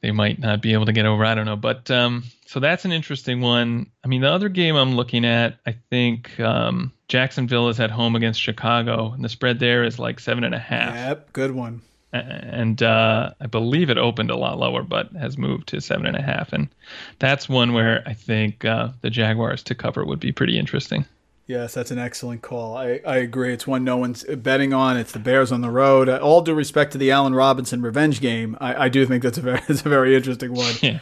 they 0.00 0.10
might 0.10 0.38
not 0.38 0.60
be 0.60 0.72
able 0.72 0.86
to 0.86 0.92
get 0.92 1.06
over. 1.06 1.24
I 1.24 1.34
don't 1.34 1.46
know. 1.46 1.56
But 1.56 1.90
um, 1.90 2.24
so 2.46 2.60
that's 2.60 2.84
an 2.84 2.92
interesting 2.92 3.40
one. 3.40 3.90
I 4.04 4.08
mean, 4.08 4.20
the 4.20 4.30
other 4.30 4.48
game 4.48 4.74
I'm 4.74 4.96
looking 4.96 5.24
at, 5.24 5.58
I 5.66 5.76
think 5.90 6.38
um, 6.40 6.92
Jacksonville 7.08 7.68
is 7.68 7.80
at 7.80 7.90
home 7.90 8.16
against 8.16 8.40
Chicago, 8.40 9.12
and 9.12 9.24
the 9.24 9.28
spread 9.28 9.58
there 9.58 9.84
is 9.84 9.98
like 9.98 10.20
seven 10.20 10.44
and 10.44 10.54
a 10.54 10.58
half. 10.58 10.94
Yep, 10.94 11.32
good 11.32 11.52
one 11.52 11.82
and 12.12 12.82
uh, 12.82 13.30
I 13.40 13.46
believe 13.46 13.90
it 13.90 13.98
opened 13.98 14.30
a 14.30 14.36
lot 14.36 14.58
lower, 14.58 14.82
but 14.82 15.10
has 15.12 15.38
moved 15.38 15.68
to 15.68 15.80
seven 15.80 16.06
and 16.06 16.16
a 16.16 16.22
half, 16.22 16.52
and 16.52 16.68
that's 17.18 17.48
one 17.48 17.72
where 17.72 18.02
I 18.06 18.12
think 18.12 18.64
uh, 18.64 18.90
the 19.00 19.10
Jaguars 19.10 19.62
to 19.64 19.74
cover 19.74 20.04
would 20.04 20.20
be 20.20 20.32
pretty 20.32 20.58
interesting. 20.58 21.06
Yes, 21.46 21.74
that's 21.74 21.90
an 21.90 21.98
excellent 21.98 22.42
call. 22.42 22.76
I, 22.76 23.00
I 23.06 23.16
agree. 23.16 23.52
It's 23.52 23.66
one 23.66 23.82
no 23.82 23.96
one's 23.96 24.24
betting 24.24 24.72
on. 24.72 24.96
It's 24.96 25.12
the 25.12 25.18
Bears 25.18 25.50
on 25.50 25.60
the 25.60 25.70
road. 25.70 26.08
All 26.08 26.40
due 26.40 26.54
respect 26.54 26.92
to 26.92 26.98
the 26.98 27.10
Allen 27.10 27.34
Robinson 27.34 27.82
revenge 27.82 28.20
game, 28.20 28.56
I, 28.60 28.84
I 28.84 28.88
do 28.88 29.04
think 29.06 29.22
that's 29.22 29.38
a 29.38 29.42
very 29.42 29.60
that's 29.68 29.84
a 29.84 29.88
very 29.88 30.14
interesting 30.14 30.54
one. 30.54 30.74
Yeah. 30.80 31.00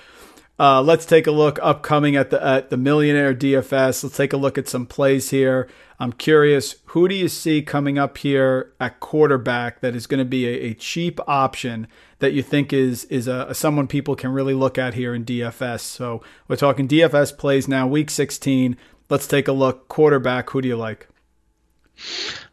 Uh, 0.59 0.83
let's 0.83 1.07
take 1.07 1.27
a 1.27 1.31
look 1.31 1.59
upcoming 1.63 2.17
at 2.17 2.31
the 2.31 2.45
at 2.45 2.71
the 2.71 2.77
Millionaire 2.77 3.35
DFS. 3.35 4.03
Let's 4.03 4.17
take 4.17 4.33
a 4.33 4.37
look 4.37 4.59
at 4.59 4.69
some 4.69 4.87
plays 4.87 5.31
here. 5.31 5.69
I'm 6.01 6.15
curious, 6.15 6.77
who 6.87 7.09
do 7.09 7.15
you 7.15 7.29
see 7.29 7.61
coming 7.61 7.99
up 7.99 8.17
here 8.17 8.73
at 8.81 9.01
quarterback 9.01 9.81
that 9.81 9.95
is 9.95 10.07
going 10.07 10.19
to 10.19 10.25
be 10.25 10.47
a, 10.47 10.71
a, 10.71 10.75
cheap 10.75 11.21
option 11.29 11.87
that 12.21 12.33
you 12.33 12.43
think 12.43 12.73
is 12.73 13.05
is 13.05 13.29
a, 13.29 13.49
a, 13.51 13.55
someone 13.55 13.87
people 13.87 14.17
can 14.17 14.33
really 14.33 14.55
look 14.55 14.79
at 14.79 14.95
here 14.95 15.15
in 15.15 15.27
DFS? 15.27 15.81
So 15.81 16.23
we're 16.49 16.57
talking 16.57 16.89
DFS 16.89 17.37
plays 17.37 17.69
now, 17.69 17.87
week 17.87 18.09
16. 18.09 18.79
Let's 19.11 19.27
take 19.27 19.47
a 19.47 19.53
look. 19.53 19.89
Quarterback, 19.89 20.49
who 20.51 20.63
do 20.63 20.69
you 20.69 20.77
like? 20.77 21.07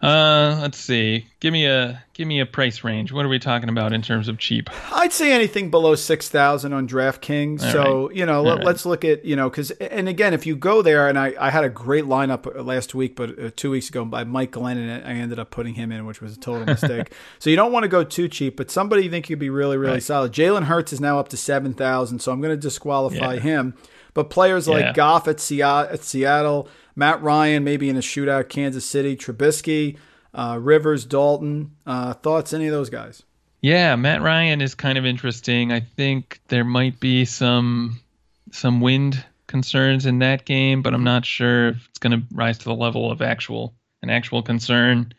Uh, 0.01 0.59
let's 0.61 0.77
see. 0.77 1.27
Give 1.39 1.51
me 1.51 1.65
a 1.65 2.03
give 2.13 2.27
me 2.27 2.39
a 2.39 2.45
price 2.45 2.83
range. 2.83 3.11
What 3.11 3.25
are 3.25 3.29
we 3.29 3.39
talking 3.39 3.69
about 3.69 3.93
in 3.93 4.01
terms 4.01 4.27
of 4.27 4.37
cheap? 4.37 4.69
I'd 4.93 5.11
say 5.11 5.31
anything 5.33 5.71
below 5.71 5.95
six 5.95 6.29
thousand 6.29 6.73
on 6.73 6.87
DraftKings. 6.87 7.63
All 7.63 7.71
so 7.71 8.07
right. 8.07 8.15
you 8.15 8.25
know, 8.25 8.43
let, 8.43 8.59
right. 8.59 8.67
us 8.67 8.85
look 8.85 9.03
at 9.03 9.25
you 9.25 9.35
know 9.35 9.49
because 9.49 9.71
and 9.71 10.07
again, 10.07 10.33
if 10.33 10.45
you 10.45 10.55
go 10.55 10.81
there, 10.81 11.07
and 11.07 11.17
I, 11.17 11.33
I 11.39 11.49
had 11.49 11.63
a 11.63 11.69
great 11.69 12.03
lineup 12.05 12.63
last 12.63 12.93
week, 12.93 13.15
but 13.15 13.39
uh, 13.39 13.49
two 13.55 13.71
weeks 13.71 13.89
ago 13.89 14.05
by 14.05 14.23
Mike 14.23 14.51
Glennon, 14.51 14.89
and 14.99 15.05
I 15.05 15.11
ended 15.13 15.39
up 15.39 15.49
putting 15.49 15.73
him 15.73 15.91
in, 15.91 16.05
which 16.05 16.21
was 16.21 16.35
a 16.37 16.39
total 16.39 16.65
mistake. 16.73 17.11
so 17.39 17.49
you 17.49 17.55
don't 17.55 17.71
want 17.71 17.83
to 17.83 17.89
go 17.89 18.03
too 18.03 18.27
cheap, 18.27 18.57
but 18.57 18.69
somebody 18.69 19.03
you 19.03 19.09
think 19.09 19.25
could 19.27 19.39
be 19.39 19.49
really 19.49 19.77
really 19.77 19.93
Right. 19.93 20.03
solid. 20.03 20.31
Jalen 20.33 20.63
Hurts 20.65 20.93
is 20.93 21.01
now 21.01 21.19
up 21.19 21.29
to 21.29 21.37
seven 21.37 21.73
thousand, 21.73 22.19
so 22.19 22.31
I'm 22.31 22.41
going 22.41 22.53
to 22.53 22.61
disqualify 22.61 23.35
Yeah. 23.35 23.39
him. 23.39 23.73
But 24.13 24.29
players 24.31 24.67
like 24.67 24.81
Yeah. 24.81 24.93
Goff 24.93 25.27
at, 25.27 25.39
Seattle, 25.39 25.93
at 25.93 26.03
Seattle, 26.03 26.67
Matt 26.97 27.21
Ryan 27.21 27.63
maybe 27.63 27.87
in 27.89 27.95
a 27.95 28.01
shootout, 28.01 28.49
Kansas 28.49 28.85
City, 28.85 29.15
Trubisky. 29.15 29.97
Uh, 30.33 30.59
Rivers, 30.61 31.03
Dalton, 31.05 31.71
uh, 31.87 32.13
thoughts? 32.13 32.53
Any 32.53 32.67
of 32.67 32.71
those 32.71 32.91
guys? 32.91 33.23
Yeah, 33.61 33.95
Matt 33.95 34.21
Ryan 34.21 34.61
is 34.61 34.75
kind 34.75 34.97
of 34.97 35.05
interesting. 35.05 35.71
I 35.71 35.79
think 35.79 36.39
there 36.49 36.63
might 36.63 36.99
be 36.99 37.25
some 37.25 37.99
some 38.51 38.81
wind 38.81 39.23
concerns 39.47 40.05
in 40.05 40.19
that 40.19 40.45
game, 40.45 40.83
but 40.83 40.93
I'm 40.93 41.03
not 41.03 41.25
sure 41.25 41.69
if 41.69 41.87
it's 41.89 41.99
going 41.99 42.19
to 42.19 42.25
rise 42.31 42.59
to 42.59 42.65
the 42.65 42.75
level 42.75 43.11
of 43.11 43.21
actual 43.21 43.73
an 44.03 44.11
actual 44.11 44.43
concern. 44.43 45.13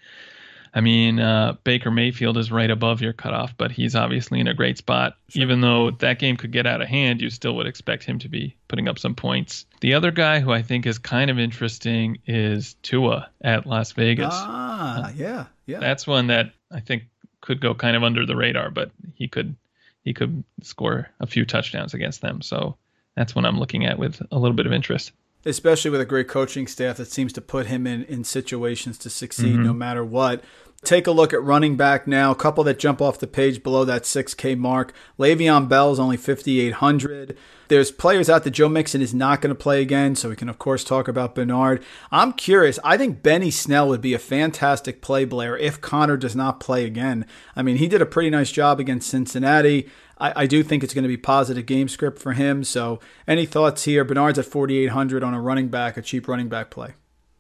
I 0.79 0.81
mean, 0.81 1.19
uh, 1.19 1.57
Baker 1.65 1.91
Mayfield 1.91 2.39
is 2.39 2.53
right 2.53 2.71
above 2.71 3.03
your 3.03 3.13
cutoff, 3.13 3.53
but 3.57 3.73
he's 3.73 3.97
obviously 3.97 4.39
in 4.39 4.47
a 4.47 4.55
great 4.55 4.79
spot. 4.79 5.17
Sure. 5.29 5.43
Even 5.43 5.61
though 5.61 5.91
that 5.91 6.21
game 6.21 6.37
could 6.37 6.53
get 6.53 6.69
out 6.69 6.81
of 6.81 6.87
hand, 6.87 7.21
you 7.21 7.31
still 7.31 7.57
would 7.57 7.67
expect 7.67 8.05
him 8.05 8.21
to 8.21 8.29
be 8.29 8.55
putting 8.69 8.87
up 8.87 8.97
some 8.97 9.17
points. 9.17 9.67
The 9.81 9.95
other 9.95 10.13
guy 10.13 10.39
who 10.39 10.53
I 10.53 10.63
think 10.63 10.87
is 10.87 10.97
kind 10.99 11.33
of 11.33 11.39
interesting 11.41 12.19
is 12.29 12.75
Tua 12.85 13.29
at 13.41 13.67
Las 13.67 13.91
Vegas. 13.91 14.29
Ah, 14.31 15.11
yeah, 15.17 15.47
yeah. 15.67 15.81
That's 15.81 16.07
one 16.07 16.29
that 16.29 16.53
I 16.71 16.79
think 16.79 17.07
could 17.41 17.61
go 17.61 17.75
kind 17.75 17.97
of 17.97 18.05
under 18.05 18.25
the 18.25 18.37
radar, 18.37 18.71
but 18.71 18.93
he 19.17 19.27
could 19.27 19.57
he 20.05 20.15
could 20.15 20.45
score 20.63 21.11
a 21.19 21.27
few 21.27 21.45
touchdowns 21.45 21.93
against 21.93 22.21
them. 22.21 22.41
So 22.41 22.77
that's 23.17 23.35
what 23.35 23.45
I'm 23.45 23.59
looking 23.59 23.85
at 23.85 23.99
with 23.99 24.23
a 24.31 24.39
little 24.39 24.55
bit 24.55 24.67
of 24.67 24.73
interest. 24.73 25.11
Especially 25.45 25.91
with 25.91 26.01
a 26.01 26.05
great 26.05 26.29
coaching 26.29 26.69
staff 26.69 26.99
that 26.99 27.11
seems 27.11 27.33
to 27.33 27.41
put 27.41 27.67
him 27.67 27.87
in, 27.87 28.05
in 28.05 28.23
situations 28.23 28.97
to 28.99 29.11
succeed 29.11 29.55
mm-hmm. 29.55 29.65
no 29.65 29.73
matter 29.73 30.05
what. 30.05 30.45
Take 30.85 31.09
a 31.09 31.13
look 31.13 31.33
at 31.33 31.43
running 31.43 31.77
back 31.77 32.07
now. 32.07 32.31
A 32.31 32.37
couple 32.37 32.63
that 32.65 32.79
jump 32.79 33.03
off 33.03 33.19
the 33.19 33.27
page 33.27 33.65
below 33.65 33.85
that 33.85 34.05
6K 34.05 34.57
mark. 34.57 34.95
Le'Veon 35.19 35.69
Bell 35.69 35.91
is 35.91 35.99
only 35.99 36.17
5,800. 36.17 37.37
There's 37.67 37.91
players 37.91 38.31
out 38.31 38.45
that 38.45 38.53
Joe 38.53 38.69
Mixon 38.69 39.03
is 39.03 39.13
not 39.13 39.41
going 39.41 39.55
to 39.55 39.61
play 39.61 39.83
again, 39.83 40.15
so 40.15 40.29
we 40.29 40.37
can, 40.37 40.49
of 40.49 40.61
course, 40.61 40.85
talk 40.85 41.09
about 41.09 41.35
Bernard. 41.35 41.85
I'm 42.13 42.33
curious. 42.33 42.79
I 42.85 42.97
think 42.97 43.25
Benny 43.25 43.51
Snell 43.51 43.89
would 43.89 44.01
be 44.01 44.15
a 44.15 44.21
fantastic 44.21 45.03
play, 45.03 45.25
Blair, 45.25 45.59
if 45.59 45.81
Connor 45.81 46.17
does 46.17 46.37
not 46.37 46.61
play 46.61 46.85
again. 46.85 47.27
I 47.57 47.63
mean, 47.63 47.79
he 47.79 47.89
did 47.89 48.01
a 48.01 48.07
pretty 48.07 48.31
nice 48.31 48.53
job 48.53 48.79
against 48.79 49.11
Cincinnati. 49.11 49.91
I, 50.19 50.45
I 50.45 50.47
do 50.47 50.63
think 50.63 50.85
it's 50.85 50.95
going 50.95 51.03
to 51.03 51.09
be 51.09 51.17
positive 51.17 51.67
game 51.67 51.89
script 51.89 52.21
for 52.21 52.35
him. 52.35 52.63
So, 52.63 53.01
any 53.27 53.47
thoughts 53.47 53.83
here? 53.85 54.05
Bernard's 54.05 54.39
at 54.39 54.47
4,800 54.47 55.25
on 55.25 55.35
a 55.35 55.41
running 55.41 55.69
back, 55.69 55.97
a 55.97 56.03
cheap 56.03 56.29
running 56.29 56.49
back 56.49 56.71
play. 56.71 56.95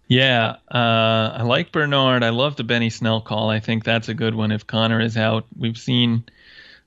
Yeah, 0.09 0.57
uh, 0.73 1.35
I 1.37 1.43
like 1.43 1.71
Bernard. 1.71 2.25
I 2.25 2.31
love 2.31 2.57
the 2.57 2.65
Benny 2.65 2.89
Snell 2.89 3.21
call. 3.21 3.51
I 3.51 3.61
think 3.61 3.85
that's 3.85 4.09
a 4.09 4.15
good 4.15 4.35
one. 4.35 4.51
If 4.51 4.67
Connor 4.67 5.01
is 5.01 5.19
out, 5.19 5.45
we've 5.57 5.77
seen 5.77 6.25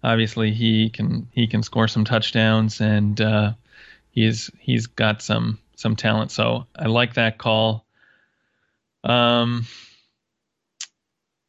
obviously 0.03 0.51
he 0.51 0.89
can 0.89 1.27
he 1.31 1.45
can 1.45 1.61
score 1.61 1.87
some 1.87 2.03
touchdowns 2.03 2.81
and 2.81 3.21
uh, 3.21 3.53
he's 4.09 4.49
he's 4.59 4.87
got 4.87 5.21
some 5.21 5.59
some 5.75 5.95
talent. 5.95 6.31
So 6.31 6.65
I 6.75 6.87
like 6.87 7.13
that 7.13 7.37
call. 7.37 7.85
Um, 9.03 9.67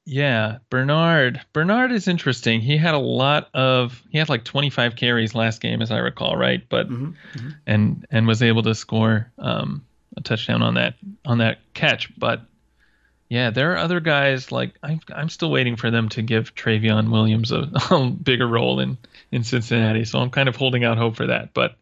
yeah, 0.04 0.58
Bernard. 0.68 1.40
Bernard 1.54 1.92
is 1.92 2.06
interesting. 2.06 2.60
He 2.60 2.76
had 2.76 2.94
a 2.94 2.98
lot 2.98 3.48
of 3.54 4.02
he 4.10 4.18
had 4.18 4.28
like 4.28 4.44
25 4.44 4.96
carries 4.96 5.34
last 5.34 5.62
game, 5.62 5.80
as 5.80 5.90
I 5.90 5.98
recall, 5.98 6.36
right? 6.36 6.62
But 6.68 6.90
mm-hmm, 6.90 7.12
mm-hmm. 7.38 7.50
and 7.66 8.06
and 8.10 8.26
was 8.26 8.42
able 8.42 8.62
to 8.64 8.74
score 8.74 9.32
um, 9.38 9.86
a 10.16 10.20
touchdown 10.20 10.62
on 10.62 10.74
that 10.74 10.94
on 11.24 11.38
that 11.38 11.58
catch. 11.74 12.16
But 12.18 12.42
yeah, 13.28 13.50
there 13.50 13.72
are 13.72 13.78
other 13.78 14.00
guys 14.00 14.52
like 14.52 14.74
I'm 14.82 15.00
I'm 15.14 15.28
still 15.28 15.50
waiting 15.50 15.76
for 15.76 15.90
them 15.90 16.08
to 16.10 16.22
give 16.22 16.54
Trayveon 16.54 17.10
Williams 17.10 17.50
a, 17.52 17.70
a 17.90 18.10
bigger 18.10 18.46
role 18.46 18.80
in 18.80 18.98
in 19.30 19.44
Cincinnati. 19.44 20.04
So 20.04 20.18
I'm 20.18 20.30
kind 20.30 20.48
of 20.48 20.56
holding 20.56 20.84
out 20.84 20.98
hope 20.98 21.16
for 21.16 21.26
that. 21.26 21.54
But 21.54 21.76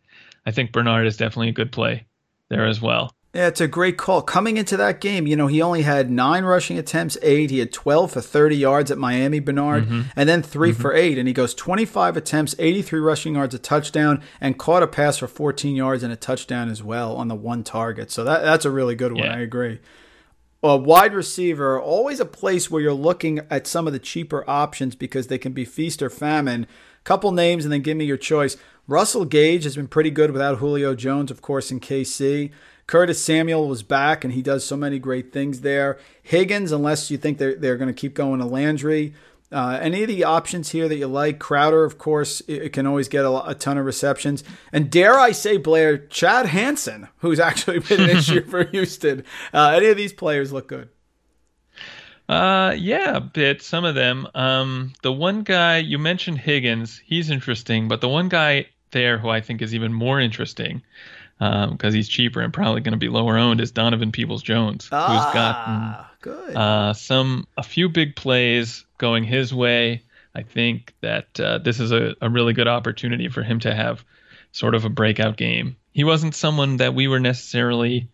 I 0.46 0.52
think 0.52 0.72
Bernard 0.72 1.06
is 1.06 1.16
definitely 1.16 1.48
a 1.48 1.52
good 1.52 1.72
play 1.72 2.06
there 2.48 2.66
as 2.66 2.80
well. 2.80 3.14
Yeah, 3.32 3.46
it's 3.46 3.60
a 3.60 3.68
great 3.68 3.96
call. 3.96 4.22
Coming 4.22 4.56
into 4.56 4.76
that 4.76 5.00
game, 5.00 5.28
you 5.28 5.36
know, 5.36 5.46
he 5.46 5.62
only 5.62 5.82
had 5.82 6.10
nine 6.10 6.44
rushing 6.44 6.76
attempts, 6.76 7.16
eight. 7.22 7.50
He 7.50 7.60
had 7.60 7.72
12 7.72 8.10
for 8.10 8.20
30 8.20 8.56
yards 8.56 8.90
at 8.90 8.98
Miami, 8.98 9.38
Bernard, 9.38 9.84
mm-hmm. 9.84 10.00
and 10.16 10.28
then 10.28 10.42
3 10.42 10.72
mm-hmm. 10.72 10.80
for 10.80 10.92
eight. 10.92 11.16
And 11.16 11.28
he 11.28 11.34
goes 11.34 11.54
25 11.54 12.16
attempts, 12.16 12.56
83 12.58 12.98
rushing 12.98 13.36
yards, 13.36 13.54
a 13.54 13.60
touchdown, 13.60 14.20
and 14.40 14.58
caught 14.58 14.82
a 14.82 14.88
pass 14.88 15.18
for 15.18 15.28
14 15.28 15.76
yards 15.76 16.02
and 16.02 16.12
a 16.12 16.16
touchdown 16.16 16.68
as 16.68 16.82
well 16.82 17.14
on 17.14 17.28
the 17.28 17.36
one 17.36 17.62
target. 17.62 18.10
So 18.10 18.24
that, 18.24 18.42
that's 18.42 18.64
a 18.64 18.70
really 18.70 18.96
good 18.96 19.12
one. 19.12 19.22
Yeah. 19.22 19.36
I 19.36 19.38
agree. 19.38 19.78
A 20.64 20.76
wide 20.76 21.14
receiver, 21.14 21.80
always 21.80 22.18
a 22.18 22.26
place 22.26 22.68
where 22.68 22.82
you're 22.82 22.92
looking 22.92 23.40
at 23.48 23.68
some 23.68 23.86
of 23.86 23.92
the 23.92 24.00
cheaper 24.00 24.44
options 24.50 24.96
because 24.96 25.28
they 25.28 25.38
can 25.38 25.52
be 25.52 25.64
feast 25.64 26.02
or 26.02 26.10
famine. 26.10 26.66
Couple 27.04 27.30
names 27.32 27.64
and 27.64 27.72
then 27.72 27.80
give 27.80 27.96
me 27.96 28.04
your 28.04 28.18
choice. 28.18 28.56
Russell 28.86 29.24
Gage 29.24 29.62
has 29.64 29.76
been 29.76 29.88
pretty 29.88 30.10
good 30.10 30.32
without 30.32 30.58
Julio 30.58 30.94
Jones, 30.96 31.30
of 31.30 31.40
course, 31.40 31.70
in 31.70 31.78
KC. 31.78 32.50
Curtis 32.90 33.24
Samuel 33.24 33.68
was 33.68 33.84
back, 33.84 34.24
and 34.24 34.34
he 34.34 34.42
does 34.42 34.64
so 34.64 34.76
many 34.76 34.98
great 34.98 35.32
things 35.32 35.60
there. 35.60 35.96
Higgins, 36.24 36.72
unless 36.72 37.08
you 37.08 37.18
think 37.18 37.38
they're, 37.38 37.54
they're 37.54 37.76
going 37.76 37.86
to 37.86 37.94
keep 37.94 38.14
going 38.14 38.40
to 38.40 38.44
Landry. 38.44 39.14
Uh, 39.52 39.78
any 39.80 40.02
of 40.02 40.08
the 40.08 40.24
options 40.24 40.70
here 40.70 40.88
that 40.88 40.96
you 40.96 41.06
like? 41.06 41.38
Crowder, 41.38 41.84
of 41.84 41.98
course, 41.98 42.40
it, 42.48 42.62
it 42.62 42.72
can 42.72 42.88
always 42.88 43.06
get 43.06 43.24
a, 43.24 43.48
a, 43.48 43.54
ton 43.54 43.78
of 43.78 43.86
receptions. 43.86 44.42
And 44.72 44.90
dare 44.90 45.16
I 45.16 45.30
say, 45.30 45.56
Blair, 45.56 45.98
Chad 45.98 46.46
Hansen, 46.46 47.06
who's 47.18 47.38
actually 47.48 47.78
been 47.78 48.00
an 48.00 48.10
issue 48.10 48.42
for 48.42 48.64
Houston. 48.64 49.22
Uh, 49.54 49.74
any 49.76 49.86
of 49.86 49.96
these 49.96 50.12
players 50.12 50.52
look 50.52 50.66
good? 50.66 50.88
Uh, 52.28 52.74
yeah, 52.76 53.18
a 53.18 53.20
bit. 53.20 53.62
Some 53.62 53.84
of 53.84 53.94
them. 53.94 54.26
Um, 54.34 54.94
the 55.04 55.12
one 55.12 55.44
guy 55.44 55.78
you 55.78 56.00
mentioned, 56.00 56.38
Higgins, 56.38 57.00
he's 57.06 57.30
interesting, 57.30 57.86
but 57.86 58.00
the 58.00 58.08
one 58.08 58.28
guy 58.28 58.66
there 58.90 59.18
who 59.18 59.28
I 59.28 59.40
think 59.40 59.62
is 59.62 59.76
even 59.76 59.92
more 59.92 60.18
interesting 60.18 60.82
because 61.40 61.94
um, 61.94 61.94
he's 61.94 62.08
cheaper 62.08 62.42
and 62.42 62.52
probably 62.52 62.82
going 62.82 62.92
to 62.92 62.98
be 62.98 63.08
lower 63.08 63.38
owned 63.38 63.62
is 63.62 63.70
Donovan 63.70 64.12
Peoples 64.12 64.42
Jones, 64.42 64.90
ah, 64.92 65.06
who's 65.06 65.34
gotten 65.34 66.06
good. 66.20 66.54
Uh, 66.54 66.92
some 66.92 67.46
a 67.56 67.62
few 67.62 67.88
big 67.88 68.14
plays 68.14 68.84
going 68.98 69.24
his 69.24 69.54
way. 69.54 70.02
I 70.34 70.42
think 70.42 70.94
that 71.00 71.40
uh, 71.40 71.58
this 71.58 71.80
is 71.80 71.92
a, 71.92 72.14
a 72.20 72.28
really 72.28 72.52
good 72.52 72.68
opportunity 72.68 73.28
for 73.28 73.42
him 73.42 73.58
to 73.60 73.74
have 73.74 74.04
sort 74.52 74.74
of 74.74 74.84
a 74.84 74.90
breakout 74.90 75.38
game. 75.38 75.76
He 75.92 76.04
wasn't 76.04 76.34
someone 76.34 76.76
that 76.76 76.94
we 76.94 77.08
were 77.08 77.20
necessarily, 77.20 78.08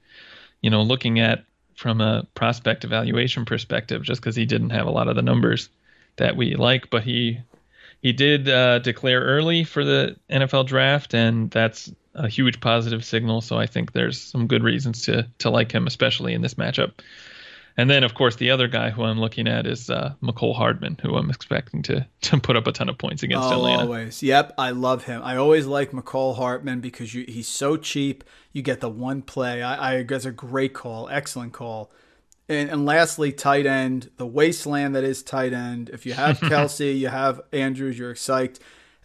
you 0.62 0.70
know, 0.70 0.83
looking 0.83 1.18
at 1.18 1.45
from 1.74 2.01
a 2.01 2.27
prospect 2.35 2.85
evaluation 2.85 3.45
perspective, 3.45 4.03
just 4.03 4.20
because 4.20 4.37
he 4.37 4.47
didn't 4.47 4.70
have 4.70 4.87
a 4.87 4.91
lot 4.91 5.09
of 5.09 5.16
the 5.16 5.22
numbers 5.22 5.68
that 6.14 6.37
we 6.37 6.55
like, 6.55 6.91
but 6.91 7.03
he 7.03 7.41
he 8.01 8.12
did 8.12 8.49
uh, 8.49 8.79
declare 8.79 9.20
early 9.20 9.64
for 9.64 9.85
the 9.85 10.16
NFL 10.31 10.66
draft, 10.66 11.12
and 11.12 11.51
that's 11.51 11.91
a 12.16 12.28
huge 12.28 12.60
positive 12.60 13.04
signal. 13.04 13.40
So 13.40 13.58
I 13.58 13.66
think 13.66 13.92
there's 13.92 14.20
some 14.20 14.46
good 14.46 14.62
reasons 14.62 15.02
to 15.02 15.28
to 15.38 15.50
like 15.50 15.72
him, 15.72 15.86
especially 15.86 16.34
in 16.34 16.42
this 16.42 16.54
matchup. 16.54 16.92
And 17.78 17.90
then, 17.90 18.04
of 18.04 18.14
course, 18.14 18.36
the 18.36 18.50
other 18.50 18.68
guy 18.68 18.88
who 18.88 19.04
I'm 19.04 19.20
looking 19.20 19.46
at 19.46 19.66
is 19.66 19.90
uh, 19.90 20.14
Mecole 20.22 20.56
Hardman, 20.56 20.96
who 21.02 21.14
I'm 21.16 21.28
expecting 21.28 21.82
to 21.82 22.06
to 22.22 22.40
put 22.40 22.56
up 22.56 22.66
a 22.66 22.72
ton 22.72 22.88
of 22.88 22.98
points 22.98 23.22
against 23.22 23.48
oh, 23.48 23.52
Atlanta. 23.52 23.82
Always, 23.82 24.22
yep, 24.22 24.54
I 24.56 24.70
love 24.70 25.04
him. 25.04 25.22
I 25.22 25.36
always 25.36 25.66
like 25.66 25.92
Mecole 25.92 26.36
Hardman 26.36 26.80
because 26.80 27.14
you, 27.14 27.24
he's 27.28 27.48
so 27.48 27.76
cheap. 27.76 28.24
You 28.52 28.62
get 28.62 28.80
the 28.80 28.88
one 28.88 29.22
play. 29.22 29.62
I, 29.62 29.98
I 29.98 30.02
that's 30.02 30.24
a 30.24 30.32
great 30.32 30.72
call, 30.72 31.08
excellent 31.10 31.52
call. 31.52 31.90
And, 32.48 32.70
and 32.70 32.86
lastly, 32.86 33.32
tight 33.32 33.66
end, 33.66 34.10
the 34.18 34.26
wasteland 34.26 34.94
that 34.94 35.02
is 35.02 35.22
tight 35.22 35.52
end. 35.52 35.90
If 35.92 36.06
you 36.06 36.14
have 36.14 36.38
Kelce, 36.40 36.96
you 36.96 37.08
have 37.08 37.40
Andrews, 37.52 37.98
you're 37.98 38.14
psyched 38.14 38.60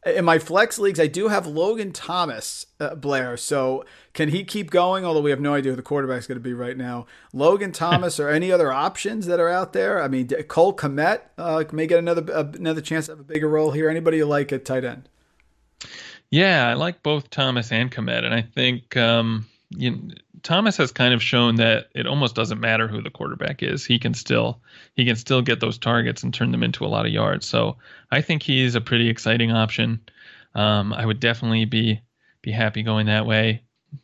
in 0.05 0.25
my 0.25 0.39
flex 0.39 0.79
leagues, 0.79 0.99
I 0.99 1.07
do 1.07 1.27
have 1.27 1.45
Logan 1.45 1.91
Thomas 1.91 2.65
uh, 2.79 2.95
Blair. 2.95 3.37
So 3.37 3.85
can 4.13 4.29
he 4.29 4.43
keep 4.43 4.71
going? 4.71 5.05
Although 5.05 5.21
we 5.21 5.29
have 5.29 5.39
no 5.39 5.53
idea 5.53 5.71
who 5.71 5.75
the 5.75 5.83
quarterback's 5.83 6.27
going 6.27 6.37
to 6.37 6.43
be 6.43 6.53
right 6.53 6.75
now. 6.75 7.05
Logan 7.33 7.71
Thomas 7.71 8.19
or 8.19 8.29
any 8.29 8.51
other 8.51 8.71
options 8.71 9.27
that 9.27 9.39
are 9.39 9.49
out 9.49 9.73
there? 9.73 10.01
I 10.01 10.07
mean, 10.07 10.27
Cole 10.47 10.75
Kmet 10.75 11.21
uh, 11.37 11.63
may 11.71 11.87
get 11.87 11.99
another 11.99 12.23
another 12.33 12.81
chance 12.81 13.05
to 13.05 13.13
have 13.13 13.19
a 13.19 13.23
bigger 13.23 13.47
role 13.47 13.71
here. 13.71 13.89
Anybody 13.89 14.17
you 14.17 14.25
like 14.25 14.51
at 14.51 14.65
tight 14.65 14.83
end? 14.83 15.07
Yeah, 16.31 16.67
I 16.67 16.73
like 16.73 17.03
both 17.03 17.29
Thomas 17.29 17.71
and 17.71 17.91
Kmet, 17.91 18.23
and 18.23 18.33
I 18.33 18.41
think 18.41 18.95
um, 18.95 19.45
you 19.71 19.91
know, 19.91 20.13
Thomas 20.43 20.77
has 20.77 20.91
kind 20.91 21.13
of 21.13 21.21
shown 21.21 21.55
that 21.55 21.87
it 21.93 22.07
almost 22.07 22.35
doesn't 22.35 22.59
matter 22.59 22.87
who 22.87 23.01
the 23.01 23.09
quarterback 23.09 23.61
is. 23.61 23.85
He 23.85 23.99
can 23.99 24.13
still 24.13 24.59
he 24.95 25.05
can 25.05 25.15
still 25.15 25.41
get 25.41 25.59
those 25.59 25.77
targets 25.77 26.23
and 26.23 26.33
turn 26.33 26.51
them 26.51 26.63
into 26.63 26.85
a 26.85 26.87
lot 26.87 27.05
of 27.05 27.11
yards. 27.11 27.45
So 27.45 27.77
I 28.09 28.21
think 28.21 28.43
he's 28.43 28.75
a 28.75 28.81
pretty 28.81 29.09
exciting 29.09 29.51
option. 29.51 30.01
Um, 30.55 30.93
I 30.93 31.05
would 31.05 31.19
definitely 31.19 31.65
be 31.65 32.01
be 32.41 32.51
happy 32.51 32.83
going 32.83 33.05
that 33.05 33.25
way. 33.25 33.63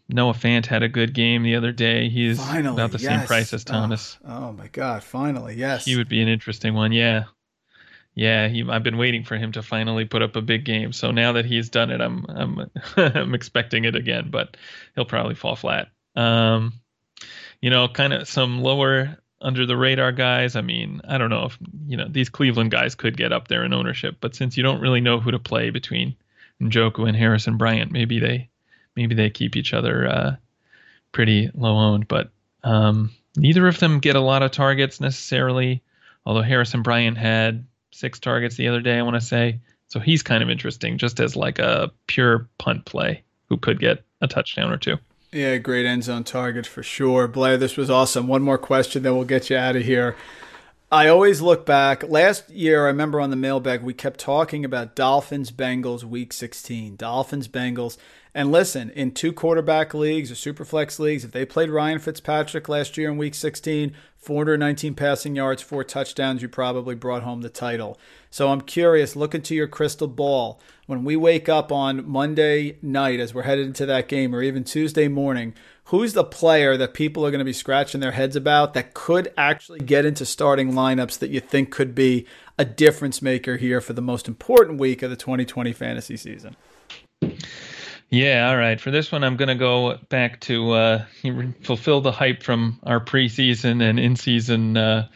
Noah 0.10 0.34
Fant 0.34 0.66
had 0.66 0.84
a 0.84 0.90
good 0.90 1.14
game 1.14 1.44
the 1.44 1.56
other 1.56 1.72
day. 1.72 2.10
He's 2.10 2.40
finally, 2.40 2.76
about 2.76 2.92
the 2.92 3.00
yes. 3.00 3.20
same 3.20 3.28
price 3.28 3.54
as 3.54 3.64
Thomas. 3.64 4.18
Oh, 4.26 4.50
oh, 4.50 4.52
my 4.54 4.68
God! 4.68 5.04
Finally, 5.04 5.56
yes. 5.56 5.86
He 5.86 5.96
would 5.96 6.10
be 6.10 6.22
an 6.22 6.28
interesting 6.28 6.74
one. 6.74 6.92
Yeah, 6.92 7.26
yeah. 8.18 8.48
He, 8.48 8.66
I've 8.68 8.84
been 8.84 8.98
waiting 8.98 9.24
for 9.24 9.38
him 9.38 9.52
to 9.52 9.62
finally 9.62 10.04
put 10.04 10.24
up 10.24 10.36
a 10.36 10.42
big 10.42 10.66
game. 10.66 10.92
So 10.92 11.12
now 11.12 11.34
that 11.34 11.46
he's 11.46 11.70
done 11.70 11.92
it, 11.92 12.02
I'm 12.02 12.26
I'm 12.28 12.72
I'm 12.98 13.36
expecting 13.36 13.86
it 13.86 13.96
again. 13.96 14.30
But 14.32 14.58
he'll 14.96 15.06
probably 15.06 15.36
fall 15.36 15.56
flat. 15.56 15.90
Um, 16.16 16.74
you 17.62 17.70
know, 17.70 17.88
kind 17.88 18.14
of 18.14 18.28
some 18.28 18.60
lower 18.60 19.18
under 19.40 19.68
the 19.68 19.78
radar 19.78 20.12
guys. 20.12 20.56
I 20.56 20.62
mean, 20.62 21.00
I 21.08 21.20
don't 21.20 21.30
know 21.30 21.46
if 21.46 21.58
you 21.86 21.96
know 21.96 22.08
these 22.10 22.30
Cleveland 22.30 22.72
guys 22.72 22.96
could 22.96 23.16
get 23.16 23.32
up 23.32 23.48
there 23.48 23.64
in 23.64 23.74
ownership, 23.74 24.18
but 24.20 24.36
since 24.36 24.58
you 24.58 24.64
don't 24.64 24.82
really 24.82 25.02
know 25.02 25.20
who 25.20 25.30
to 25.30 25.40
play 25.40 25.70
between 25.70 26.16
Njoku 26.60 27.08
and 27.08 27.16
Harrison 27.16 27.58
Bryant, 27.58 27.92
maybe 27.92 28.20
they 28.20 28.50
maybe 28.96 29.14
they 29.14 29.30
keep 29.30 29.56
each 29.56 29.74
other 29.74 30.08
uh, 30.08 30.36
pretty 31.12 31.52
low 31.54 31.78
owned. 31.78 32.08
But 32.08 32.32
um, 32.64 33.12
neither 33.36 33.68
of 33.68 33.80
them 33.80 34.00
get 34.00 34.16
a 34.16 34.22
lot 34.22 34.42
of 34.42 34.52
targets 34.52 35.00
necessarily. 35.00 35.84
Although 36.26 36.42
Harrison 36.42 36.82
Bryant 36.82 37.18
had 37.18 37.66
six 37.98 38.20
targets 38.20 38.56
the 38.56 38.68
other 38.68 38.82
day, 38.82 38.98
I 38.98 39.02
want 39.02 39.16
to 39.16 39.22
say, 39.22 39.60
so 39.88 40.00
he's 40.00 40.24
kind 40.24 40.44
of 40.44 40.50
interesting, 40.50 40.98
just 40.98 41.20
as 41.20 41.36
like 41.36 41.60
a 41.60 41.92
pure 42.08 42.48
punt 42.58 42.86
play 42.86 43.24
who 43.50 43.58
could 43.58 43.80
get 43.80 44.04
a 44.22 44.28
touchdown 44.28 44.72
or 44.72 44.78
two. 44.78 44.98
Yeah, 45.32 45.58
great 45.58 45.86
end 45.86 46.04
zone 46.04 46.24
target 46.24 46.66
for 46.66 46.84
sure. 46.84 47.28
Blair, 47.28 47.58
this 47.58 47.76
was 47.76 47.90
awesome. 47.90 48.28
One 48.28 48.44
more 48.44 48.58
question, 48.58 49.04
then 49.04 49.16
we'll 49.16 49.26
get 49.26 49.50
you 49.50 49.58
out 49.58 49.76
of 49.76 49.84
here. 49.84 50.16
I 50.90 51.10
always 51.10 51.42
look 51.42 51.66
back. 51.66 52.04
Last 52.04 52.50
year, 52.50 52.86
I 52.86 52.88
remember 52.88 53.20
on 53.20 53.30
the 53.30 53.36
mailbag, 53.36 53.84
we 53.84 53.94
kept 53.94 54.22
talking 54.22 54.64
about 54.64 54.96
Dolphins 54.96 55.52
Bengals 55.52 56.06
week 56.06 56.32
16. 56.32 56.96
Dolphins 56.96 57.50
Bengals. 57.50 57.98
And 58.34 58.54
listen, 58.54 58.92
in 58.92 59.12
two 59.12 59.34
quarterback 59.34 59.94
leagues 59.94 60.32
or 60.32 60.36
superflex 60.36 60.98
leagues, 60.98 61.26
if 61.26 61.32
they 61.32 61.44
played 61.44 61.72
Ryan 61.72 62.00
Fitzpatrick 62.00 62.70
last 62.70 62.98
year 62.98 63.12
in 63.12 63.18
week 63.18 63.36
16, 63.36 63.94
419 64.16 64.96
passing 64.96 65.36
yards, 65.36 65.62
four 65.62 65.84
touchdowns, 65.84 66.42
you 66.42 66.48
probably 66.48 66.96
brought 66.96 67.24
home 67.24 67.42
the 67.42 67.50
title. 67.50 68.00
So 68.30 68.48
I'm 68.48 68.62
curious, 68.62 69.18
look 69.18 69.36
into 69.36 69.56
your 69.56 69.68
crystal 69.68 70.08
ball. 70.08 70.62
When 70.86 71.04
we 71.04 71.18
wake 71.18 71.50
up 71.50 71.70
on 71.70 72.08
Monday 72.10 72.78
night 72.82 73.20
as 73.20 73.34
we're 73.34 73.44
headed 73.44 73.68
into 73.68 73.86
that 73.88 74.08
game, 74.08 74.34
or 74.34 74.42
even 74.42 74.64
Tuesday 74.64 75.10
morning, 75.10 75.54
who's 75.88 76.14
the 76.14 76.24
player 76.24 76.76
that 76.76 76.94
people 76.94 77.26
are 77.26 77.32
going 77.32 77.40
to 77.40 77.46
be 77.46 77.54
scratching 77.54 78.02
their 78.02 78.12
heads 78.12 78.36
about 78.36 78.74
that 78.74 78.94
could 78.94 79.32
actually 79.38 79.80
get 79.80 80.06
into 80.06 80.26
starting 80.26 80.74
lineups 80.74 81.18
that 81.20 81.30
you 81.30 81.40
think 81.40 81.72
could 81.72 81.96
be 81.96 82.26
a 82.58 82.66
difference 82.66 83.22
maker 83.22 83.56
here 83.56 83.80
for 83.80 83.94
the 83.94 84.02
most 84.02 84.28
important 84.28 84.80
week 84.80 85.02
of 85.02 85.10
the 85.10 85.16
2020 85.16 85.72
fantasy 85.72 86.18
season? 86.18 86.58
Yeah, 88.10 88.50
all 88.50 88.58
right. 88.58 88.80
For 88.80 88.92
this 88.92 89.12
one, 89.12 89.24
I'm 89.24 89.38
going 89.38 89.48
to 89.48 89.56
go 89.56 89.98
back 90.10 90.42
to 90.42 90.72
uh, 90.72 91.06
fulfill 91.64 92.02
the 92.02 92.12
hype 92.12 92.44
from 92.44 92.80
our 92.84 93.04
preseason 93.04 93.82
and 93.82 93.98
in-season, 93.98 94.76
uh, 94.76 95.08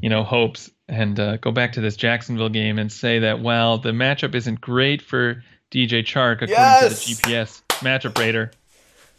you 0.00 0.08
know, 0.08 0.24
hopes, 0.24 0.70
and 0.88 1.18
uh, 1.20 1.36
go 1.36 1.52
back 1.52 1.72
to 1.72 1.80
this 1.80 1.96
Jacksonville 1.96 2.48
game 2.48 2.78
and 2.78 2.90
say 2.90 3.20
that 3.20 3.40
while 3.40 3.78
the 3.78 3.90
matchup 3.90 4.34
isn't 4.34 4.60
great 4.60 5.02
for 5.02 5.44
DJ 5.70 6.04
Chark 6.04 6.42
according 6.42 6.54
yes! 6.56 7.04
to 7.04 7.14
the 7.14 7.22
GPS 7.22 7.62
matchup 7.80 8.18
rater, 8.18 8.50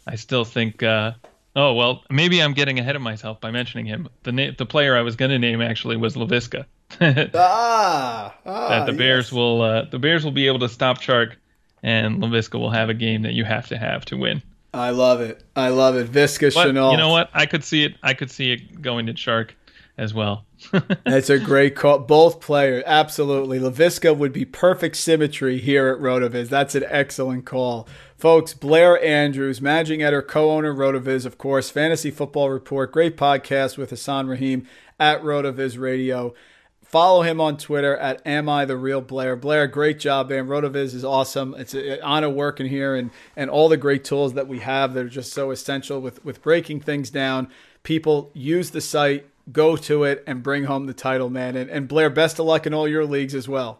I 0.08 0.16
still 0.16 0.44
think. 0.44 0.82
Uh, 0.82 1.12
oh 1.54 1.74
well, 1.74 2.02
maybe 2.10 2.42
I'm 2.42 2.54
getting 2.54 2.78
ahead 2.78 2.96
of 2.96 3.02
myself 3.02 3.40
by 3.40 3.50
mentioning 3.50 3.86
him. 3.86 4.08
The 4.22 4.32
na- 4.32 4.52
the 4.56 4.66
player 4.66 4.96
I 4.96 5.02
was 5.02 5.16
going 5.16 5.30
to 5.30 5.38
name 5.38 5.60
actually 5.60 5.96
was 5.96 6.16
Laviska. 6.16 6.64
ah, 7.34 8.34
ah, 8.46 8.68
that 8.70 8.86
the 8.86 8.94
Bears 8.94 9.30
will 9.30 9.62
uh, 9.62 9.84
the 9.84 9.98
Bears 9.98 10.24
will 10.24 10.32
be 10.32 10.46
able 10.46 10.60
to 10.60 10.68
stop 10.68 11.00
Chark 11.00 11.34
and 11.82 12.22
Laviska 12.22 12.58
will 12.58 12.70
have 12.70 12.88
a 12.88 12.94
game 12.94 13.22
that 13.22 13.34
you 13.34 13.44
have 13.44 13.68
to 13.68 13.78
have 13.78 14.04
to 14.06 14.16
win. 14.16 14.42
I 14.74 14.90
love 14.90 15.20
it. 15.20 15.42
I 15.56 15.68
love 15.68 15.96
it. 15.96 16.12
But, 16.12 16.28
Shenault. 16.28 16.92
You 16.92 16.96
know 16.96 17.10
what? 17.10 17.30
I 17.32 17.46
could 17.46 17.64
see 17.64 17.84
it. 17.84 17.94
I 18.02 18.14
could 18.14 18.30
see 18.30 18.52
it 18.52 18.82
going 18.82 19.06
to 19.06 19.14
Chark 19.14 19.50
as 19.96 20.14
well. 20.14 20.44
That's 21.04 21.30
a 21.30 21.38
great 21.38 21.74
call. 21.74 22.00
Both 22.00 22.40
players, 22.40 22.84
absolutely. 22.86 23.58
Laviska 23.58 24.16
would 24.16 24.32
be 24.32 24.44
perfect 24.44 24.96
symmetry 24.96 25.58
here 25.58 25.88
at 25.88 26.00
Rotoviz. 26.00 26.48
That's 26.48 26.74
an 26.74 26.84
excellent 26.86 27.46
call. 27.46 27.88
Folks, 28.18 28.52
Blair 28.52 29.00
Andrews, 29.00 29.60
managing 29.60 30.02
editor, 30.02 30.22
co-owner 30.22 30.74
Rotoviz, 30.74 31.24
of 31.24 31.38
course, 31.38 31.70
Fantasy 31.70 32.10
Football 32.10 32.50
Report, 32.50 32.90
great 32.90 33.16
podcast 33.16 33.78
with 33.78 33.90
Hassan 33.90 34.26
Rahim 34.26 34.66
at 34.98 35.22
Rotoviz 35.22 35.78
Radio. 35.78 36.34
Follow 36.82 37.22
him 37.22 37.40
on 37.40 37.56
Twitter 37.56 37.96
at 37.96 38.20
Am 38.26 38.48
I 38.48 38.64
the 38.64 38.76
Real 38.76 39.00
Blair? 39.00 39.36
Blair, 39.36 39.68
great 39.68 40.00
job, 40.00 40.30
man. 40.30 40.48
Rotoviz 40.48 40.94
is 40.94 41.04
awesome. 41.04 41.54
It's 41.56 41.74
an 41.74 42.00
honor 42.02 42.28
working 42.28 42.66
here 42.66 42.96
and, 42.96 43.12
and 43.36 43.48
all 43.50 43.68
the 43.68 43.76
great 43.76 44.02
tools 44.02 44.34
that 44.34 44.48
we 44.48 44.58
have 44.58 44.94
that 44.94 45.04
are 45.04 45.08
just 45.08 45.32
so 45.32 45.52
essential 45.52 46.00
with, 46.00 46.24
with 46.24 46.42
breaking 46.42 46.80
things 46.80 47.10
down. 47.10 47.48
People 47.84 48.32
use 48.34 48.70
the 48.70 48.80
site, 48.80 49.26
go 49.52 49.76
to 49.76 50.02
it, 50.02 50.24
and 50.26 50.42
bring 50.42 50.64
home 50.64 50.86
the 50.86 50.92
title, 50.92 51.30
man. 51.30 51.54
And, 51.54 51.70
and 51.70 51.86
Blair, 51.86 52.10
best 52.10 52.40
of 52.40 52.46
luck 52.46 52.66
in 52.66 52.74
all 52.74 52.88
your 52.88 53.04
leagues 53.04 53.36
as 53.36 53.48
well. 53.48 53.78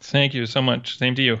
Thank 0.00 0.34
you 0.34 0.44
so 0.44 0.60
much. 0.60 0.98
Same 0.98 1.14
to 1.14 1.22
you. 1.22 1.40